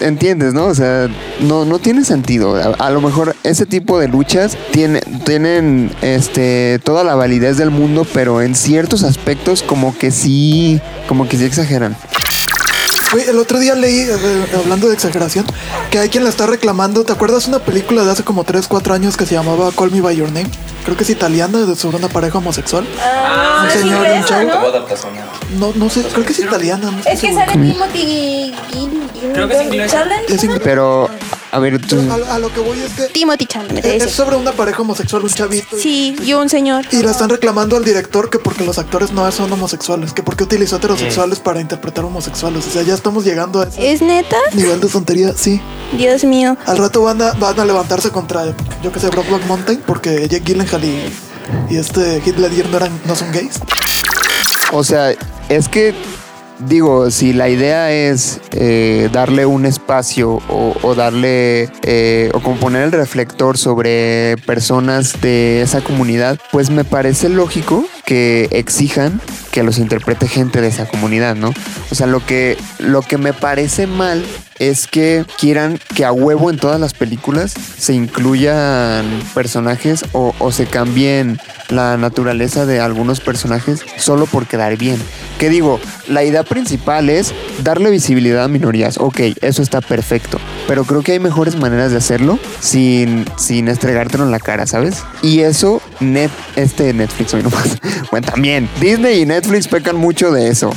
entiendes, 0.00 0.54
¿no? 0.54 0.66
O 0.66 0.74
sea, 0.74 1.08
no, 1.40 1.64
no 1.64 1.78
tiene 1.78 2.04
sentido. 2.04 2.56
A, 2.78 2.90
lo 2.90 3.00
mejor 3.00 3.34
ese 3.42 3.66
tipo 3.66 3.98
de 3.98 4.08
luchas 4.08 4.56
tiene, 4.72 5.00
tienen 5.24 5.90
este, 6.02 6.80
toda 6.84 7.04
la 7.04 7.14
validez 7.14 7.56
del 7.56 7.70
mundo, 7.70 8.06
pero 8.12 8.42
en 8.42 8.54
ciertos 8.54 9.02
aspectos 9.02 9.62
como 9.62 9.96
que 9.96 10.10
sí, 10.10 10.80
como 11.08 11.28
que 11.28 11.36
sí 11.36 11.44
exageran. 11.44 11.96
Güey, 13.12 13.28
el 13.28 13.38
otro 13.38 13.58
día 13.60 13.74
leí, 13.74 14.00
eh, 14.00 14.46
hablando 14.56 14.88
de 14.88 14.94
exageración, 14.94 15.46
que 15.90 15.98
hay 16.00 16.08
quien 16.08 16.24
la 16.24 16.30
está 16.30 16.46
reclamando. 16.46 17.04
¿Te 17.04 17.12
acuerdas 17.12 17.46
una 17.46 17.60
película 17.60 18.02
de 18.04 18.10
hace 18.10 18.24
como 18.24 18.42
3, 18.44 18.66
4 18.66 18.94
años 18.94 19.16
que 19.16 19.24
se 19.26 19.34
llamaba 19.34 19.70
Call 19.72 19.92
Me 19.92 20.00
By 20.00 20.16
Your 20.16 20.28
Name? 20.32 20.50
Creo 20.84 20.96
que 20.96 21.04
es 21.04 21.10
italiana, 21.10 21.58
de- 21.66 21.76
sobre 21.76 21.96
una 21.98 22.08
pareja 22.08 22.38
homosexual. 22.38 22.86
Ah, 23.00 23.62
un 23.64 23.70
señor 23.70 24.06
y 24.12 24.18
un 24.18 24.24
chavo. 24.24 24.50
¿no? 24.50 25.68
No, 25.68 25.72
no 25.76 25.88
sé, 25.90 26.02
creo 26.02 26.24
que 26.26 26.32
es 26.32 26.38
italiana. 26.40 26.90
No 26.90 26.98
Es 26.98 27.04
que 27.20 27.28
seguro. 27.28 27.46
sale 27.46 27.52
Timothy 27.72 28.54
Creo 29.32 29.48
que. 29.48 29.56
Es 30.28 30.42
inglés. 30.44 30.60
Pero, 30.64 31.08
a 31.52 31.58
ver, 31.58 31.80
tú... 31.86 31.96
A, 32.10 32.34
a 32.34 32.38
lo 32.38 32.52
que 32.52 32.60
voy 32.60 32.78
es 32.80 32.92
que 32.92 33.06
Timothy 33.08 33.46
Chalamet, 33.46 33.84
es, 33.84 33.94
ese. 33.94 34.06
es 34.06 34.12
sobre 34.12 34.36
una 34.36 34.52
pareja 34.52 34.82
homosexual, 34.82 35.22
un 35.22 35.30
chavito. 35.30 35.76
Sí, 35.78 36.16
y 36.24 36.32
un 36.34 36.48
señor. 36.48 36.84
Y 36.90 37.02
la 37.02 37.10
están 37.12 37.28
reclamando 37.28 37.76
al 37.76 37.84
director 37.84 38.30
que 38.30 38.38
porque 38.38 38.64
los 38.64 38.78
actores 38.78 39.12
no 39.12 39.30
son 39.32 39.52
homosexuales, 39.52 40.12
que 40.12 40.22
porque 40.22 40.44
utilizó 40.44 40.76
heterosexuales 40.76 41.38
para 41.40 41.60
interpretar 41.60 42.04
homosexuales. 42.04 42.66
O 42.66 42.70
sea, 42.70 42.82
ya 42.82 42.94
estamos 42.94 43.24
llegando 43.24 43.60
a 43.60 43.64
ese 43.64 43.92
¿Es 43.92 44.02
neta? 44.02 44.36
nivel 44.54 44.80
de 44.80 44.88
tontería, 44.88 45.32
sí. 45.36 45.60
Dios 45.96 46.24
mío. 46.24 46.56
Al 46.66 46.78
rato 46.78 47.02
van 47.02 47.20
a, 47.22 47.32
van 47.32 47.58
a 47.58 47.64
levantarse 47.64 48.10
contra, 48.10 48.54
yo 48.82 48.92
que 48.92 49.00
sé, 49.00 49.08
Brokeback 49.08 49.46
Mountain, 49.46 49.82
porque 49.86 50.28
Jake 50.28 50.42
Gyllenhaal 50.44 50.84
y, 50.84 51.12
y 51.70 51.76
este 51.76 52.16
Heath 52.18 52.38
Ledger 52.38 52.68
no, 52.70 52.76
eran, 52.78 53.00
no 53.06 53.14
son 53.14 53.30
gays. 53.32 53.60
O 54.72 54.82
sea, 54.82 55.14
es 55.48 55.68
que 55.68 55.94
digo, 56.58 57.10
si 57.10 57.32
la 57.32 57.48
idea 57.48 57.92
es 57.92 58.40
eh, 58.52 59.08
darle 59.12 59.46
un 59.46 59.66
espacio 59.66 60.40
o, 60.48 60.94
darle 60.94 61.68
eh, 61.82 62.30
o 62.34 62.40
como 62.40 62.56
poner 62.56 62.82
el 62.82 62.92
reflector 62.92 63.58
sobre 63.58 64.36
personas 64.46 65.20
de 65.20 65.62
esa 65.62 65.80
comunidad, 65.80 66.38
pues 66.52 66.70
me 66.70 66.84
parece 66.84 67.28
lógico 67.28 67.84
que 68.04 68.48
exijan 68.52 69.20
que 69.50 69.62
los 69.62 69.78
interprete 69.78 70.28
gente 70.28 70.60
de 70.60 70.68
esa 70.68 70.86
comunidad, 70.86 71.34
¿no? 71.34 71.52
O 71.90 71.94
sea, 71.94 72.06
lo 72.06 72.24
que, 72.24 72.56
lo 72.78 73.02
que 73.02 73.18
me 73.18 73.32
parece 73.32 73.86
mal 73.86 74.24
es 74.58 74.86
que 74.86 75.24
quieran 75.38 75.78
que 75.94 76.04
a 76.04 76.12
huevo 76.12 76.50
en 76.50 76.58
todas 76.58 76.80
las 76.80 76.94
películas 76.94 77.54
se 77.78 77.94
incluyan 77.94 79.04
personajes 79.34 80.04
o, 80.12 80.34
se 80.52 80.66
cambien 80.66 81.38
la 81.68 81.96
naturaleza 81.96 82.66
de 82.66 82.80
algunos 82.80 83.20
personajes 83.20 83.80
solo 83.96 84.26
por 84.26 84.46
quedar 84.46 84.76
bien. 84.76 85.00
Que 85.38 85.50
digo, 85.50 85.80
la 86.08 86.24
idea 86.24 86.44
principal 86.44 87.10
es 87.10 87.34
darle 87.62 87.90
visibilidad 87.90 88.44
a 88.44 88.48
minorías. 88.48 88.98
Ok, 88.98 89.20
eso 89.42 89.62
está 89.62 89.80
perfecto. 89.80 90.38
Pero 90.66 90.84
creo 90.84 91.02
que 91.02 91.12
hay 91.12 91.18
mejores 91.18 91.56
maneras 91.56 91.90
de 91.90 91.98
hacerlo 91.98 92.38
sin, 92.60 93.26
sin 93.36 93.68
estregártelo 93.68 94.24
en 94.24 94.30
la 94.30 94.40
cara, 94.40 94.66
¿sabes? 94.66 95.02
Y 95.22 95.40
eso, 95.40 95.82
net, 96.00 96.30
este 96.54 96.92
Netflix 96.92 97.34
hoy 97.34 97.42
nomás. 97.42 97.76
Bueno, 98.10 98.28
también. 98.28 98.68
Disney 98.80 99.22
y 99.22 99.26
Netflix 99.26 99.66
pecan 99.66 99.96
mucho 99.96 100.30
de 100.30 100.48
eso. 100.48 100.70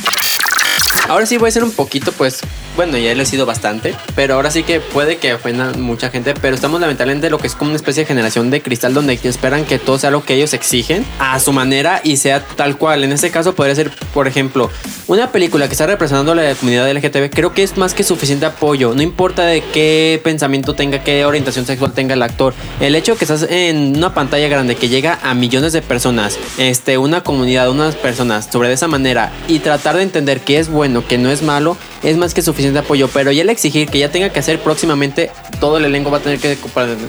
Ahora 1.08 1.26
sí 1.26 1.38
voy 1.38 1.50
a 1.50 1.52
ser 1.52 1.64
un 1.64 1.72
poquito, 1.72 2.12
pues, 2.12 2.42
bueno, 2.80 2.98
ya 2.98 3.14
lo 3.14 3.24
he 3.24 3.26
sido 3.26 3.46
bastante, 3.46 3.94
pero 4.16 4.36
ahora 4.36 4.52
sí 4.52 4.64
que 4.64 4.80
puede 4.80 5.18
que 5.18 5.34
ofenda 5.34 5.74
mucha 5.74 6.10
gente, 6.12 6.34
pero 6.34 6.56
estamos 6.56 6.80
lamentablemente 6.80 7.30
lo 7.30 7.38
que 7.38 7.48
es 7.48 7.54
como 7.54 7.72
una 7.72 7.76
especie 7.76 8.04
de 8.04 8.08
generación 8.08 8.52
de 8.52 8.62
cristal 8.62 8.94
donde 8.94 9.20
esperan 9.22 9.66
que 9.66 9.80
todo 9.80 10.00
sea 10.00 10.12
lo 10.12 10.24
que 10.24 10.36
ellos 10.36 10.54
exigen 10.54 11.06
a 11.20 11.42
su 11.42 11.52
manera 11.52 12.00
y 12.06 12.16
sea 12.16 12.42
tal 12.42 12.78
cual. 12.78 13.04
En 13.04 13.12
este 13.12 13.32
caso 13.32 13.54
podría 13.54 13.76
ser, 13.76 13.92
por 14.14 14.30
ejemplo, 14.30 14.72
una 15.08 15.30
película 15.30 15.68
que 15.68 15.74
está 15.74 15.88
representando 15.88 16.32
a 16.32 16.36
la 16.36 16.56
comunidad 16.56 16.90
LGTB, 16.90 17.30
creo 17.32 17.54
que 17.54 17.64
es 17.64 17.76
más 17.76 17.94
que 17.94 18.04
suficiente 18.06 18.46
apoyo, 18.46 18.94
no 18.96 19.02
importa 19.02 19.44
de 19.46 19.62
qué 19.62 20.22
pensamiento 20.24 20.74
tenga, 20.74 21.04
qué 21.04 21.26
orientación 21.26 21.66
sexual 21.66 21.92
tenga 21.92 22.14
el 22.14 22.22
actor. 22.22 22.54
El 22.80 22.96
hecho 22.96 23.18
que 23.18 23.26
estás 23.26 23.44
en 23.50 23.98
una 23.98 24.14
pantalla 24.14 24.48
grande 24.48 24.78
que 24.78 24.88
llega 24.88 25.20
a 25.22 25.34
millones 25.34 25.74
de 25.74 25.82
personas, 25.82 26.40
este, 26.58 26.98
una 26.98 27.26
comunidad, 27.26 27.70
unas 27.70 27.96
personas 27.96 28.48
sobre 28.50 28.70
de 28.70 28.76
esa 28.76 28.88
manera 28.88 29.34
y 29.50 29.60
tratar 29.60 29.98
de 29.98 30.04
entender 30.04 30.40
qué 30.40 30.60
es 30.60 30.70
bueno, 30.70 31.04
qué 31.06 31.18
no 31.18 31.30
es 31.30 31.42
malo, 31.42 31.76
es 32.04 32.18
más 32.18 32.34
que 32.34 32.42
suficiente 32.42 32.80
apoyo. 32.80 33.10
Pero 33.14 33.32
ya 33.32 33.42
el 33.42 33.50
exigir 33.50 33.90
que 33.90 34.00
ya 34.00 34.12
tenga 34.12 34.30
que 34.30 34.40
hacer 34.40 34.60
próximamente, 34.60 35.32
todo 35.60 35.78
el 35.78 35.86
elenco 35.86 36.12
va 36.12 36.18
a 36.18 36.22
tener 36.22 36.40
que 36.40 36.58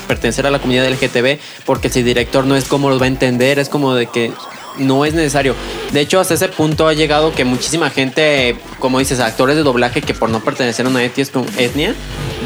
pertenecer 0.06 0.46
a 0.46 0.50
la 0.50 0.58
comunidad 0.58 0.88
LGTB, 0.88 1.38
porque 1.64 1.88
si 1.88 2.00
el 2.00 2.04
director 2.04 2.44
no 2.46 2.56
es 2.56 2.64
como 2.64 2.90
los 2.90 3.00
va 3.00 3.04
a 3.04 3.08
entender, 3.08 3.58
es 3.58 3.68
como 3.68 3.94
de 3.94 4.06
que 4.06 4.32
no 4.78 5.04
es 5.04 5.14
necesario. 5.14 5.54
De 5.92 6.00
hecho, 6.00 6.20
hasta 6.20 6.34
ese 6.34 6.48
punto 6.48 6.86
ha 6.86 6.92
llegado 6.92 7.32
que 7.32 7.44
muchísima 7.44 7.90
gente, 7.90 8.56
como 8.78 8.98
dices, 8.98 9.20
actores 9.20 9.56
de 9.56 9.62
doblaje 9.62 10.02
que 10.02 10.14
por 10.14 10.30
no 10.30 10.40
pertenecer 10.40 10.86
a 10.86 10.88
una 10.88 11.02
etnia, 11.04 11.94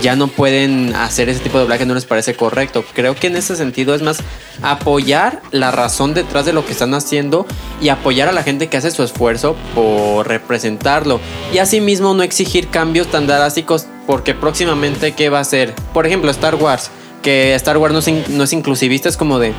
ya 0.03 0.16
no 0.16 0.29
pueden 0.29 0.95
hacer 0.95 1.29
ese 1.29 1.41
tipo 1.41 1.59
de 1.59 1.64
doblaje, 1.64 1.87
no 1.87 1.95
les 1.95 2.05
parece 2.05 2.35
correcto. 2.35 2.85
Creo 2.95 3.14
que 3.14 3.29
en 3.29 3.37
ese 3.37 3.57
sentido 3.57 3.95
es 3.95 4.03
más 4.03 4.18
apoyar 4.62 5.43
la 5.51 5.70
razón 5.70 6.14
detrás 6.14 6.47
de 6.47 6.53
lo 6.53 6.64
que 6.64 6.72
están 6.72 6.95
haciendo 6.95 7.47
y 7.81 7.89
apoyar 7.89 8.29
a 8.29 8.33
la 8.33 8.43
gente 8.43 8.68
que 8.68 8.77
hace 8.77 8.91
su 8.91 9.03
esfuerzo 9.03 9.57
por 9.75 10.27
representarlo. 10.27 11.20
Y 11.53 11.59
asimismo 11.59 12.14
no 12.14 12.22
exigir 12.22 12.68
cambios 12.68 13.09
tan 13.09 13.27
drásticos 13.27 13.87
porque 14.07 14.35
próximamente, 14.35 15.12
¿qué 15.12 15.29
va 15.29 15.41
a 15.41 15.45
ser? 15.45 15.75
Por 15.93 16.07
ejemplo, 16.07 16.31
Star 16.31 16.57
Wars. 16.57 16.91
Que 17.22 17.55
Star 17.55 17.79
Wars 17.79 17.95
no 17.95 18.01
es, 18.01 18.29
no 18.29 18.45
es 18.45 18.53
inclusivista, 18.53 19.09
es 19.09 19.16
como 19.16 19.39
de... 19.39 19.55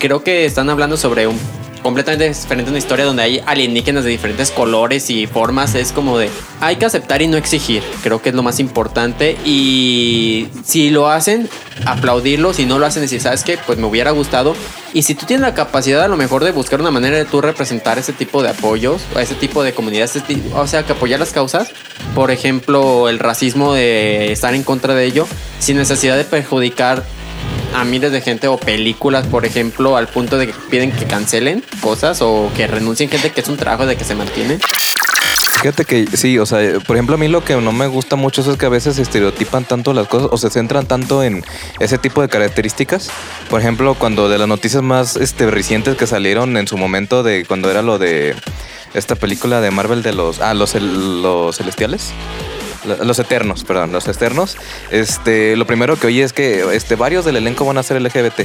Creo 0.00 0.24
que 0.24 0.46
están 0.46 0.68
hablando 0.70 0.96
sobre 0.96 1.28
un 1.28 1.38
completamente 1.82 2.28
diferente 2.28 2.70
una 2.70 2.78
historia 2.78 3.04
donde 3.04 3.22
hay 3.22 3.42
alienígenas 3.46 4.04
de 4.04 4.10
diferentes 4.10 4.50
colores 4.50 5.10
y 5.10 5.26
formas. 5.26 5.74
Es 5.74 5.92
como 5.92 6.18
de 6.18 6.30
hay 6.60 6.76
que 6.76 6.84
aceptar 6.86 7.22
y 7.22 7.26
no 7.26 7.36
exigir. 7.36 7.82
Creo 8.02 8.20
que 8.20 8.30
es 8.30 8.34
lo 8.34 8.42
más 8.42 8.60
importante. 8.60 9.36
Y 9.44 10.48
si 10.64 10.90
lo 10.90 11.08
hacen, 11.08 11.48
aplaudirlo. 11.84 12.52
Si 12.52 12.66
no 12.66 12.78
lo 12.78 12.86
hacen, 12.86 13.02
decir, 13.02 13.20
¿sabes 13.20 13.44
qué? 13.44 13.58
Pues 13.66 13.78
me 13.78 13.86
hubiera 13.86 14.10
gustado. 14.10 14.54
Y 14.94 15.02
si 15.02 15.14
tú 15.14 15.26
tienes 15.26 15.42
la 15.42 15.54
capacidad 15.54 16.02
a 16.02 16.08
lo 16.08 16.16
mejor 16.16 16.44
de 16.44 16.50
buscar 16.50 16.80
una 16.80 16.90
manera 16.90 17.16
de 17.16 17.24
tú 17.24 17.40
representar 17.40 17.98
ese 17.98 18.12
tipo 18.12 18.42
de 18.42 18.50
apoyos, 18.50 19.02
a 19.14 19.22
ese 19.22 19.34
tipo 19.34 19.62
de 19.62 19.72
comunidades, 19.72 20.22
o 20.54 20.66
sea, 20.66 20.84
que 20.84 20.92
apoyar 20.92 21.20
las 21.20 21.32
causas, 21.32 21.70
por 22.14 22.30
ejemplo, 22.30 23.08
el 23.08 23.18
racismo 23.18 23.74
de 23.74 24.32
estar 24.32 24.54
en 24.54 24.62
contra 24.62 24.94
de 24.94 25.04
ello, 25.04 25.26
sin 25.58 25.76
necesidad 25.76 26.16
de 26.16 26.24
perjudicar 26.24 27.04
a 27.74 27.84
miles 27.84 28.12
de 28.12 28.20
gente 28.20 28.48
o 28.48 28.56
películas, 28.56 29.26
por 29.26 29.44
ejemplo, 29.44 29.96
al 29.96 30.08
punto 30.08 30.38
de 30.38 30.48
que 30.48 30.54
piden 30.70 30.92
que 30.92 31.06
cancelen 31.06 31.62
cosas 31.80 32.20
o 32.22 32.50
que 32.56 32.66
renuncien 32.66 33.08
gente 33.10 33.30
que 33.30 33.40
es 33.40 33.48
un 33.48 33.56
trabajo 33.56 33.86
de 33.86 33.96
que 33.96 34.04
se 34.04 34.14
mantiene. 34.14 34.58
Fíjate 35.60 35.84
que 35.84 36.06
sí, 36.16 36.38
o 36.38 36.46
sea, 36.46 36.78
por 36.86 36.96
ejemplo, 36.96 37.16
a 37.16 37.18
mí 37.18 37.26
lo 37.26 37.44
que 37.44 37.56
no 37.56 37.72
me 37.72 37.88
gusta 37.88 38.14
mucho 38.14 38.48
es 38.48 38.56
que 38.56 38.66
a 38.66 38.68
veces 38.68 38.98
estereotipan 38.98 39.64
tanto 39.64 39.92
las 39.92 40.06
cosas 40.06 40.28
o 40.30 40.38
se 40.38 40.50
centran 40.50 40.86
tanto 40.86 41.24
en 41.24 41.44
ese 41.80 41.98
tipo 41.98 42.22
de 42.22 42.28
características. 42.28 43.10
Por 43.50 43.60
ejemplo, 43.60 43.94
cuando 43.94 44.28
de 44.28 44.38
las 44.38 44.46
noticias 44.46 44.84
más 44.84 45.16
este, 45.16 45.50
recientes 45.50 45.96
que 45.96 46.06
salieron 46.06 46.56
en 46.56 46.68
su 46.68 46.76
momento 46.76 47.24
de 47.24 47.44
cuando 47.44 47.72
era 47.72 47.82
lo 47.82 47.98
de 47.98 48.36
esta 48.94 49.16
película 49.16 49.60
de 49.60 49.72
Marvel 49.72 50.02
de 50.02 50.12
los 50.12 50.40
ah, 50.40 50.54
los, 50.54 50.74
los 50.76 51.56
celestiales 51.56 52.12
los 52.84 53.18
eternos, 53.18 53.64
perdón, 53.64 53.92
los 53.92 54.06
eternos, 54.08 54.56
este, 54.90 55.56
lo 55.56 55.66
primero 55.66 55.96
que 55.96 56.06
oí 56.06 56.20
es 56.20 56.32
que 56.32 56.64
este, 56.74 56.96
varios 56.96 57.24
del 57.24 57.36
elenco 57.36 57.64
van 57.64 57.78
a 57.78 57.82
ser 57.82 58.00
LGBT. 58.00 58.40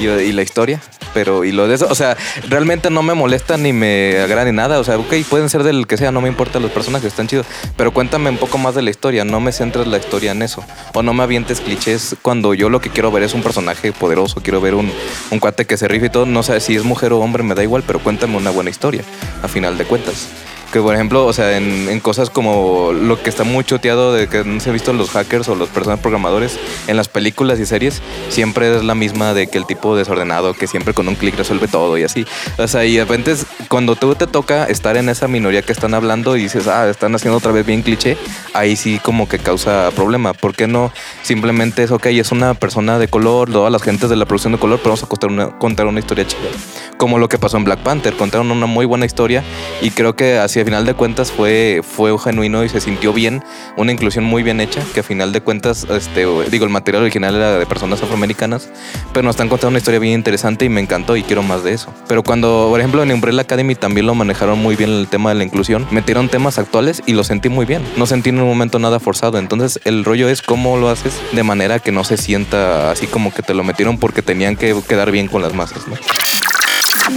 Y, 0.00 0.32
la 0.32 0.42
historia, 0.42 0.80
pero 1.14 1.44
y 1.44 1.52
lo 1.52 1.68
de 1.68 1.76
eso, 1.76 1.86
o 1.88 1.94
sea, 1.94 2.16
realmente 2.48 2.90
no 2.90 3.04
me 3.04 3.14
molesta 3.14 3.56
ni 3.56 3.72
me 3.72 4.18
agrada 4.18 4.44
ni 4.44 4.50
nada, 4.50 4.80
o 4.80 4.84
sea, 4.84 4.98
ok, 4.98 5.14
pueden 5.30 5.48
ser 5.48 5.62
del 5.62 5.86
que 5.86 5.96
sea, 5.96 6.10
no 6.10 6.20
me 6.20 6.26
importa, 6.28 6.58
los 6.58 6.72
personajes 6.72 7.06
están 7.06 7.28
chidos, 7.28 7.46
pero 7.76 7.92
cuéntame 7.92 8.28
un 8.28 8.36
poco 8.36 8.58
más 8.58 8.74
de 8.74 8.82
la 8.82 8.90
historia, 8.90 9.24
no 9.24 9.38
me 9.38 9.52
centres 9.52 9.86
la 9.86 9.98
historia 9.98 10.32
en 10.32 10.42
eso, 10.42 10.64
o 10.94 11.02
no 11.04 11.14
me 11.14 11.22
avientes 11.22 11.60
clichés 11.60 12.16
cuando 12.22 12.54
yo 12.54 12.70
lo 12.70 12.80
que 12.80 12.90
quiero 12.90 13.12
ver 13.12 13.22
es 13.22 13.34
un 13.34 13.44
personaje 13.44 13.92
poderoso, 13.92 14.40
quiero 14.42 14.60
ver 14.60 14.74
un, 14.74 14.92
un 15.30 15.38
cuate 15.38 15.64
que 15.64 15.76
se 15.76 15.86
rife 15.86 16.06
y 16.06 16.10
todo, 16.10 16.26
no 16.26 16.42
sé 16.42 16.58
si 16.58 16.74
es 16.74 16.82
mujer 16.82 17.12
o 17.12 17.20
hombre, 17.20 17.44
me 17.44 17.54
da 17.54 17.62
igual, 17.62 17.84
pero 17.86 18.00
cuéntame 18.00 18.36
una 18.36 18.50
buena 18.50 18.70
historia, 18.70 19.04
a 19.44 19.48
final 19.48 19.78
de 19.78 19.84
cuentas. 19.84 20.26
Que 20.74 20.80
por 20.80 20.92
ejemplo, 20.92 21.24
o 21.24 21.32
sea, 21.32 21.56
en, 21.56 22.00
cosas 22.00 22.30
como 22.30 22.92
lo 22.92 23.22
que 23.22 23.30
está 23.30 23.44
muy 23.44 23.62
choteado 23.62 24.12
de 24.12 24.26
que 24.26 24.42
no 24.42 24.58
se 24.58 24.70
ha 24.70 24.72
visto 24.72 24.92
los 24.92 25.10
hackers 25.10 25.48
o 25.48 25.54
los 25.54 25.68
personas 25.68 26.00
programadores 26.00 26.58
en 26.88 26.96
las 26.96 27.06
películas 27.06 27.60
y 27.60 27.64
series, 27.64 28.02
siempre 28.28 28.74
es 28.74 28.82
la 28.82 28.96
misma 28.96 29.34
de 29.34 29.46
que 29.46 29.56
el 29.56 29.66
tipo 29.66 29.94
desordenado 29.94 30.52
que 30.52 30.66
siempre 30.66 30.92
con 30.92 31.06
un 31.06 31.14
clic 31.14 31.36
resuelve 31.36 31.68
todo 31.68 31.96
y 31.96 32.02
así. 32.02 32.26
O 32.58 32.66
sea, 32.66 32.84
y 32.84 32.96
de 32.96 33.04
repente 33.04 33.36
cuando 33.68 33.94
tú 33.94 34.16
te 34.16 34.26
toca 34.26 34.64
estar 34.64 34.96
en 34.96 35.08
esa 35.08 35.28
minoría 35.28 35.62
que 35.62 35.70
están 35.70 35.94
hablando 35.94 36.36
y 36.36 36.42
dices, 36.42 36.66
ah, 36.66 36.90
están 36.90 37.14
haciendo 37.14 37.38
otra 37.38 37.52
vez 37.52 37.64
bien 37.64 37.82
cliché, 37.82 38.16
ahí 38.52 38.74
sí 38.74 38.98
como 39.00 39.28
que 39.28 39.38
causa 39.38 39.92
problema. 39.94 40.32
¿Por 40.32 40.56
qué 40.56 40.66
no 40.66 40.90
simplemente 41.22 41.84
es, 41.84 41.92
ok, 41.92 42.06
es 42.06 42.32
una 42.32 42.54
persona 42.54 42.98
de 42.98 43.06
color, 43.06 43.48
todas 43.48 43.70
las 43.70 43.82
gentes 43.84 44.10
de 44.10 44.16
la 44.16 44.26
producción 44.26 44.54
de 44.54 44.58
color, 44.58 44.80
pero 44.80 44.90
vamos 44.90 45.04
a 45.04 45.06
contar 45.06 45.30
una, 45.30 45.56
contar 45.56 45.86
una 45.86 46.00
historia 46.00 46.26
chida? 46.26 46.48
Como 46.96 47.20
lo 47.20 47.28
que 47.28 47.38
pasó 47.38 47.58
en 47.58 47.64
Black 47.64 47.78
Panther, 47.84 48.16
contaron 48.16 48.50
una 48.50 48.66
muy 48.66 48.86
buena 48.86 49.06
historia 49.06 49.44
y 49.80 49.92
creo 49.92 50.16
que 50.16 50.38
así 50.38 50.63
a 50.64 50.72
final 50.74 50.86
de 50.86 50.94
cuentas 50.94 51.30
fue, 51.30 51.82
fue 51.82 52.18
genuino 52.18 52.64
y 52.64 52.70
se 52.70 52.80
sintió 52.80 53.12
bien, 53.12 53.44
una 53.76 53.92
inclusión 53.92 54.24
muy 54.24 54.42
bien 54.42 54.62
hecha, 54.62 54.82
que 54.94 55.00
a 55.00 55.02
final 55.02 55.30
de 55.30 55.42
cuentas, 55.42 55.86
este, 55.90 56.20
digo, 56.50 56.64
el 56.64 56.70
material 56.70 57.02
original 57.02 57.34
era 57.34 57.58
de 57.58 57.66
personas 57.66 58.02
afroamericanas, 58.02 58.70
pero 59.12 59.24
nos 59.24 59.34
están 59.34 59.50
contando 59.50 59.68
una 59.68 59.78
historia 59.78 60.00
bien 60.00 60.14
interesante 60.14 60.64
y 60.64 60.70
me 60.70 60.80
encantó 60.80 61.18
y 61.18 61.22
quiero 61.22 61.42
más 61.42 61.64
de 61.64 61.74
eso. 61.74 61.92
Pero 62.08 62.22
cuando, 62.22 62.68
por 62.70 62.80
ejemplo, 62.80 63.02
en 63.02 63.12
Umbrella 63.12 63.42
Academy 63.42 63.74
también 63.74 64.06
lo 64.06 64.14
manejaron 64.14 64.58
muy 64.58 64.74
bien 64.74 64.88
el 64.88 65.06
tema 65.06 65.28
de 65.28 65.34
la 65.34 65.44
inclusión, 65.44 65.86
metieron 65.90 66.30
temas 66.30 66.58
actuales 66.58 67.02
y 67.04 67.12
lo 67.12 67.24
sentí 67.24 67.50
muy 67.50 67.66
bien, 67.66 67.82
no 67.98 68.06
sentí 68.06 68.30
en 68.30 68.40
un 68.40 68.48
momento 68.48 68.78
nada 68.78 69.00
forzado, 69.00 69.36
entonces 69.36 69.80
el 69.84 70.02
rollo 70.02 70.30
es 70.30 70.40
cómo 70.40 70.78
lo 70.78 70.88
haces 70.88 71.20
de 71.32 71.42
manera 71.42 71.78
que 71.78 71.92
no 71.92 72.04
se 72.04 72.16
sienta 72.16 72.90
así 72.90 73.06
como 73.06 73.34
que 73.34 73.42
te 73.42 73.52
lo 73.52 73.64
metieron 73.64 73.98
porque 73.98 74.22
tenían 74.22 74.56
que 74.56 74.74
quedar 74.88 75.10
bien 75.10 75.28
con 75.28 75.42
las 75.42 75.52
masas. 75.52 75.82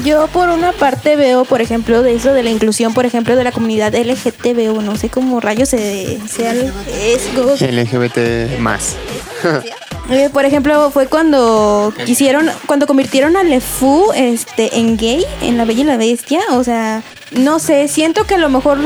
Yo 0.03 0.27
por 0.27 0.49
una 0.49 0.73
parte 0.73 1.15
veo, 1.15 1.45
por 1.45 1.61
ejemplo, 1.61 2.01
de 2.01 2.15
eso 2.15 2.33
de 2.33 2.43
la 2.43 2.49
inclusión, 2.49 2.93
por 2.93 3.05
ejemplo, 3.05 3.35
de 3.35 3.43
la 3.43 3.51
comunidad 3.51 3.95
LGTB, 3.95 4.81
no 4.81 4.97
sé 4.97 5.09
cómo 5.09 5.39
rayos 5.39 5.69
se, 5.69 6.19
sea 6.27 6.53
LGBT 6.53 8.59
más. 8.59 8.95
Eh, 10.09 10.29
por 10.31 10.45
ejemplo, 10.45 10.89
fue 10.91 11.07
cuando 11.07 11.93
quisieron, 12.05 12.49
cuando 12.65 12.88
convirtieron 12.88 13.35
a 13.35 13.43
LeFou 13.43 14.13
este, 14.15 14.79
en 14.79 14.95
gay, 14.95 15.25
en 15.41 15.57
La 15.57 15.65
Bella 15.65 15.81
y 15.81 15.83
la 15.83 15.97
Bestia. 15.97 16.39
O 16.51 16.63
sea, 16.63 17.03
no 17.31 17.59
sé, 17.59 17.89
siento 17.89 18.23
que 18.23 18.35
a 18.35 18.38
lo 18.38 18.47
mejor 18.47 18.79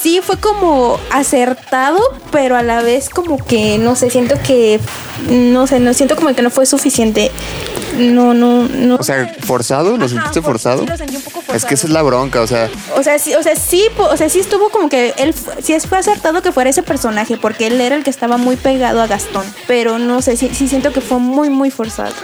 sí 0.00 0.20
fue 0.22 0.38
como 0.38 0.98
acertado, 1.10 1.98
pero 2.32 2.56
a 2.56 2.62
la 2.62 2.80
vez 2.80 3.10
como 3.10 3.36
que, 3.36 3.76
no 3.76 3.96
sé, 3.96 4.08
siento 4.08 4.36
que, 4.46 4.80
no 5.28 5.66
sé, 5.66 5.78
no 5.78 5.92
siento 5.92 6.16
como 6.16 6.34
que 6.34 6.40
no 6.40 6.50
fue 6.50 6.64
suficiente 6.64 7.30
no, 7.96 8.34
no, 8.34 8.68
no. 8.68 8.96
O 8.96 9.02
sea, 9.02 9.34
forzado, 9.40 9.96
¿lo 9.96 10.08
sentiste 10.08 10.42
forzado? 10.42 10.82
Sí, 10.82 10.86
lo 10.86 10.96
sentí 10.96 11.16
un 11.16 11.22
poco 11.22 11.40
forzado. 11.40 11.56
Es 11.56 11.64
que 11.64 11.74
esa 11.74 11.86
es 11.86 11.92
la 11.92 12.02
bronca, 12.02 12.40
o 12.40 12.46
sea. 12.46 12.70
O 12.96 13.02
sea, 13.02 13.18
sí, 13.18 13.34
o 13.34 13.42
sea, 13.42 13.56
sí, 13.56 13.82
o 13.98 14.16
sea, 14.16 14.28
sí 14.28 14.40
estuvo 14.40 14.70
como 14.70 14.88
que 14.88 15.14
él, 15.18 15.34
sí 15.62 15.76
fue 15.80 15.98
acertado 15.98 16.42
que 16.42 16.52
fuera 16.52 16.70
ese 16.70 16.82
personaje, 16.82 17.36
porque 17.36 17.66
él 17.66 17.80
era 17.80 17.96
el 17.96 18.04
que 18.04 18.10
estaba 18.10 18.36
muy 18.36 18.56
pegado 18.56 19.00
a 19.02 19.06
Gastón. 19.06 19.44
Pero 19.66 19.98
no 19.98 20.22
sé, 20.22 20.36
sí, 20.36 20.50
sí 20.52 20.68
siento 20.68 20.92
que 20.92 21.00
fue 21.00 21.18
muy, 21.18 21.50
muy 21.50 21.70
forzado. 21.70 22.14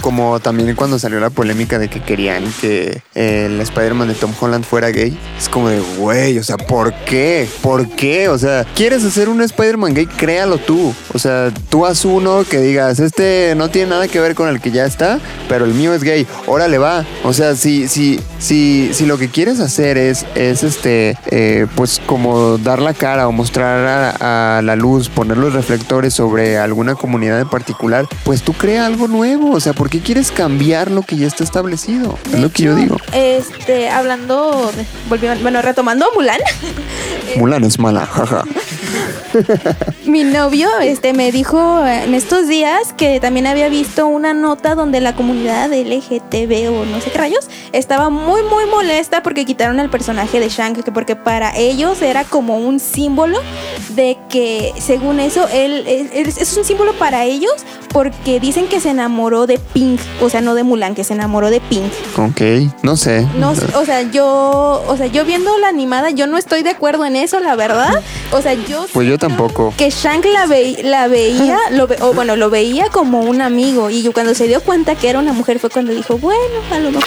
Como 0.00 0.40
también 0.40 0.74
cuando 0.74 0.98
salió 0.98 1.20
la 1.20 1.30
polémica 1.30 1.78
de 1.78 1.88
que 1.88 2.00
querían 2.00 2.44
que 2.60 3.02
el 3.14 3.60
Spider-Man 3.60 4.08
de 4.08 4.14
Tom 4.14 4.32
Holland 4.38 4.64
fuera 4.64 4.90
gay. 4.90 5.16
Es 5.38 5.48
como 5.48 5.68
de, 5.68 5.80
güey, 5.98 6.38
o 6.38 6.42
sea, 6.42 6.56
¿por 6.56 6.92
qué? 7.04 7.48
¿Por 7.62 7.88
qué? 7.90 8.28
O 8.28 8.38
sea, 8.38 8.64
¿quieres 8.74 9.04
hacer 9.04 9.28
un 9.28 9.40
Spider-Man 9.42 9.94
gay? 9.94 10.06
Créalo 10.06 10.58
tú. 10.58 10.94
O 11.12 11.18
sea, 11.18 11.52
tú 11.68 11.86
haz 11.86 12.04
uno 12.04 12.44
que 12.48 12.58
digas, 12.60 13.00
este 13.00 13.54
no 13.56 13.70
tiene 13.70 13.90
nada 13.90 14.08
que 14.08 14.20
ver 14.20 14.34
con 14.34 14.48
el 14.48 14.60
que 14.60 14.70
ya 14.70 14.84
está, 14.84 15.18
pero 15.48 15.64
el 15.64 15.74
mío 15.74 15.94
es 15.94 16.02
gay. 16.02 16.26
Órale, 16.46 16.78
va. 16.78 17.04
O 17.22 17.32
sea, 17.32 17.56
si, 17.56 17.88
si, 17.88 18.20
si, 18.38 18.90
si 18.92 19.06
lo 19.06 19.18
que 19.18 19.28
quieres 19.28 19.60
hacer 19.60 19.98
es, 19.98 20.26
es 20.34 20.62
este, 20.62 21.16
eh, 21.26 21.66
pues 21.74 22.00
como 22.06 22.58
dar 22.58 22.80
la 22.80 22.94
cara 22.94 23.28
o 23.28 23.32
mostrar 23.32 24.16
a, 24.20 24.60
la 24.62 24.76
luz, 24.76 25.08
poner 25.08 25.36
los 25.36 25.52
reflectores 25.52 26.14
sobre 26.14 26.58
alguna 26.58 26.94
comunidad 26.94 27.40
en 27.40 27.48
particular, 27.48 28.06
pues 28.24 28.42
tú 28.42 28.52
crea 28.52 28.86
algo 28.86 29.08
nuevo. 29.08 29.52
O 29.52 29.60
sea, 29.60 29.72
¿por 29.72 29.83
qué 29.88 30.00
quieres 30.00 30.30
cambiar 30.30 30.90
lo 30.90 31.02
que 31.02 31.16
ya 31.16 31.26
está 31.26 31.44
establecido? 31.44 32.18
es 32.32 32.40
lo 32.40 32.50
que 32.50 32.64
yo 32.64 32.74
digo. 32.74 32.96
Este, 33.12 33.88
hablando, 33.88 34.70
volviendo, 35.08 35.42
bueno, 35.42 35.62
retomando 35.62 36.06
a 36.06 36.14
Mulan. 36.14 36.40
Mulan 37.36 37.64
es 37.64 37.78
mala, 37.78 38.06
jaja. 38.06 38.44
Mi 40.06 40.24
novio 40.24 40.68
este, 40.80 41.12
me 41.12 41.32
dijo 41.32 41.84
en 41.86 42.14
estos 42.14 42.46
días 42.46 42.92
que 42.96 43.20
también 43.20 43.46
había 43.46 43.68
visto 43.68 44.06
una 44.06 44.34
nota 44.34 44.74
donde 44.74 45.00
la 45.00 45.14
comunidad 45.14 45.70
LGTB 45.72 46.70
o 46.72 46.84
no 46.84 47.00
sé 47.00 47.10
qué 47.10 47.18
rayos 47.18 47.48
estaba 47.72 48.10
muy 48.10 48.42
muy 48.42 48.66
molesta 48.66 49.22
porque 49.22 49.44
quitaron 49.44 49.80
al 49.80 49.90
personaje 49.90 50.40
de 50.40 50.48
Shang, 50.48 50.74
porque 50.92 51.16
para 51.16 51.56
ellos 51.56 52.00
era 52.02 52.24
como 52.24 52.58
un 52.58 52.78
símbolo 52.80 53.38
de 53.90 54.18
que 54.28 54.72
según 54.78 55.20
eso 55.20 55.48
él, 55.52 55.84
es 55.86 56.56
un 56.56 56.64
símbolo 56.64 56.92
para 56.94 57.24
ellos 57.24 57.52
porque 57.88 58.40
dicen 58.40 58.66
que 58.68 58.80
se 58.80 58.90
enamoró 58.90 59.46
de 59.46 59.58
Pink, 59.64 60.00
o 60.20 60.30
sea, 60.30 60.40
no 60.40 60.54
de 60.54 60.62
Mulan, 60.62 60.94
que 60.94 61.04
se 61.04 61.14
enamoró 61.14 61.50
de 61.50 61.60
Pink. 61.60 61.92
Ok, 62.16 62.70
no 62.82 62.96
sé. 62.96 63.26
No, 63.38 63.50
o 63.50 63.84
sea, 63.84 64.02
yo, 64.02 64.84
o 64.86 64.96
sea, 64.96 65.06
yo 65.06 65.24
viendo 65.24 65.56
la 65.58 65.68
animada, 65.68 66.10
yo 66.10 66.26
no 66.26 66.38
estoy 66.38 66.62
de 66.62 66.70
acuerdo 66.70 67.04
en 67.04 67.16
eso, 67.16 67.40
la 67.40 67.56
verdad. 67.56 68.02
O 68.32 68.42
sea, 68.42 68.54
yo 68.54 68.86
Pues 68.92 69.08
yo 69.08 69.18
tampoco. 69.18 69.74
Que 69.76 69.90
Shank 69.90 70.24
la, 70.26 70.46
la 70.82 71.08
veía, 71.08 71.58
lo 71.70 71.88
o 72.00 72.12
bueno, 72.12 72.36
lo 72.36 72.50
veía 72.50 72.88
como 72.90 73.20
un 73.20 73.40
amigo 73.40 73.90
y 73.90 74.02
yo 74.02 74.12
cuando 74.12 74.34
se 74.34 74.46
dio 74.46 74.60
cuenta 74.60 74.94
que 74.94 75.08
era 75.08 75.18
una 75.18 75.32
mujer 75.32 75.58
fue 75.58 75.70
cuando 75.70 75.92
dijo, 75.92 76.18
bueno, 76.18 76.40
a 76.70 76.78
lo 76.78 76.90
mejor 76.90 77.04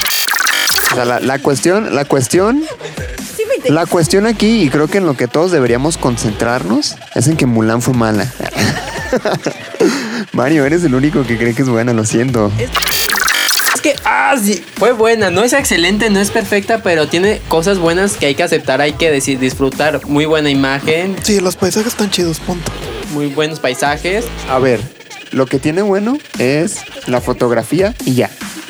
o 0.91 0.95
sea, 0.95 1.05
la, 1.05 1.19
la, 1.19 1.39
cuestión, 1.39 1.93
la 1.95 2.05
cuestión. 2.05 2.63
La 3.69 3.85
cuestión 3.85 4.25
aquí, 4.27 4.61
y 4.61 4.69
creo 4.69 4.87
que 4.87 4.99
en 4.99 5.05
lo 5.05 5.17
que 5.17 5.27
todos 5.27 5.51
deberíamos 5.51 5.97
concentrarnos, 5.97 6.95
es 7.15 7.27
en 7.27 7.35
que 7.35 7.45
Mulan 7.45 7.81
fue 7.81 7.93
mala. 7.93 8.31
Mario, 10.33 10.65
eres 10.65 10.83
el 10.83 10.95
único 10.95 11.25
que 11.25 11.37
cree 11.37 11.53
que 11.53 11.61
es 11.61 11.69
buena, 11.69 11.93
lo 11.93 12.05
siento. 12.05 12.51
Es 13.73 13.81
que, 13.81 13.95
ah, 14.05 14.35
sí, 14.41 14.63
fue 14.77 14.91
buena. 14.91 15.29
No 15.29 15.43
es 15.43 15.53
excelente, 15.53 16.09
no 16.09 16.19
es 16.19 16.31
perfecta, 16.31 16.81
pero 16.83 17.07
tiene 17.07 17.41
cosas 17.47 17.77
buenas 17.79 18.17
que 18.17 18.25
hay 18.27 18.35
que 18.35 18.43
aceptar, 18.43 18.81
hay 18.81 18.93
que 18.93 19.11
decir, 19.11 19.39
disfrutar. 19.39 20.05
Muy 20.07 20.25
buena 20.25 20.49
imagen, 20.49 21.15
Sí, 21.23 21.39
los 21.39 21.55
paisajes 21.55 21.89
están 21.93 22.09
chidos, 22.09 22.39
punto. 22.39 22.71
muy 23.13 23.27
buenos 23.27 23.59
paisajes. 23.59 24.25
A 24.49 24.59
ver, 24.59 24.79
lo 25.31 25.45
que 25.45 25.59
tiene 25.59 25.81
bueno 25.81 26.17
es 26.39 26.77
la 27.07 27.21
fotografía 27.21 27.93
y 28.05 28.15
ya. 28.15 28.29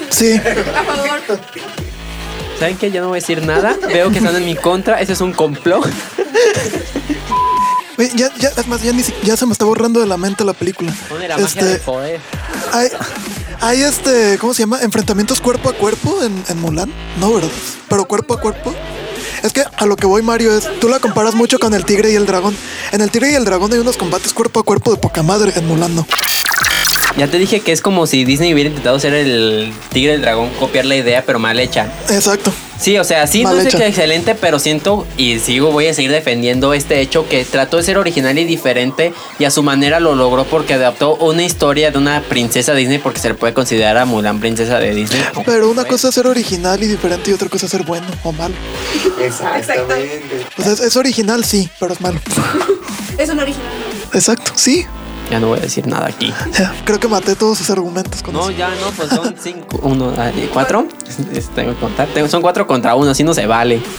Sí, 0.09 0.39
¿Saben 2.59 2.75
qué? 2.77 2.89
Ya 2.91 3.01
no 3.01 3.09
voy 3.09 3.17
a 3.17 3.21
decir 3.21 3.43
nada. 3.45 3.75
Veo 3.87 4.09
que 4.09 4.17
están 4.17 4.35
en 4.35 4.45
mi 4.45 4.55
contra. 4.55 4.99
Ese 4.99 5.13
es 5.13 5.21
un 5.21 5.31
complot. 5.31 5.87
Oye, 7.97 8.11
ya, 8.15 8.29
ya, 8.39 8.49
es 8.49 8.67
más, 8.67 8.81
ya, 8.83 8.93
ni 8.93 9.03
ya 9.23 9.35
se 9.37 9.45
me 9.45 9.51
está 9.53 9.65
borrando 9.65 9.99
de 9.99 10.05
la 10.05 10.17
mente 10.17 10.43
la 10.43 10.53
película. 10.53 10.93
Pone 11.09 11.27
la 11.27 11.37
magia 11.37 11.63
del 11.63 11.73
Este, 11.73 11.83
poder. 11.85 12.19
hay, 12.71 12.89
hay 13.61 13.81
este, 13.81 14.37
¿cómo 14.39 14.53
se 14.53 14.63
llama? 14.63 14.79
Enfrentamientos 14.81 15.41
cuerpo 15.41 15.69
a 15.69 15.73
cuerpo 15.73 16.23
en, 16.23 16.43
en 16.47 16.61
Mulan. 16.61 16.91
No, 17.19 17.33
¿verdad? 17.33 17.49
Pero 17.89 18.05
cuerpo 18.05 18.35
a 18.35 18.39
cuerpo. 18.39 18.73
Es 19.43 19.53
que 19.53 19.63
a 19.77 19.85
lo 19.85 19.95
que 19.95 20.05
voy, 20.07 20.21
Mario, 20.21 20.55
es, 20.57 20.67
tú 20.79 20.89
la 20.89 20.99
comparas 20.99 21.33
mucho 21.35 21.59
con 21.59 21.73
el 21.73 21.85
tigre 21.85 22.11
y 22.11 22.15
el 22.15 22.25
dragón. 22.25 22.55
En 22.91 23.01
el 23.01 23.09
tigre 23.11 23.31
y 23.31 23.35
el 23.35 23.45
dragón 23.45 23.71
hay 23.73 23.79
unos 23.79 23.97
combates 23.97 24.33
cuerpo 24.33 24.59
a 24.59 24.63
cuerpo 24.63 24.91
de 24.91 24.97
poca 24.97 25.23
madre, 25.23 25.53
en 25.55 25.67
Mulan 25.67 25.95
no. 25.95 26.05
Ya 27.17 27.27
te 27.27 27.39
dije 27.39 27.61
que 27.61 27.71
es 27.71 27.81
como 27.81 28.05
si 28.05 28.25
Disney 28.25 28.53
hubiera 28.53 28.69
intentado 28.69 28.99
ser 28.99 29.13
el 29.15 29.73
tigre 29.91 30.11
del 30.13 30.21
dragón, 30.21 30.51
copiar 30.59 30.85
la 30.85 30.95
idea, 30.95 31.23
pero 31.25 31.39
mal 31.39 31.59
hecha. 31.59 31.91
Exacto. 32.09 32.53
Sí, 32.79 32.97
o 32.97 33.03
sea, 33.03 33.25
sí, 33.27 33.43
Mal 33.43 33.57
no 33.57 33.63
sé 33.63 33.75
que 33.75 33.87
excelente, 33.87 34.35
pero 34.35 34.59
siento 34.59 35.07
y 35.17 35.39
sigo, 35.39 35.71
voy 35.71 35.87
a 35.87 35.93
seguir 35.93 36.11
defendiendo 36.11 36.73
este 36.73 37.01
hecho 37.01 37.27
que 37.27 37.43
trató 37.43 37.77
de 37.77 37.83
ser 37.83 37.97
original 37.97 38.37
y 38.37 38.45
diferente 38.45 39.13
y 39.39 39.45
a 39.45 39.51
su 39.51 39.63
manera 39.63 39.99
lo 39.99 40.15
logró 40.15 40.45
porque 40.45 40.75
adaptó 40.75 41.15
una 41.15 41.43
historia 41.43 41.91
de 41.91 41.97
una 41.97 42.21
princesa 42.21 42.73
Disney 42.73 42.99
porque 42.99 43.19
se 43.19 43.29
le 43.29 43.33
puede 43.35 43.53
considerar 43.53 43.97
a 43.97 44.05
Mulan 44.05 44.39
princesa 44.39 44.79
de 44.79 44.93
Disney. 44.93 45.21
Pero 45.45 45.69
una 45.69 45.85
cosa 45.85 46.09
es 46.09 46.15
ser 46.15 46.27
original 46.27 46.81
y 46.83 46.87
diferente 46.87 47.31
y 47.31 47.33
otra 47.33 47.49
cosa 47.49 47.65
es 47.65 47.71
ser 47.71 47.83
bueno 47.83 48.07
o 48.23 48.31
malo. 48.31 48.55
Exactamente. 49.19 50.45
O 50.57 50.61
sea, 50.61 50.73
es, 50.73 50.79
es 50.79 50.95
original, 50.95 51.43
sí, 51.43 51.69
pero 51.79 51.93
es 51.93 52.01
malo. 52.01 52.19
Es 53.17 53.29
un 53.29 53.39
original. 53.39 53.67
Exacto, 54.13 54.51
sí. 54.55 54.85
Ya 55.29 55.39
no 55.39 55.47
voy 55.47 55.59
a 55.59 55.61
decir 55.63 55.87
nada 55.87 56.07
aquí. 56.07 56.33
Ya, 56.57 56.73
creo 56.85 56.99
que 56.99 57.07
maté 57.07 57.35
todos 57.35 57.57
sus 57.57 57.69
argumentos 57.69 58.21
con 58.23 58.33
No, 58.33 58.41
eso. 58.49 58.51
ya 58.51 58.69
no, 58.69 58.91
pues 58.95 59.09
son 59.09 59.35
cinco, 59.41 59.79
uno, 59.83 60.13
ah, 60.17 60.31
cuatro. 60.53 60.87
Tengo 61.55 61.73
que 61.73 61.79
contar. 61.79 62.07
Tengo- 62.13 62.27
son 62.29 62.41
cuatro 62.41 62.65
contra 62.67 62.95
uno, 62.95 63.11
así 63.11 63.23
no 63.23 63.33
se 63.33 63.45
vale. 63.45 63.81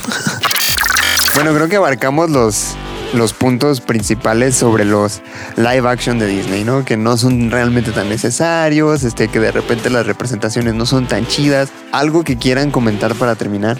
Bueno, 1.34 1.54
creo 1.54 1.68
que 1.68 1.76
abarcamos 1.76 2.30
los, 2.30 2.70
los 3.14 3.32
puntos 3.32 3.80
principales 3.80 4.56
sobre 4.56 4.84
los 4.84 5.20
live 5.56 5.88
action 5.88 6.18
de 6.18 6.26
Disney, 6.26 6.64
¿no? 6.64 6.84
Que 6.84 6.96
no 6.96 7.16
son 7.16 7.52
realmente 7.52 7.92
tan 7.92 8.08
necesarios, 8.08 9.04
este, 9.04 9.28
que 9.28 9.38
de 9.38 9.52
repente 9.52 9.88
las 9.88 10.04
representaciones 10.04 10.74
no 10.74 10.84
son 10.84 11.06
tan 11.06 11.28
chidas. 11.28 11.68
Algo 11.92 12.24
que 12.24 12.36
quieran 12.38 12.72
comentar 12.72 13.14
para 13.14 13.36
terminar. 13.36 13.78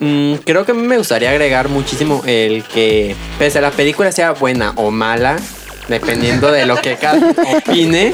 Mm, 0.00 0.36
creo 0.46 0.64
que 0.64 0.72
me 0.72 0.96
gustaría 0.96 1.28
agregar 1.30 1.68
muchísimo 1.68 2.22
el 2.24 2.64
que, 2.64 3.14
pese 3.38 3.58
a 3.58 3.60
la 3.62 3.70
película 3.70 4.10
sea 4.10 4.32
buena 4.32 4.72
o 4.76 4.90
mala, 4.90 5.36
dependiendo 5.88 6.50
de 6.50 6.66
lo 6.66 6.76
que 6.76 6.96
cada 6.96 7.34
opine, 7.56 8.12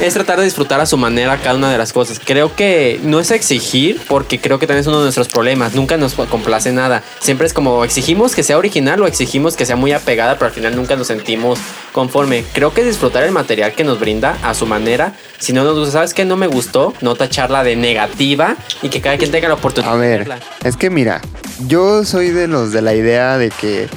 es 0.00 0.14
tratar 0.14 0.38
de 0.38 0.44
disfrutar 0.44 0.80
a 0.80 0.86
su 0.86 0.96
manera 0.96 1.36
cada 1.38 1.56
una 1.56 1.70
de 1.70 1.78
las 1.78 1.92
cosas. 1.92 2.20
Creo 2.24 2.54
que 2.54 3.00
no 3.02 3.20
es 3.20 3.30
exigir, 3.30 4.00
porque 4.08 4.40
creo 4.40 4.58
que 4.58 4.66
también 4.66 4.80
es 4.82 4.86
uno 4.86 4.98
de 4.98 5.04
nuestros 5.04 5.28
problemas. 5.28 5.74
Nunca 5.74 5.96
nos 5.96 6.14
complace 6.14 6.72
nada. 6.72 7.02
Siempre 7.20 7.46
es 7.46 7.52
como 7.52 7.84
exigimos 7.84 8.34
que 8.34 8.42
sea 8.42 8.58
original 8.58 9.00
o 9.02 9.06
exigimos 9.06 9.56
que 9.56 9.66
sea 9.66 9.76
muy 9.76 9.92
apegada, 9.92 10.34
pero 10.34 10.46
al 10.46 10.52
final 10.52 10.76
nunca 10.76 10.96
nos 10.96 11.06
sentimos 11.06 11.58
conforme. 11.92 12.44
Creo 12.52 12.72
que 12.72 12.84
disfrutar 12.84 13.22
el 13.22 13.32
material 13.32 13.72
que 13.72 13.84
nos 13.84 14.00
brinda 14.00 14.38
a 14.42 14.54
su 14.54 14.66
manera. 14.66 15.14
Si 15.38 15.52
no 15.52 15.64
nos 15.64 15.78
gusta, 15.78 15.92
¿sabes 15.92 16.14
qué? 16.14 16.24
No 16.24 16.36
me 16.36 16.46
gustó, 16.46 16.94
no 17.00 17.14
tacharla 17.14 17.64
de 17.64 17.76
negativa 17.76 18.56
y 18.82 18.88
que 18.88 19.00
cada 19.00 19.16
quien 19.18 19.30
tenga 19.30 19.48
la 19.48 19.54
oportunidad 19.54 19.94
A 19.94 19.96
ver, 19.96 20.30
es 20.64 20.76
que 20.76 20.90
mira, 20.90 21.20
yo 21.66 22.04
soy 22.04 22.30
de 22.30 22.48
los 22.48 22.72
de 22.72 22.82
la 22.82 22.94
idea 22.94 23.38
de 23.38 23.50
que 23.50 23.88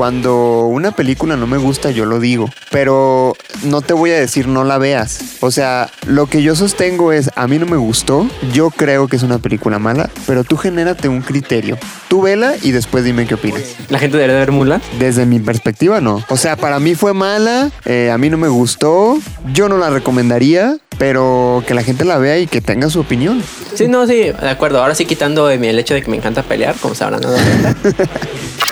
cuando 0.00 0.64
una 0.64 0.92
película 0.92 1.36
no 1.36 1.46
me 1.46 1.58
gusta, 1.58 1.90
yo 1.90 2.06
lo 2.06 2.20
digo, 2.20 2.48
pero 2.70 3.36
no 3.64 3.82
te 3.82 3.92
voy 3.92 4.12
a 4.12 4.18
decir 4.18 4.48
no 4.48 4.64
la 4.64 4.78
veas. 4.78 5.36
O 5.40 5.50
sea, 5.50 5.90
lo 6.06 6.26
que 6.26 6.42
yo 6.42 6.56
sostengo 6.56 7.12
es, 7.12 7.30
a 7.36 7.46
mí 7.46 7.58
no 7.58 7.66
me 7.66 7.76
gustó, 7.76 8.26
yo 8.54 8.70
creo 8.70 9.08
que 9.08 9.16
es 9.16 9.22
una 9.22 9.40
película 9.40 9.78
mala, 9.78 10.08
pero 10.26 10.42
tú 10.42 10.56
genérate 10.56 11.10
un 11.10 11.20
criterio. 11.20 11.76
Tú 12.08 12.22
vela 12.22 12.54
y 12.62 12.70
después 12.70 13.04
dime 13.04 13.26
qué 13.26 13.34
opinas. 13.34 13.76
La 13.90 13.98
gente 13.98 14.16
debería 14.16 14.38
ver 14.38 14.52
Mulan. 14.52 14.80
Desde 14.98 15.26
mi 15.26 15.38
perspectiva, 15.38 16.00
no. 16.00 16.24
O 16.30 16.38
sea, 16.38 16.56
para 16.56 16.80
mí 16.80 16.94
fue 16.94 17.12
mala, 17.12 17.70
eh, 17.84 18.10
a 18.10 18.16
mí 18.16 18.30
no 18.30 18.38
me 18.38 18.48
gustó, 18.48 19.18
yo 19.52 19.68
no 19.68 19.76
la 19.76 19.90
recomendaría, 19.90 20.78
pero 20.96 21.62
que 21.66 21.74
la 21.74 21.82
gente 21.82 22.06
la 22.06 22.16
vea 22.16 22.38
y 22.38 22.46
que 22.46 22.62
tenga 22.62 22.88
su 22.88 23.00
opinión. 23.00 23.42
Sí, 23.74 23.86
no, 23.86 24.06
sí, 24.06 24.32
de 24.32 24.48
acuerdo. 24.48 24.80
Ahora 24.80 24.94
sí 24.94 25.04
quitando 25.04 25.50
el 25.50 25.78
hecho 25.78 25.92
de 25.92 26.00
que 26.00 26.10
me 26.10 26.16
encanta 26.16 26.42
pelear, 26.42 26.74
como 26.76 26.94
se 26.94 27.04
cuenta. 27.04 27.76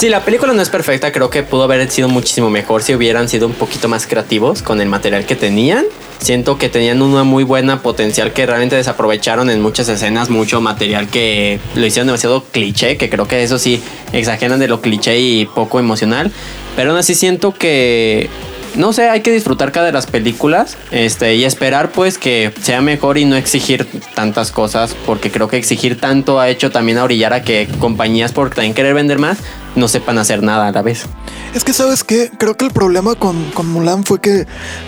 Sí, 0.00 0.08
la 0.08 0.24
película 0.24 0.54
no 0.54 0.62
es 0.62 0.70
perfecta, 0.70 1.12
creo 1.12 1.28
que 1.28 1.42
pudo 1.42 1.64
haber 1.64 1.90
sido 1.90 2.08
muchísimo 2.08 2.48
mejor 2.48 2.82
si 2.82 2.94
hubieran 2.94 3.28
sido 3.28 3.46
un 3.46 3.52
poquito 3.52 3.86
más 3.86 4.06
creativos 4.06 4.62
con 4.62 4.80
el 4.80 4.88
material 4.88 5.26
que 5.26 5.36
tenían. 5.36 5.84
Siento 6.20 6.56
que 6.56 6.70
tenían 6.70 7.02
una 7.02 7.22
muy 7.22 7.44
buena 7.44 7.82
potencial 7.82 8.32
que 8.32 8.46
realmente 8.46 8.76
desaprovecharon 8.76 9.50
en 9.50 9.60
muchas 9.60 9.90
escenas, 9.90 10.30
mucho 10.30 10.62
material 10.62 11.08
que 11.08 11.60
lo 11.74 11.84
hicieron 11.84 12.06
demasiado 12.06 12.42
cliché, 12.44 12.96
que 12.96 13.10
creo 13.10 13.28
que 13.28 13.42
eso 13.42 13.58
sí 13.58 13.82
exageran 14.14 14.58
de 14.58 14.68
lo 14.68 14.80
cliché 14.80 15.20
y 15.20 15.44
poco 15.44 15.78
emocional. 15.78 16.32
Pero 16.76 16.92
aún 16.92 16.98
así 16.98 17.14
siento 17.14 17.52
que 17.52 18.30
no 18.76 18.92
sé, 18.92 19.08
hay 19.08 19.20
que 19.20 19.32
disfrutar 19.32 19.72
cada 19.72 19.86
de 19.86 19.92
las 19.92 20.06
películas 20.06 20.76
este, 20.90 21.34
y 21.34 21.44
esperar 21.44 21.90
pues 21.90 22.18
que 22.18 22.52
sea 22.62 22.80
mejor 22.80 23.18
y 23.18 23.24
no 23.24 23.36
exigir 23.36 23.86
tantas 24.14 24.52
cosas 24.52 24.94
porque 25.06 25.30
creo 25.30 25.48
que 25.48 25.56
exigir 25.56 25.98
tanto 25.98 26.40
ha 26.40 26.48
hecho 26.48 26.70
también 26.70 26.98
a 26.98 27.04
orillar 27.04 27.32
a 27.32 27.42
que 27.42 27.68
compañías 27.78 28.32
por 28.32 28.50
también 28.50 28.74
querer 28.74 28.94
vender 28.94 29.18
más 29.18 29.38
no 29.76 29.88
sepan 29.88 30.18
hacer 30.18 30.42
nada 30.42 30.68
a 30.68 30.72
la 30.72 30.82
vez. 30.82 31.06
Es 31.54 31.64
que, 31.64 31.72
¿sabes 31.72 32.04
qué? 32.04 32.30
Creo 32.38 32.56
que 32.56 32.64
el 32.64 32.70
problema 32.70 33.16
con, 33.16 33.50
con 33.50 33.66
Mulan 33.68 34.04
fue 34.04 34.20
que 34.20 34.46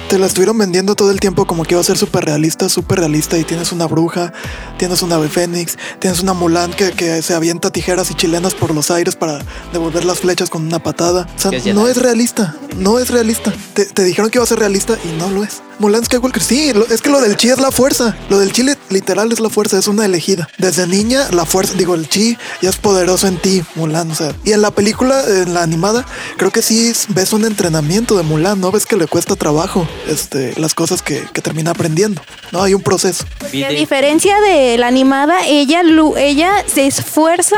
te 0.08 0.18
la 0.18 0.26
estuvieron 0.26 0.56
vendiendo 0.58 0.94
todo 0.94 1.10
el 1.10 1.18
tiempo 1.18 1.44
como 1.44 1.64
que 1.64 1.74
iba 1.74 1.80
a 1.80 1.84
ser 1.84 1.98
súper 1.98 2.24
realista, 2.24 2.68
súper 2.68 3.00
realista. 3.00 3.36
Y 3.36 3.42
tienes 3.44 3.72
una 3.72 3.86
bruja, 3.86 4.32
tienes 4.78 5.02
una 5.02 5.16
ave 5.16 5.28
fénix, 5.28 5.76
tienes 5.98 6.20
una 6.20 6.34
Mulan 6.34 6.72
que, 6.72 6.92
que 6.92 7.20
se 7.22 7.34
avienta 7.34 7.70
tijeras 7.72 8.12
y 8.12 8.14
chilenas 8.14 8.54
por 8.54 8.72
los 8.72 8.92
aires 8.92 9.16
para 9.16 9.40
devolver 9.72 10.04
las 10.04 10.20
flechas 10.20 10.50
con 10.50 10.64
una 10.64 10.78
patada. 10.80 11.26
O 11.36 11.40
sea, 11.40 11.50
no 11.74 11.88
es 11.88 11.96
realista, 11.96 12.54
no 12.76 13.00
es 13.00 13.10
realista. 13.10 13.52
Te, 13.74 13.84
te 13.86 14.04
dijeron 14.04 14.30
que 14.30 14.38
iba 14.38 14.44
a 14.44 14.48
ser 14.48 14.60
realista 14.60 14.96
y 15.04 15.18
no 15.18 15.30
lo 15.30 15.42
es. 15.42 15.62
Mulan 15.78 16.04
Skywalker, 16.04 16.40
sí, 16.42 16.72
lo- 16.72 16.86
es 16.86 17.02
que 17.02 17.10
lo 17.10 17.20
del 17.20 17.36
chi 17.36 17.48
es 17.48 17.58
la 17.58 17.72
fuerza. 17.72 18.14
Lo 18.30 18.38
del 18.38 18.52
chi 18.52 18.62
li- 18.62 18.74
literal 18.90 19.32
es 19.32 19.40
la 19.40 19.50
fuerza, 19.50 19.78
es 19.78 19.88
una 19.88 20.04
elegida. 20.04 20.48
Desde 20.58 20.86
niña, 20.86 21.26
la 21.32 21.44
fuerza, 21.44 21.74
digo, 21.76 21.96
el 21.96 22.08
chi 22.08 22.36
ya 22.60 22.70
es 22.70 22.76
poderoso 22.76 23.26
en 23.26 23.38
ti, 23.38 23.64
Mulan. 23.74 24.08
O 24.12 24.14
sea, 24.14 24.32
y 24.44 24.52
en 24.52 24.62
la 24.62 24.70
película, 24.70 25.24
en 25.26 25.54
la 25.54 25.62
animada, 25.64 26.06
creo 26.36 26.51
que 26.53 26.62
sí 26.62 26.88
es- 26.88 27.07
ves 27.09 27.32
un 27.32 27.44
entrenamiento 27.44 28.16
de 28.16 28.22
Mulan, 28.22 28.61
¿no? 28.61 28.70
Ves 28.70 28.86
que 28.86 28.96
le 28.96 29.07
cuesta 29.07 29.34
trabajo 29.36 29.88
este, 30.09 30.53
las 30.61 30.74
cosas 30.74 31.03
que, 31.03 31.24
que 31.32 31.40
termina 31.40 31.72
aprendiendo. 31.72 32.22
No, 32.53 32.62
hay 32.62 32.74
un 32.74 32.82
proceso. 32.82 33.24
Y 33.53 33.62
a 33.64 33.68
diferencia 33.70 34.38
de 34.40 34.76
la 34.78 34.86
animada, 34.86 35.46
ella, 35.46 35.82
lu- 35.82 36.16
ella 36.16 36.64
se 36.72 36.86
esfuerza 36.86 37.57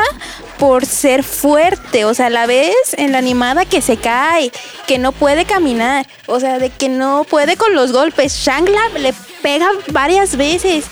por 0.57 0.85
ser 0.85 1.23
fuerte. 1.23 2.05
O 2.05 2.13
sea, 2.13 2.29
la 2.29 2.45
ves 2.47 2.73
en 2.93 3.11
la 3.11 3.17
animada 3.19 3.65
que 3.65 3.81
se 3.81 3.97
cae, 3.97 4.51
que 4.87 4.97
no 4.97 5.11
puede 5.11 5.45
caminar. 5.45 6.07
O 6.27 6.39
sea, 6.39 6.57
de 6.59 6.69
que 6.69 6.89
no 6.89 7.25
puede 7.29 7.57
con 7.57 7.75
los 7.75 7.91
golpes. 7.91 8.33
Shangla 8.33 8.89
le 8.99 9.13
pega 9.41 9.67
varias 9.91 10.37
veces. 10.37 10.85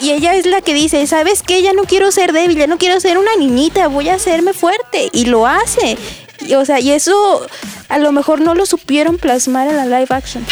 Y 0.00 0.10
ella 0.12 0.36
es 0.36 0.46
la 0.46 0.60
que 0.60 0.74
dice, 0.74 1.04
¿sabes 1.08 1.42
qué? 1.42 1.60
Ya 1.60 1.72
no 1.72 1.82
quiero 1.82 2.12
ser 2.12 2.32
débil, 2.32 2.56
ya 2.56 2.68
no 2.68 2.78
quiero 2.78 3.00
ser 3.00 3.18
una 3.18 3.34
niñita, 3.36 3.88
voy 3.88 4.08
a 4.08 4.14
hacerme 4.14 4.52
fuerte. 4.52 5.08
Y 5.12 5.24
lo 5.24 5.46
hace. 5.48 5.98
Y, 6.40 6.54
o 6.54 6.64
sea, 6.64 6.80
y 6.80 6.90
eso 6.90 7.46
a 7.88 7.98
lo 7.98 8.12
mejor 8.12 8.40
no 8.40 8.54
lo 8.54 8.66
supieron 8.66 9.18
plasmar 9.18 9.68
en 9.68 9.76
la 9.76 9.86
live 9.86 10.08
action. 10.10 10.44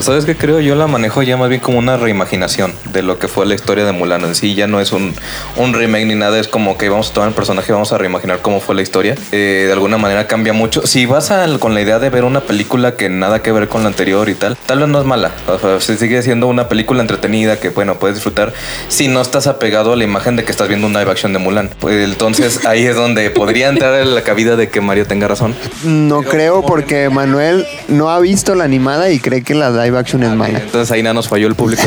¿Sabes 0.00 0.24
qué 0.24 0.36
creo? 0.36 0.60
Yo 0.60 0.74
la 0.74 0.86
manejo 0.86 1.22
ya 1.22 1.36
más 1.36 1.48
bien 1.48 1.60
como 1.60 1.78
una 1.78 1.96
reimaginación 1.96 2.72
de 2.92 3.02
lo 3.02 3.18
que 3.18 3.28
fue 3.28 3.46
la 3.46 3.54
historia 3.54 3.84
de 3.84 3.92
Mulan 3.92 4.22
en 4.24 4.34
sí. 4.34 4.54
Ya 4.54 4.66
no 4.66 4.80
es 4.80 4.92
un, 4.92 5.14
un 5.56 5.72
remake 5.74 6.06
ni 6.06 6.14
nada, 6.14 6.38
es 6.38 6.48
como 6.48 6.76
que 6.78 6.88
vamos 6.88 7.10
a 7.10 7.12
tomar 7.14 7.28
el 7.30 7.34
personaje 7.34 7.70
y 7.70 7.74
vamos 7.74 7.92
a 7.92 7.98
reimaginar 7.98 8.40
cómo 8.40 8.60
fue 8.60 8.74
la 8.74 8.82
historia. 8.82 9.14
Eh, 9.32 9.64
de 9.66 9.72
alguna 9.72 9.98
manera 9.98 10.26
cambia 10.26 10.52
mucho. 10.52 10.86
Si 10.86 11.06
vas 11.06 11.30
al- 11.30 11.58
con 11.58 11.74
la 11.74 11.80
idea 11.80 11.98
de 11.98 12.10
ver 12.10 12.24
una 12.24 12.40
película 12.40 12.96
que 12.96 13.08
nada 13.08 13.42
que 13.42 13.52
ver 13.52 13.68
con 13.68 13.82
la 13.82 13.88
anterior 13.88 14.28
y 14.28 14.34
tal, 14.34 14.56
tal 14.66 14.80
vez 14.80 14.88
no 14.88 15.00
es 15.00 15.06
mala. 15.06 15.32
O 15.48 15.58
sea, 15.58 15.80
se 15.80 15.96
sigue 15.96 16.22
siendo 16.22 16.46
una 16.46 16.68
película 16.68 17.00
entretenida 17.00 17.58
que, 17.58 17.70
bueno, 17.70 17.96
puedes 17.98 18.16
disfrutar 18.16 18.52
si 18.88 19.08
no 19.08 19.20
estás 19.20 19.46
apegado 19.46 19.92
a 19.92 19.96
la 19.96 20.04
imagen 20.04 20.36
de 20.36 20.44
que 20.44 20.50
estás 20.52 20.68
viendo 20.68 20.86
un 20.86 20.92
live 20.92 21.10
action 21.10 21.32
de 21.32 21.38
Mulan. 21.38 21.70
Pues, 21.80 22.04
entonces 22.04 22.60
ahí 22.66 22.84
es 22.86 22.94
donde 22.96 23.30
podría 23.30 23.68
entrar 23.68 24.00
en 24.00 24.14
la 24.14 24.22
cabida 24.22 24.56
de 24.56 24.68
que 24.68 24.80
Mario 24.80 25.06
tenga 25.06 25.28
razón. 25.28 25.54
No 25.84 26.22
creo 26.22 26.62
porque 26.62 27.08
Manuel 27.08 27.66
no 27.88 28.10
ha 28.10 28.20
visto 28.20 28.54
la 28.54 28.64
animada 28.64 29.10
y 29.10 29.18
cree 29.20 29.42
que 29.42 29.54
las 29.54 29.77
live 29.84 29.98
action 29.98 30.22
es 30.22 30.30
mala. 30.30 30.58
Entonces 30.58 30.90
ahí 30.90 31.02
nada 31.02 31.14
nos 31.14 31.28
falló 31.28 31.46
el 31.46 31.54
público. 31.54 31.82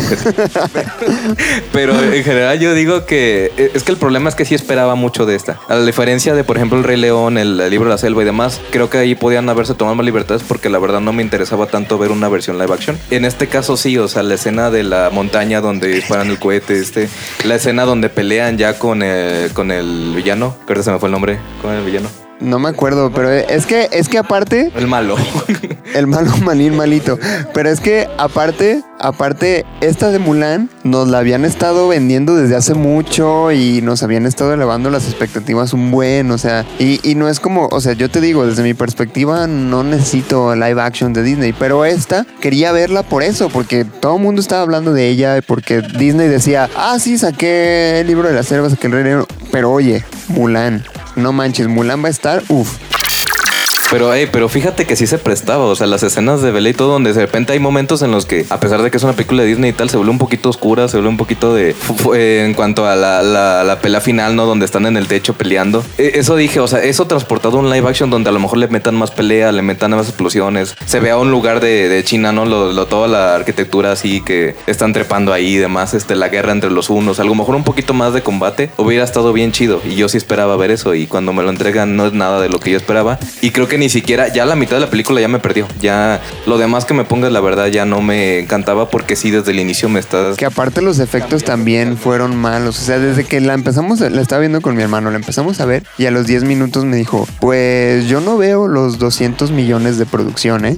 Pero 1.72 2.00
en 2.02 2.24
general 2.24 2.60
yo 2.60 2.74
digo 2.74 3.06
que 3.06 3.52
eh, 3.58 3.72
es 3.74 3.84
que 3.84 3.92
el 3.92 3.98
problema 3.98 4.30
es 4.30 4.36
que 4.36 4.46
sí 4.46 4.56
esperaba 4.56 4.96
mucho 4.96 5.26
de 5.26 5.36
esta. 5.36 5.60
A 5.68 5.76
la 5.76 5.86
diferencia 5.86 6.34
de, 6.34 6.44
por 6.44 6.58
ejemplo, 6.58 6.78
El 6.78 6.84
Rey 6.84 6.98
León, 6.98 7.38
el, 7.38 7.60
el 7.60 7.70
libro 7.70 7.89
de 7.89 7.96
la 7.96 7.98
selva 7.98 8.22
y 8.22 8.26
demás, 8.26 8.62
creo 8.72 8.89
que 8.89 8.98
ahí 8.98 9.16
podían 9.16 9.50
haberse 9.50 9.74
tomado 9.74 9.96
más 9.96 10.06
libertades 10.06 10.44
porque 10.44 10.70
la 10.70 10.80
verdad 10.80 11.00
no 11.00 11.14
me 11.14 11.24
interesaba 11.24 11.68
tanto 11.68 11.98
ver 11.98 12.12
una 12.12 12.30
versión 12.30 12.58
live 12.58 12.74
action. 12.74 12.98
En 13.10 13.26
este 13.26 13.48
caso 13.48 13.78
sí, 13.78 13.98
o 13.98 14.08
sea, 14.08 14.24
la 14.24 14.36
escena 14.36 14.70
de 14.70 14.84
la 14.84 15.10
montaña 15.12 15.62
donde 15.62 15.88
disparan 15.88 16.30
el 16.30 16.39
cohete, 16.39 16.80
este, 16.80 17.10
la 17.44 17.56
escena 17.56 17.86
donde 17.86 18.10
pelean 18.10 18.58
ya 18.58 18.78
con 18.78 19.02
el, 19.04 19.52
con 19.54 19.72
el 19.72 20.14
villano, 20.16 20.56
que 20.66 20.74
ahorita 20.74 20.84
se 20.84 20.92
me 20.92 21.00
fue 21.00 21.08
el 21.08 21.14
nombre, 21.14 21.39
con 21.62 21.74
el 21.74 21.84
villano. 21.84 22.21
No 22.42 22.58
me 22.58 22.70
acuerdo, 22.70 23.12
pero 23.14 23.30
es 23.32 23.66
que, 23.66 23.88
es 23.92 24.10
que 24.10 24.18
aparte, 24.18 24.72
El 24.76 24.88
malo. 24.88 25.16
el 25.94 26.08
malo 26.08 26.36
malín 26.44 26.76
malito. 26.76 27.20
Pero 27.54 27.70
es 27.70 27.80
que 27.80 28.08
aparte, 28.18 28.82
aparte, 29.00 29.64
esta 29.82 30.10
de 30.12 30.18
Mulan 30.18 30.70
nos 30.84 31.08
la 31.08 31.20
habían 31.20 31.46
estado 31.46 31.88
vendiendo 31.88 32.36
desde 32.36 32.56
hace 32.56 32.74
mucho 32.74 33.52
y 33.52 33.82
nos 33.84 34.02
habían 34.02 34.26
estado 34.26 34.54
elevando 34.54 34.89
las 34.89 35.06
expectativas 35.06 35.74
un 35.74 35.92
buen, 35.92 36.32
o 36.32 36.38
sea, 36.39 36.66
y, 36.80 37.00
y 37.08 37.14
no 37.14 37.30
es 37.30 37.39
como, 37.39 37.68
o 37.68 37.80
sea, 37.80 37.94
yo 37.94 38.10
te 38.10 38.22
digo, 38.22 38.46
desde 38.48 38.64
mi 38.64 38.74
perspectiva 38.74 39.46
no 39.46 39.84
necesito 39.84 40.56
live 40.56 40.82
action 40.82 41.14
de 41.14 41.22
Disney, 41.24 41.54
pero 41.54 41.86
esta 41.86 42.26
quería 42.39 42.72
verla 42.72 43.04
por 43.04 43.22
eso, 43.22 43.50
porque 43.50 43.86
todo 43.86 44.16
el 44.18 44.24
mundo 44.24 44.42
estaba 44.42 44.64
hablando 44.64 44.94
de 44.94 45.10
ella, 45.10 45.39
porque 45.46 45.82
Disney 45.82 46.28
decía, 46.28 46.70
ah, 46.76 46.98
sí, 47.00 47.20
saqué 47.20 48.00
el 48.00 48.08
libro 48.08 48.28
de 48.28 48.34
la 48.34 48.44
selva, 48.44 48.70
saqué 48.70 48.88
el 48.88 48.94
rey 48.94 49.04
León", 49.04 49.26
pero 49.52 49.72
oye, 49.72 50.04
Mulan. 50.30 50.84
No 51.16 51.34
manches, 51.34 51.68
Mulan 51.68 52.04
va 52.04 52.08
a 52.08 52.12
estar, 52.12 52.43
uff. 52.49 52.91
Pero, 53.92 54.14
hey, 54.14 54.30
pero 54.32 54.48
fíjate 54.48 54.86
que 54.88 54.96
sí 54.96 55.06
se 55.06 55.18
prestaba, 55.18 55.66
o 55.66 55.76
sea, 55.76 55.86
las 55.86 56.02
escenas 56.02 56.42
de 56.42 56.50
Bella 56.52 56.70
y 56.70 56.74
todo, 56.74 56.94
donde 56.94 57.12
de 57.12 57.20
repente 57.20 57.52
hay 57.52 57.60
momentos 57.60 58.02
en 58.02 58.12
los 58.12 58.26
que, 58.26 58.46
a 58.50 58.58
pesar 58.62 58.82
de 58.82 58.89
que 58.89 58.96
es 58.96 59.04
una 59.04 59.12
película 59.14 59.42
de 59.44 59.50
Disney 59.50 59.72
y 59.72 59.74
tal, 59.74 59.89
se 59.89 59.98
vuelve 59.98 60.12
un 60.14 60.18
poquito 60.18 60.48
oscura, 60.48 60.88
se 60.88 60.96
vuelve 60.96 61.10
un 61.10 61.18
poquito 61.18 61.54
de... 61.54 61.76
eh, 62.16 62.44
en 62.46 62.54
cuanto 62.54 62.88
a 62.88 62.96
la, 62.96 63.22
la- 63.22 63.80
pelea 63.82 64.00
final, 64.00 64.36
¿no? 64.36 64.46
Donde 64.46 64.66
están 64.66 64.86
en 64.86 64.96
el 64.96 65.08
techo 65.08 65.34
peleando. 65.34 65.84
Eh, 65.98 66.12
Eso 66.16 66.36
dije, 66.38 66.60
o 66.62 66.68
sea, 66.68 66.82
eso 66.84 67.06
transportado 67.08 67.58
a 67.58 67.60
un 67.62 67.70
live 67.70 67.88
action 67.89 68.10
donde 68.10 68.30
a 68.30 68.32
lo 68.34 68.39
mejor 68.39 68.60
le 68.60 68.68
metan 68.70 68.96
más 68.96 69.12
pelea, 69.12 69.52
le 69.52 69.62
metan 69.62 69.92
más 69.92 70.08
explosiones. 70.08 70.76
Se 70.86 71.00
vea 71.02 71.18
un 71.18 71.30
lugar 71.32 71.60
de, 71.60 71.89
de 71.89 72.04
China, 72.06 72.32
¿no? 72.32 72.46
Lo, 72.46 72.72
lo- 72.72 72.86
toda 72.86 73.08
la 73.10 73.36
arquitectura 73.36 73.92
así 73.92 74.22
que 74.22 74.56
están 74.68 74.94
trepando 74.94 75.34
ahí 75.34 75.56
y 75.56 75.58
demás, 75.58 75.94
este, 75.94 76.16
la 76.16 76.30
guerra 76.30 76.54
entre 76.54 76.70
los 76.72 76.89
unos. 76.89 77.20
A 77.20 77.24
lo 77.26 77.36
mejor 77.36 77.56
un 77.56 77.64
poquito 77.66 77.94
más 77.94 78.14
de 78.14 78.22
combate 78.22 78.70
hubiera 78.78 79.04
estado 79.04 79.34
bien 79.34 79.52
chido. 79.52 79.82
Y 79.84 79.96
yo 79.96 80.08
sí 80.08 80.16
esperaba 80.18 80.56
ver 80.56 80.72
eso. 80.72 80.94
Y 80.96 81.08
cuando 81.08 81.34
me 81.34 81.44
lo 81.44 81.50
entregan 81.50 81.98
no 81.98 82.06
es 82.06 82.14
nada 82.14 82.39
de 82.39 82.48
lo 82.48 82.60
que 82.62 82.72
yo 82.72 82.78
esperaba. 82.78 83.20
Y 83.42 83.50
creo 83.52 83.68
que 83.68 83.81
ni 83.82 83.90
siquiera, 83.90 84.28
ya 84.28 84.46
la 84.46 84.56
mitad 84.56 84.76
de 84.76 84.82
la 84.82 84.90
película 84.90 85.20
ya 85.20 85.28
me 85.28 85.40
perdió. 85.40 85.68
Ya 85.82 86.22
lo 86.46 86.60
demás 86.60 86.86
que 86.86 86.94
me 86.94 87.04
pongas, 87.04 87.32
la 87.32 87.42
verdad, 87.42 87.66
ya 87.68 87.84
no 87.84 88.00
me 88.00 88.40
encantaba 88.40 88.90
porque 88.90 89.16
sí, 89.16 89.32
desde 89.32 89.52
el 89.52 89.60
inicio 89.60 89.90
me 89.90 90.00
estás... 90.00 90.38
Que 90.38 90.46
aparte 90.46 90.84
los 90.84 91.00
efectos 91.00 91.44
también 91.44 91.98
fueron 91.98 92.36
malos. 92.36 92.80
O 92.80 92.82
sea, 92.84 93.00
desde 93.00 93.26
que 93.26 93.42
la 93.42 93.56
empezamos, 93.56 94.00
la 94.00 94.22
estaba 94.22 94.40
viendo 94.40 94.62
con 94.62 94.76
mi 94.76 94.84
hermano, 94.84 95.10
la 95.10 95.18
empezamos 95.18 95.60
a 95.60 95.66
ver 95.66 95.84
y 95.98 96.06
a 96.06 96.12
los 96.12 96.28
10 96.28 96.44
minutos 96.44 96.86
me 96.86 96.96
dijo, 96.96 97.28
pues 97.40 98.08
yo 98.08 98.22
no 98.22 98.38
veo 98.38 98.68
los 98.68 99.00
200 99.00 99.50
millones 99.50 99.98
de 99.98 100.06
producción, 100.06 100.66
¿eh? 100.66 100.78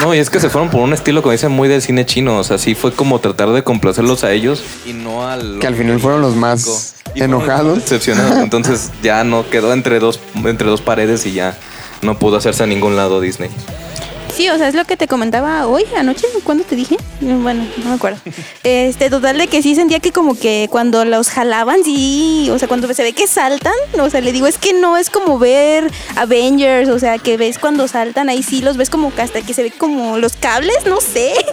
No, 0.00 0.14
y 0.14 0.18
es 0.18 0.30
que 0.30 0.40
se 0.40 0.48
fueron 0.48 0.70
por 0.70 0.80
un 0.80 0.94
estilo, 0.94 1.20
como 1.20 1.32
dicen, 1.32 1.52
muy 1.52 1.68
del 1.68 1.82
cine 1.82 2.06
chino. 2.06 2.38
O 2.38 2.44
sea, 2.44 2.56
sí 2.56 2.74
fue 2.74 2.94
como 2.94 3.18
tratar 3.18 3.50
de 3.50 3.62
complacerlos 3.62 4.24
a 4.24 4.32
ellos 4.32 4.62
y 4.86 4.94
no 4.94 5.28
al... 5.28 5.58
Que 5.58 5.66
al 5.66 5.74
final 5.74 6.00
fueron 6.00 6.22
los 6.22 6.34
más 6.34 6.94
enojados. 7.14 7.80
Decepcionados. 7.80 8.38
Entonces 8.38 8.90
ya 9.02 9.22
no 9.24 9.50
quedó 9.50 9.74
entre 9.74 9.98
dos, 9.98 10.18
entre 10.36 10.66
dos 10.66 10.80
paredes 10.80 11.26
y 11.26 11.32
ya 11.32 11.58
no 12.02 12.18
pudo 12.18 12.36
hacerse 12.36 12.62
a 12.62 12.66
ningún 12.66 12.96
lado 12.96 13.20
Disney. 13.20 13.50
Sí, 14.34 14.48
o 14.48 14.56
sea, 14.56 14.68
es 14.68 14.74
lo 14.74 14.84
que 14.84 14.96
te 14.96 15.08
comentaba 15.08 15.66
hoy, 15.66 15.84
anoche, 15.96 16.26
¿cuándo 16.44 16.64
te 16.64 16.76
dije? 16.76 16.96
Bueno, 17.20 17.66
no 17.78 17.90
me 17.90 17.94
acuerdo. 17.94 18.20
Este, 18.62 19.10
total 19.10 19.38
de 19.38 19.48
que 19.48 19.62
sí 19.62 19.74
sentía 19.74 20.00
que 20.00 20.12
como 20.12 20.38
que 20.38 20.68
cuando 20.70 21.04
los 21.04 21.28
jalaban, 21.28 21.82
sí, 21.82 22.48
o 22.52 22.58
sea, 22.58 22.68
cuando 22.68 22.92
se 22.94 23.02
ve 23.02 23.12
que 23.12 23.26
saltan, 23.26 23.72
o 23.98 24.10
sea, 24.10 24.20
le 24.20 24.32
digo, 24.32 24.46
es 24.46 24.58
que 24.58 24.72
no 24.72 24.96
es 24.96 25.10
como 25.10 25.38
ver 25.38 25.90
Avengers, 26.16 26.88
o 26.88 26.98
sea, 26.98 27.18
que 27.18 27.36
ves 27.36 27.58
cuando 27.58 27.88
saltan, 27.88 28.28
ahí 28.28 28.42
sí 28.42 28.60
los 28.60 28.76
ves 28.76 28.90
como 28.90 29.14
que 29.14 29.22
hasta 29.22 29.42
que 29.42 29.54
se 29.54 29.62
ve 29.62 29.72
como 29.76 30.18
los 30.18 30.34
cables, 30.34 30.78
no 30.86 31.00
sé. 31.00 31.32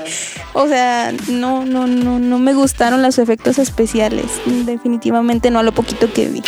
O 0.53 0.67
sea, 0.67 1.13
no, 1.27 1.65
no, 1.65 1.85
no, 1.85 2.17
no 2.17 2.39
me 2.39 2.55
gustaron 2.55 3.03
los 3.03 3.19
efectos 3.19 3.59
especiales, 3.59 4.25
definitivamente 4.45 5.51
no 5.51 5.59
a 5.59 5.63
lo 5.63 5.71
poquito 5.71 6.11
que 6.11 6.29
vi. 6.29 6.41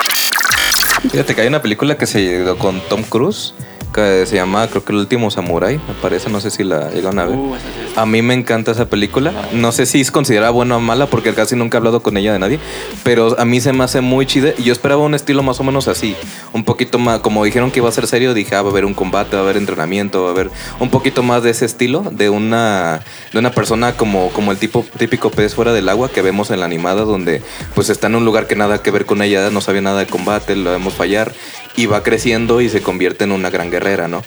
Fíjate 1.11 1.35
que 1.35 1.41
hay 1.41 1.47
una 1.47 1.61
película 1.61 1.95
que 1.95 2.07
se 2.07 2.23
llegó 2.23 2.57
con 2.57 2.81
Tom 2.89 3.03
Cruise 3.03 3.53
que 3.99 4.25
se 4.25 4.35
llama, 4.35 4.67
creo 4.67 4.83
que 4.83 4.91
El 4.93 4.99
último 4.99 5.29
Samurai, 5.31 5.77
me 5.77 5.93
parece, 6.01 6.29
no 6.29 6.39
sé 6.39 6.51
si 6.51 6.63
la 6.63 6.89
llegaron 6.89 7.19
a 7.19 7.25
ver. 7.25 7.35
Uh, 7.35 7.55
A 7.95 8.05
mí 8.05 8.21
me 8.21 8.33
encanta 8.33 8.71
esa 8.71 8.85
película. 8.85 9.31
No 9.53 9.71
sé 9.71 9.85
si 9.85 10.01
es 10.01 10.11
considerada 10.11 10.51
buena 10.51 10.77
o 10.77 10.79
mala 10.79 11.07
porque 11.07 11.33
casi 11.33 11.55
nunca 11.55 11.77
he 11.77 11.79
hablado 11.79 12.01
con 12.01 12.17
ella 12.17 12.33
de 12.33 12.39
nadie. 12.39 12.59
Pero 13.03 13.39
a 13.39 13.45
mí 13.45 13.59
se 13.61 13.73
me 13.73 13.83
hace 13.83 14.01
muy 14.01 14.25
chida. 14.25 14.51
Y 14.57 14.63
yo 14.63 14.73
esperaba 14.73 15.01
un 15.01 15.15
estilo 15.15 15.43
más 15.43 15.59
o 15.59 15.63
menos 15.63 15.87
así. 15.87 16.15
Un 16.53 16.63
poquito 16.63 16.99
más, 16.99 17.19
como 17.19 17.43
dijeron 17.43 17.71
que 17.71 17.79
iba 17.79 17.89
a 17.89 17.91
ser 17.91 18.07
serio, 18.07 18.33
dije, 18.33 18.55
ah, 18.55 18.61
va 18.61 18.69
a 18.69 18.71
haber 18.71 18.85
un 18.85 18.93
combate, 18.93 19.35
va 19.35 19.41
a 19.41 19.43
haber 19.43 19.57
entrenamiento, 19.57 20.23
va 20.23 20.29
a 20.29 20.31
haber 20.31 20.49
un 20.79 20.89
poquito 20.89 21.23
más 21.23 21.43
de 21.43 21.49
ese 21.51 21.65
estilo. 21.65 22.05
De 22.11 22.29
una, 22.29 23.01
de 23.33 23.39
una 23.39 23.51
persona 23.51 23.97
como, 23.97 24.29
como 24.29 24.51
el 24.51 24.57
tipo 24.57 24.85
típico 24.97 25.29
pez 25.29 25.55
fuera 25.55 25.73
del 25.73 25.89
agua 25.89 26.09
que 26.09 26.21
vemos 26.21 26.51
en 26.51 26.59
la 26.59 26.65
animada, 26.65 27.01
donde 27.03 27.41
pues 27.75 27.89
está 27.89 28.07
en 28.07 28.15
un 28.15 28.25
lugar 28.25 28.47
que 28.47 28.55
nada 28.55 28.81
que 28.81 28.91
ver 28.91 29.05
con 29.05 29.21
ella, 29.21 29.49
no 29.49 29.61
sabía 29.61 29.81
nada 29.81 29.99
de 29.99 30.07
combate, 30.07 30.55
lo 30.55 30.71
vemos 30.71 30.93
fallar. 30.93 31.33
Y 31.79 31.85
va 31.85 32.03
creciendo 32.03 32.59
y 32.61 32.67
se 32.69 32.81
convierte 32.81 33.23
en 33.23 33.31
una 33.31 33.49
gran 33.49 33.69
guerrera, 33.71 34.07
¿no? 34.07 34.21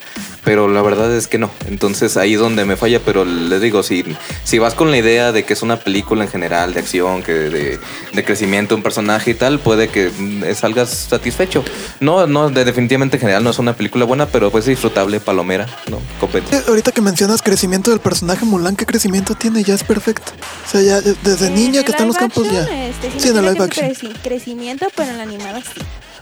Pero 0.44 0.68
la 0.68 0.80
verdad 0.82 1.14
es 1.14 1.28
que 1.28 1.38
no. 1.38 1.50
Entonces 1.68 2.16
ahí 2.16 2.34
es 2.34 2.40
donde 2.40 2.64
me 2.64 2.76
falla, 2.76 2.98
pero 3.04 3.24
les 3.24 3.60
digo, 3.60 3.82
si, 3.82 4.04
si 4.42 4.58
vas 4.58 4.74
con 4.74 4.90
la 4.90 4.96
idea 4.96 5.32
de 5.32 5.44
que 5.44 5.52
es 5.52 5.62
una 5.62 5.76
película 5.78 6.24
en 6.24 6.30
general 6.30 6.72
de 6.74 6.80
acción, 6.80 7.22
que 7.22 7.32
de, 7.32 7.78
de 8.12 8.24
crecimiento 8.24 8.70
de 8.74 8.76
un 8.76 8.82
personaje 8.82 9.32
y 9.32 9.34
tal, 9.34 9.58
puede 9.60 9.88
que 9.88 10.08
mm, 10.16 10.44
salgas 10.54 10.88
satisfecho. 10.90 11.62
No, 12.00 12.26
no, 12.26 12.48
de- 12.50 12.64
definitivamente 12.64 13.18
en 13.18 13.20
general 13.20 13.44
no 13.44 13.50
es 13.50 13.58
una 13.58 13.74
película 13.76 14.04
buena, 14.04 14.26
pero 14.26 14.50
pues 14.50 14.64
disfrutable, 14.64 15.20
palomera, 15.20 15.66
¿no? 15.90 16.00
Copete. 16.18 16.56
Eh, 16.56 16.62
Ahorita 16.66 16.90
que 16.90 17.02
mencionas 17.02 17.42
crecimiento 17.42 17.90
del 17.90 18.00
personaje 18.00 18.44
Mulan, 18.46 18.74
¿qué 18.76 18.86
crecimiento 18.86 19.34
tiene? 19.34 19.62
Ya 19.62 19.74
es 19.74 19.84
perfecto. 19.84 20.32
O 20.66 20.70
sea, 20.70 20.80
ya 20.80 20.98
eh, 20.98 21.14
desde 21.22 21.50
niña 21.50 21.84
que 21.84 21.90
está 21.92 22.02
en 22.02 22.08
los 22.08 22.16
campos 22.16 22.50
ya. 22.50 22.62
Este, 22.88 23.10
sí, 23.18 23.28
en 23.28 23.36
el 23.36 23.44
live 23.44 23.62
action. 23.64 23.86
creci- 23.90 24.16
crecimiento, 24.22 24.86
pero 24.96 25.10
en 25.10 25.18
la 25.18 25.22
animada 25.24 25.60
sí. 25.60 25.80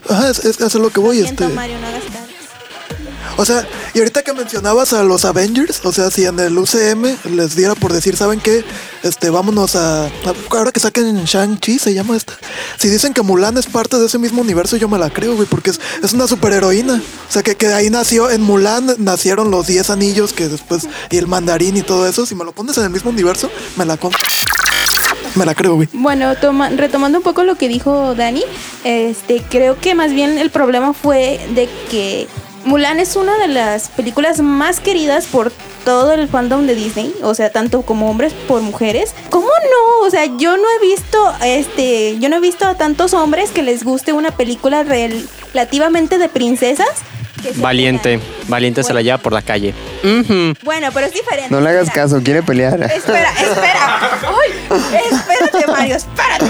Ajá, 0.09 0.29
es, 0.29 0.39
es, 0.45 0.59
es 0.59 0.73
lo 0.75 0.89
que 0.89 0.99
voy. 0.99 1.21
Siento, 1.21 1.43
Este. 1.45 1.55
Mario, 1.55 1.79
no 1.79 1.87
hagas 1.87 2.03
caras. 2.05 2.27
O 3.37 3.45
sea, 3.45 3.65
y 3.93 3.99
ahorita 3.99 4.23
que 4.23 4.33
mencionabas 4.33 4.91
a 4.93 5.03
los 5.03 5.23
Avengers, 5.25 5.79
o 5.85 5.93
sea, 5.93 6.11
si 6.11 6.25
en 6.25 6.37
el 6.39 6.57
UCM 6.57 7.05
les 7.33 7.55
diera 7.55 7.75
por 7.75 7.93
decir, 7.93 8.17
¿saben 8.17 8.41
qué? 8.41 8.63
Este, 9.03 9.29
vámonos 9.29 9.75
a. 9.77 10.05
a- 10.07 10.11
ahora 10.51 10.71
que 10.71 10.79
saquen 10.81 11.23
Shang-Chi, 11.23 11.79
se 11.79 11.93
llama 11.93 12.17
esta. 12.17 12.33
Si 12.77 12.89
dicen 12.89 13.13
que 13.13 13.21
Mulan 13.21 13.57
es 13.57 13.67
parte 13.67 13.97
de 13.97 14.05
ese 14.07 14.17
mismo 14.19 14.41
universo, 14.41 14.75
yo 14.75 14.89
me 14.89 14.97
la 14.99 15.09
creo, 15.09 15.35
güey, 15.35 15.47
porque 15.47 15.69
es, 15.69 15.79
es 16.03 16.11
una 16.13 16.27
superheroína. 16.27 16.95
O 16.95 17.31
sea, 17.31 17.41
que, 17.41 17.55
que 17.55 17.67
ahí 17.67 17.89
nació, 17.89 18.29
en 18.29 18.41
Mulan 18.41 18.95
nacieron 18.97 19.49
los 19.49 19.65
10 19.65 19.89
anillos 19.91 20.33
que 20.33 20.49
después. 20.49 20.87
y 21.09 21.17
el 21.17 21.27
mandarín 21.27 21.77
y 21.77 21.83
todo 21.83 22.07
eso. 22.07 22.25
Si 22.25 22.35
me 22.35 22.43
lo 22.43 22.51
pones 22.51 22.77
en 22.77 22.83
el 22.83 22.89
mismo 22.89 23.11
universo, 23.11 23.49
me 23.77 23.85
la 23.85 23.95
compro. 23.97 24.19
Me 25.35 25.45
la 25.45 25.55
creo, 25.55 25.75
güey. 25.75 25.87
Bueno, 25.93 26.35
toma- 26.35 26.69
retomando 26.69 27.19
un 27.19 27.23
poco 27.23 27.43
lo 27.43 27.55
que 27.55 27.67
dijo 27.67 28.15
Dani, 28.15 28.43
este, 28.83 29.41
creo 29.49 29.79
que 29.79 29.95
más 29.95 30.13
bien 30.13 30.37
el 30.37 30.49
problema 30.49 30.93
fue 30.93 31.39
de 31.55 31.69
que 31.89 32.27
Mulan 32.65 32.99
es 32.99 33.15
una 33.15 33.37
de 33.37 33.47
las 33.47 33.89
películas 33.89 34.39
más 34.41 34.79
queridas 34.79 35.25
por 35.25 35.51
todo 35.83 36.11
el 36.13 36.27
fandom 36.27 36.67
de 36.67 36.75
Disney, 36.75 37.11
o 37.23 37.33
sea, 37.33 37.49
tanto 37.51 37.81
como 37.81 38.09
hombres 38.11 38.33
por 38.47 38.61
mujeres. 38.61 39.15
¿Cómo 39.31 39.47
no? 39.47 40.05
O 40.05 40.09
sea, 40.11 40.25
yo 40.25 40.55
no 40.57 40.63
he 40.77 40.85
visto, 40.87 41.33
este, 41.43 42.19
yo 42.19 42.29
no 42.29 42.35
he 42.35 42.39
visto 42.39 42.65
a 42.67 42.75
tantos 42.75 43.15
hombres 43.15 43.49
que 43.49 43.63
les 43.63 43.83
guste 43.83 44.13
una 44.13 44.29
película 44.29 44.83
relativamente 44.83 46.17
de 46.19 46.29
princesas. 46.29 46.87
Valiente, 47.55 48.19
valiente 48.47 48.83
se 48.83 48.93
la 48.93 49.01
lleva 49.01 49.17
por 49.17 49.33
la 49.33 49.41
calle. 49.41 49.73
Ujú. 50.03 50.53
Bueno, 50.63 50.89
pero 50.93 51.07
es 51.07 51.13
diferente. 51.13 51.47
No 51.49 51.61
le 51.61 51.69
hagas 51.69 51.83
espera. 51.87 52.03
caso, 52.03 52.21
quiere 52.23 52.43
pelear. 52.43 52.81
Espera, 52.83 53.31
espera. 53.31 53.99
Uy, 54.31 54.77
espérate, 55.11 55.67
Mario, 55.71 55.95
espérate. 55.95 56.45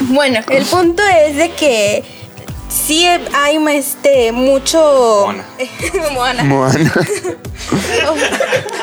Bueno, 0.00 0.40
el 0.50 0.64
punto 0.64 1.02
es 1.26 1.36
de 1.36 1.50
que 1.52 2.04
sí 2.68 3.06
hay 3.06 3.58
este 3.76 4.32
mucho 4.32 4.78
Moana. 5.26 5.44
Moana. 6.12 6.44
Moana. 6.44 6.92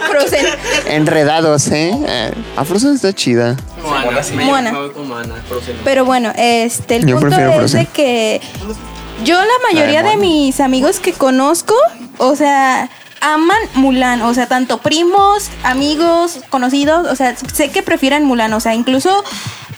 Frozen. 0.10 0.46
Enredados, 0.88 1.68
¿eh? 1.68 1.92
Eh, 2.08 2.32
A 2.56 2.66
Frozen 2.66 2.96
está 2.96 3.14
chida. 3.14 3.56
Moana. 3.82 4.22
me 4.36 4.46
Moana. 4.46 4.74
Pero 5.84 6.06
bueno, 6.06 6.32
este 6.36 6.98
el 6.98 7.06
Yo 7.06 7.16
punto 7.20 7.28
prefiero 7.30 7.52
es 7.52 7.58
Frozen. 7.58 7.80
de 7.82 7.86
que 7.88 8.42
yo 9.24 9.40
la 9.40 9.72
mayoría 9.72 10.04
de 10.04 10.18
mis 10.18 10.60
amigos 10.60 11.00
que 11.00 11.14
conozco, 11.14 11.76
o 12.18 12.36
sea, 12.36 12.90
aman 13.22 13.58
Mulan, 13.76 14.22
o 14.22 14.34
sea, 14.34 14.48
tanto 14.48 14.80
primos, 14.80 15.50
amigos, 15.64 16.40
conocidos, 16.50 17.08
o 17.08 17.16
sea, 17.16 17.36
sé 17.36 17.70
que 17.70 17.84
prefieren 17.84 18.26
Mulan, 18.26 18.54
o 18.54 18.60
sea, 18.60 18.76
incluso 18.76 19.24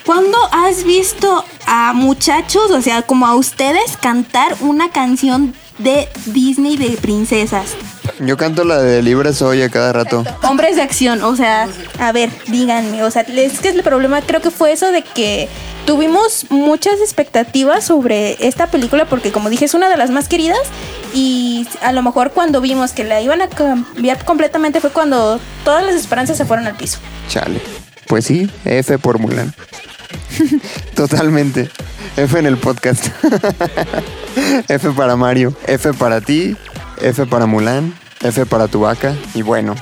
¿Cuándo 0.06 0.38
has 0.52 0.84
visto 0.84 1.43
a 1.66 1.91
muchachos, 1.93 2.70
o 2.70 2.80
sea, 2.80 3.02
como 3.02 3.26
a 3.26 3.36
ustedes, 3.36 3.98
cantar 4.00 4.56
una 4.62 4.89
canción 4.91 5.56
de 5.78 6.07
Disney 6.28 6.78
de 6.78 6.97
princesas? 6.97 7.76
Yo 8.19 8.38
canto 8.38 8.63
la 8.63 8.82
de 8.82 9.01
Libre 9.01 9.34
Soy 9.34 9.61
a 9.61 9.69
cada 9.69 9.91
rato. 9.91 10.23
Hombres 10.43 10.78
de 10.78 10.82
acción, 10.82 11.21
o 11.23 11.36
sea, 11.36 11.67
a 11.99 12.11
ver, 12.11 12.30
díganme, 12.47 13.03
o 13.03 13.11
sea, 13.11 13.23
es 13.23 13.59
que 13.59 13.69
el 13.69 13.84
problema 13.84 14.21
creo 14.21 14.41
que 14.41 14.51
fue 14.51 14.71
eso 14.71 14.91
de 14.91 15.03
que 15.03 15.49
tuvimos 15.86 16.47
muchas 16.49 16.99
expectativas 16.99 17.84
sobre 17.84 18.47
esta 18.47 18.67
película 18.67 19.05
porque 19.05 19.32
como 19.32 19.49
dije 19.49 19.65
es 19.65 19.73
una 19.73 19.89
de 19.89 19.97
las 19.97 20.09
más 20.09 20.28
queridas 20.28 20.61
y 21.13 21.67
a 21.82 21.91
lo 21.91 22.01
mejor 22.01 22.32
cuando 22.32 22.59
vimos 22.59 22.91
que 22.91 23.03
la 23.03 23.21
iban 23.21 23.41
a 23.41 23.49
cambiar 23.49 24.23
completamente 24.26 24.82
fue 24.82 24.89
cuando 24.89 25.39
todas 25.63 25.86
las 25.86 25.95
esperanzas 25.95 26.38
se 26.38 26.45
fueron 26.45 26.65
al 26.67 26.76
piso. 26.76 26.99
Chale. 27.30 27.61
Pues 28.07 28.26
sí, 28.26 28.49
F 28.65 28.97
por 28.99 29.19
Mulan. 29.19 29.53
Totalmente. 30.95 31.69
F 32.18 32.39
en 32.39 32.45
el 32.45 32.57
podcast. 32.57 33.07
F 34.70 34.91
para 34.91 35.16
Mario. 35.16 35.53
F 35.68 35.93
para 35.93 36.22
ti. 36.22 36.55
F 37.01 37.26
para 37.26 37.45
Mulan. 37.45 37.93
F 38.22 38.45
para 38.45 38.68
tu 38.68 38.82
vaca. 38.82 39.13
Y 39.34 39.41
bueno, 39.41 39.76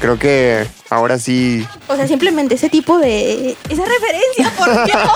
creo 0.00 0.18
que 0.18 0.66
ahora 0.90 1.18
sí. 1.18 1.66
O 1.88 1.96
sea, 1.96 2.06
simplemente 2.06 2.56
ese 2.56 2.68
tipo 2.68 2.98
de. 2.98 3.56
Esa 3.68 3.84
referencia, 3.84 4.52
por 4.56 4.84
Dios. 4.86 4.98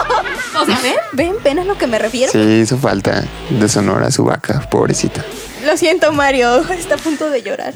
O 0.57 0.65
sea, 0.65 0.79
ven, 0.83 0.95
ven, 1.13 1.35
ven 1.43 1.59
a 1.59 1.65
lo 1.65 1.77
que 1.77 1.89
me 1.89 1.99
refiero. 1.99 2.31
Sí, 2.31 2.39
hizo 2.39 2.79
falta 2.79 3.25
deshonor 3.51 4.05
a 4.05 4.13
su 4.13 4.23
vaca, 4.25 4.61
pobrecita. 4.71 5.25
Lo 5.65 5.77
siento, 5.77 6.13
Mario. 6.13 6.59
Está 6.71 6.95
a 6.95 6.99
punto 6.99 7.29
de 7.29 7.43
llorar. 7.43 7.75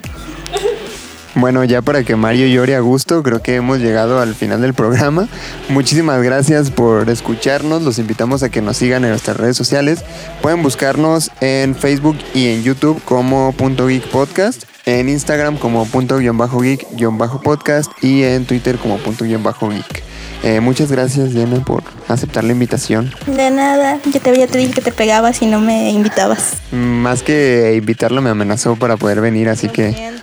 Bueno, 1.39 1.63
ya 1.63 1.83
para 1.83 2.03
que 2.03 2.17
Mario 2.17 2.49
llore 2.49 2.75
a 2.75 2.81
gusto, 2.81 3.23
creo 3.23 3.41
que 3.41 3.55
hemos 3.55 3.79
llegado 3.79 4.21
al 4.21 4.35
final 4.35 4.61
del 4.61 4.75
programa. 4.75 5.29
Muchísimas 5.69 6.21
gracias 6.21 6.73
por 6.73 7.09
escucharnos. 7.09 7.83
Los 7.83 8.01
invitamos 8.01 8.43
a 8.43 8.49
que 8.49 8.61
nos 8.61 8.77
sigan 8.77 9.05
en 9.05 9.11
nuestras 9.11 9.37
redes 9.37 9.57
sociales. 9.57 10.05
Pueden 10.43 10.65
buscarnos 10.65 11.31
en 11.41 11.77
Facebook 11.77 12.19
y 12.35 12.49
en 12.49 12.65
YouTube 12.65 13.01
como 13.05 13.53
Punto 13.53 13.87
Geek 13.87 14.09
Podcast, 14.09 14.65
en 14.85 15.09
Instagram 15.09 15.59
como 15.59 15.87
Punto 15.87 16.19
Bajo 16.35 16.59
Geek 16.61 16.85
Bajo 17.13 17.41
Podcast 17.41 17.93
y 18.03 18.25
en 18.25 18.45
Twitter 18.45 18.77
como 18.77 18.99
Punto 18.99 19.25
Bajo 19.41 19.69
Geek. 19.69 20.03
Eh, 20.43 20.59
muchas 20.61 20.91
gracias, 20.91 21.35
Diana, 21.35 21.65
por 21.65 21.85
aceptar 22.09 22.43
la 22.43 22.53
invitación. 22.53 23.13
De 23.27 23.51
nada, 23.51 24.01
yo 24.13 24.21
te, 24.21 24.37
ya 24.37 24.47
te 24.49 24.59
dije 24.59 24.73
que 24.73 24.81
te 24.81 24.93
pegabas 24.93 25.41
y 25.43 25.47
no 25.47 25.61
me 25.61 25.91
invitabas. 25.91 26.55
Más 26.73 27.23
que 27.23 27.75
invitarlo, 27.77 28.23
me 28.23 28.31
amenazó 28.31 28.75
para 28.77 28.97
poder 28.97 29.21
venir, 29.21 29.49
así 29.49 29.69
que. 29.69 30.18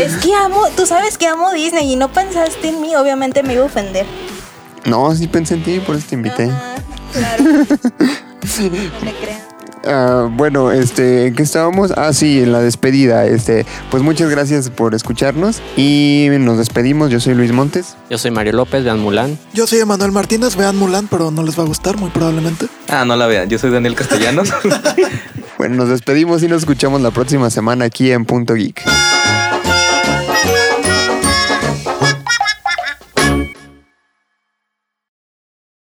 Es 0.00 0.16
que 0.16 0.34
amo, 0.34 0.62
tú 0.76 0.86
sabes 0.86 1.18
que 1.18 1.26
amo 1.26 1.52
Disney 1.52 1.92
y 1.92 1.96
no 1.96 2.12
pensaste 2.12 2.68
en 2.68 2.80
mí, 2.80 2.94
obviamente 2.94 3.42
me 3.42 3.54
iba 3.54 3.62
a 3.62 3.66
ofender. 3.66 4.06
No, 4.84 5.14
sí 5.14 5.26
pensé 5.28 5.54
en 5.54 5.62
ti, 5.62 5.80
por 5.80 5.96
eso 5.96 6.06
te 6.08 6.14
invité. 6.14 6.50
claro. 7.12 7.44
me 9.02 9.12
crean. 9.12 9.54
Ah, 9.86 10.28
bueno, 10.30 10.72
este, 10.72 11.26
¿en 11.26 11.34
qué 11.34 11.42
estábamos? 11.42 11.92
Ah, 11.96 12.12
sí, 12.12 12.40
en 12.40 12.52
la 12.52 12.60
despedida. 12.60 13.26
Este, 13.26 13.66
pues 13.90 14.02
muchas 14.02 14.30
gracias 14.30 14.70
por 14.70 14.94
escucharnos 14.94 15.60
y 15.76 16.28
nos 16.40 16.58
despedimos. 16.58 17.10
Yo 17.10 17.20
soy 17.20 17.34
Luis 17.34 17.52
Montes. 17.52 17.96
Yo 18.08 18.18
soy 18.18 18.30
Mario 18.30 18.54
López, 18.54 18.84
vean 18.84 19.00
Mulan. 19.00 19.38
Yo 19.52 19.66
soy 19.66 19.80
Emanuel 19.80 20.12
Martínez, 20.12 20.56
vean 20.56 20.76
Mulan, 20.76 21.08
pero 21.08 21.30
no 21.30 21.42
les 21.42 21.58
va 21.58 21.64
a 21.64 21.66
gustar 21.66 21.98
muy 21.98 22.10
probablemente. 22.10 22.66
Ah, 22.88 23.04
no 23.04 23.16
la 23.16 23.26
vean. 23.26 23.48
Yo 23.48 23.58
soy 23.58 23.70
Daniel 23.70 23.94
Castellanos. 23.94 24.48
bueno, 25.64 25.76
nos 25.76 25.88
despedimos 25.88 26.42
y 26.42 26.48
nos 26.48 26.58
escuchamos 26.58 27.00
la 27.00 27.10
próxima 27.10 27.48
semana 27.48 27.86
aquí 27.86 28.12
en 28.12 28.26
Punto 28.26 28.52
Geek. 28.52 28.82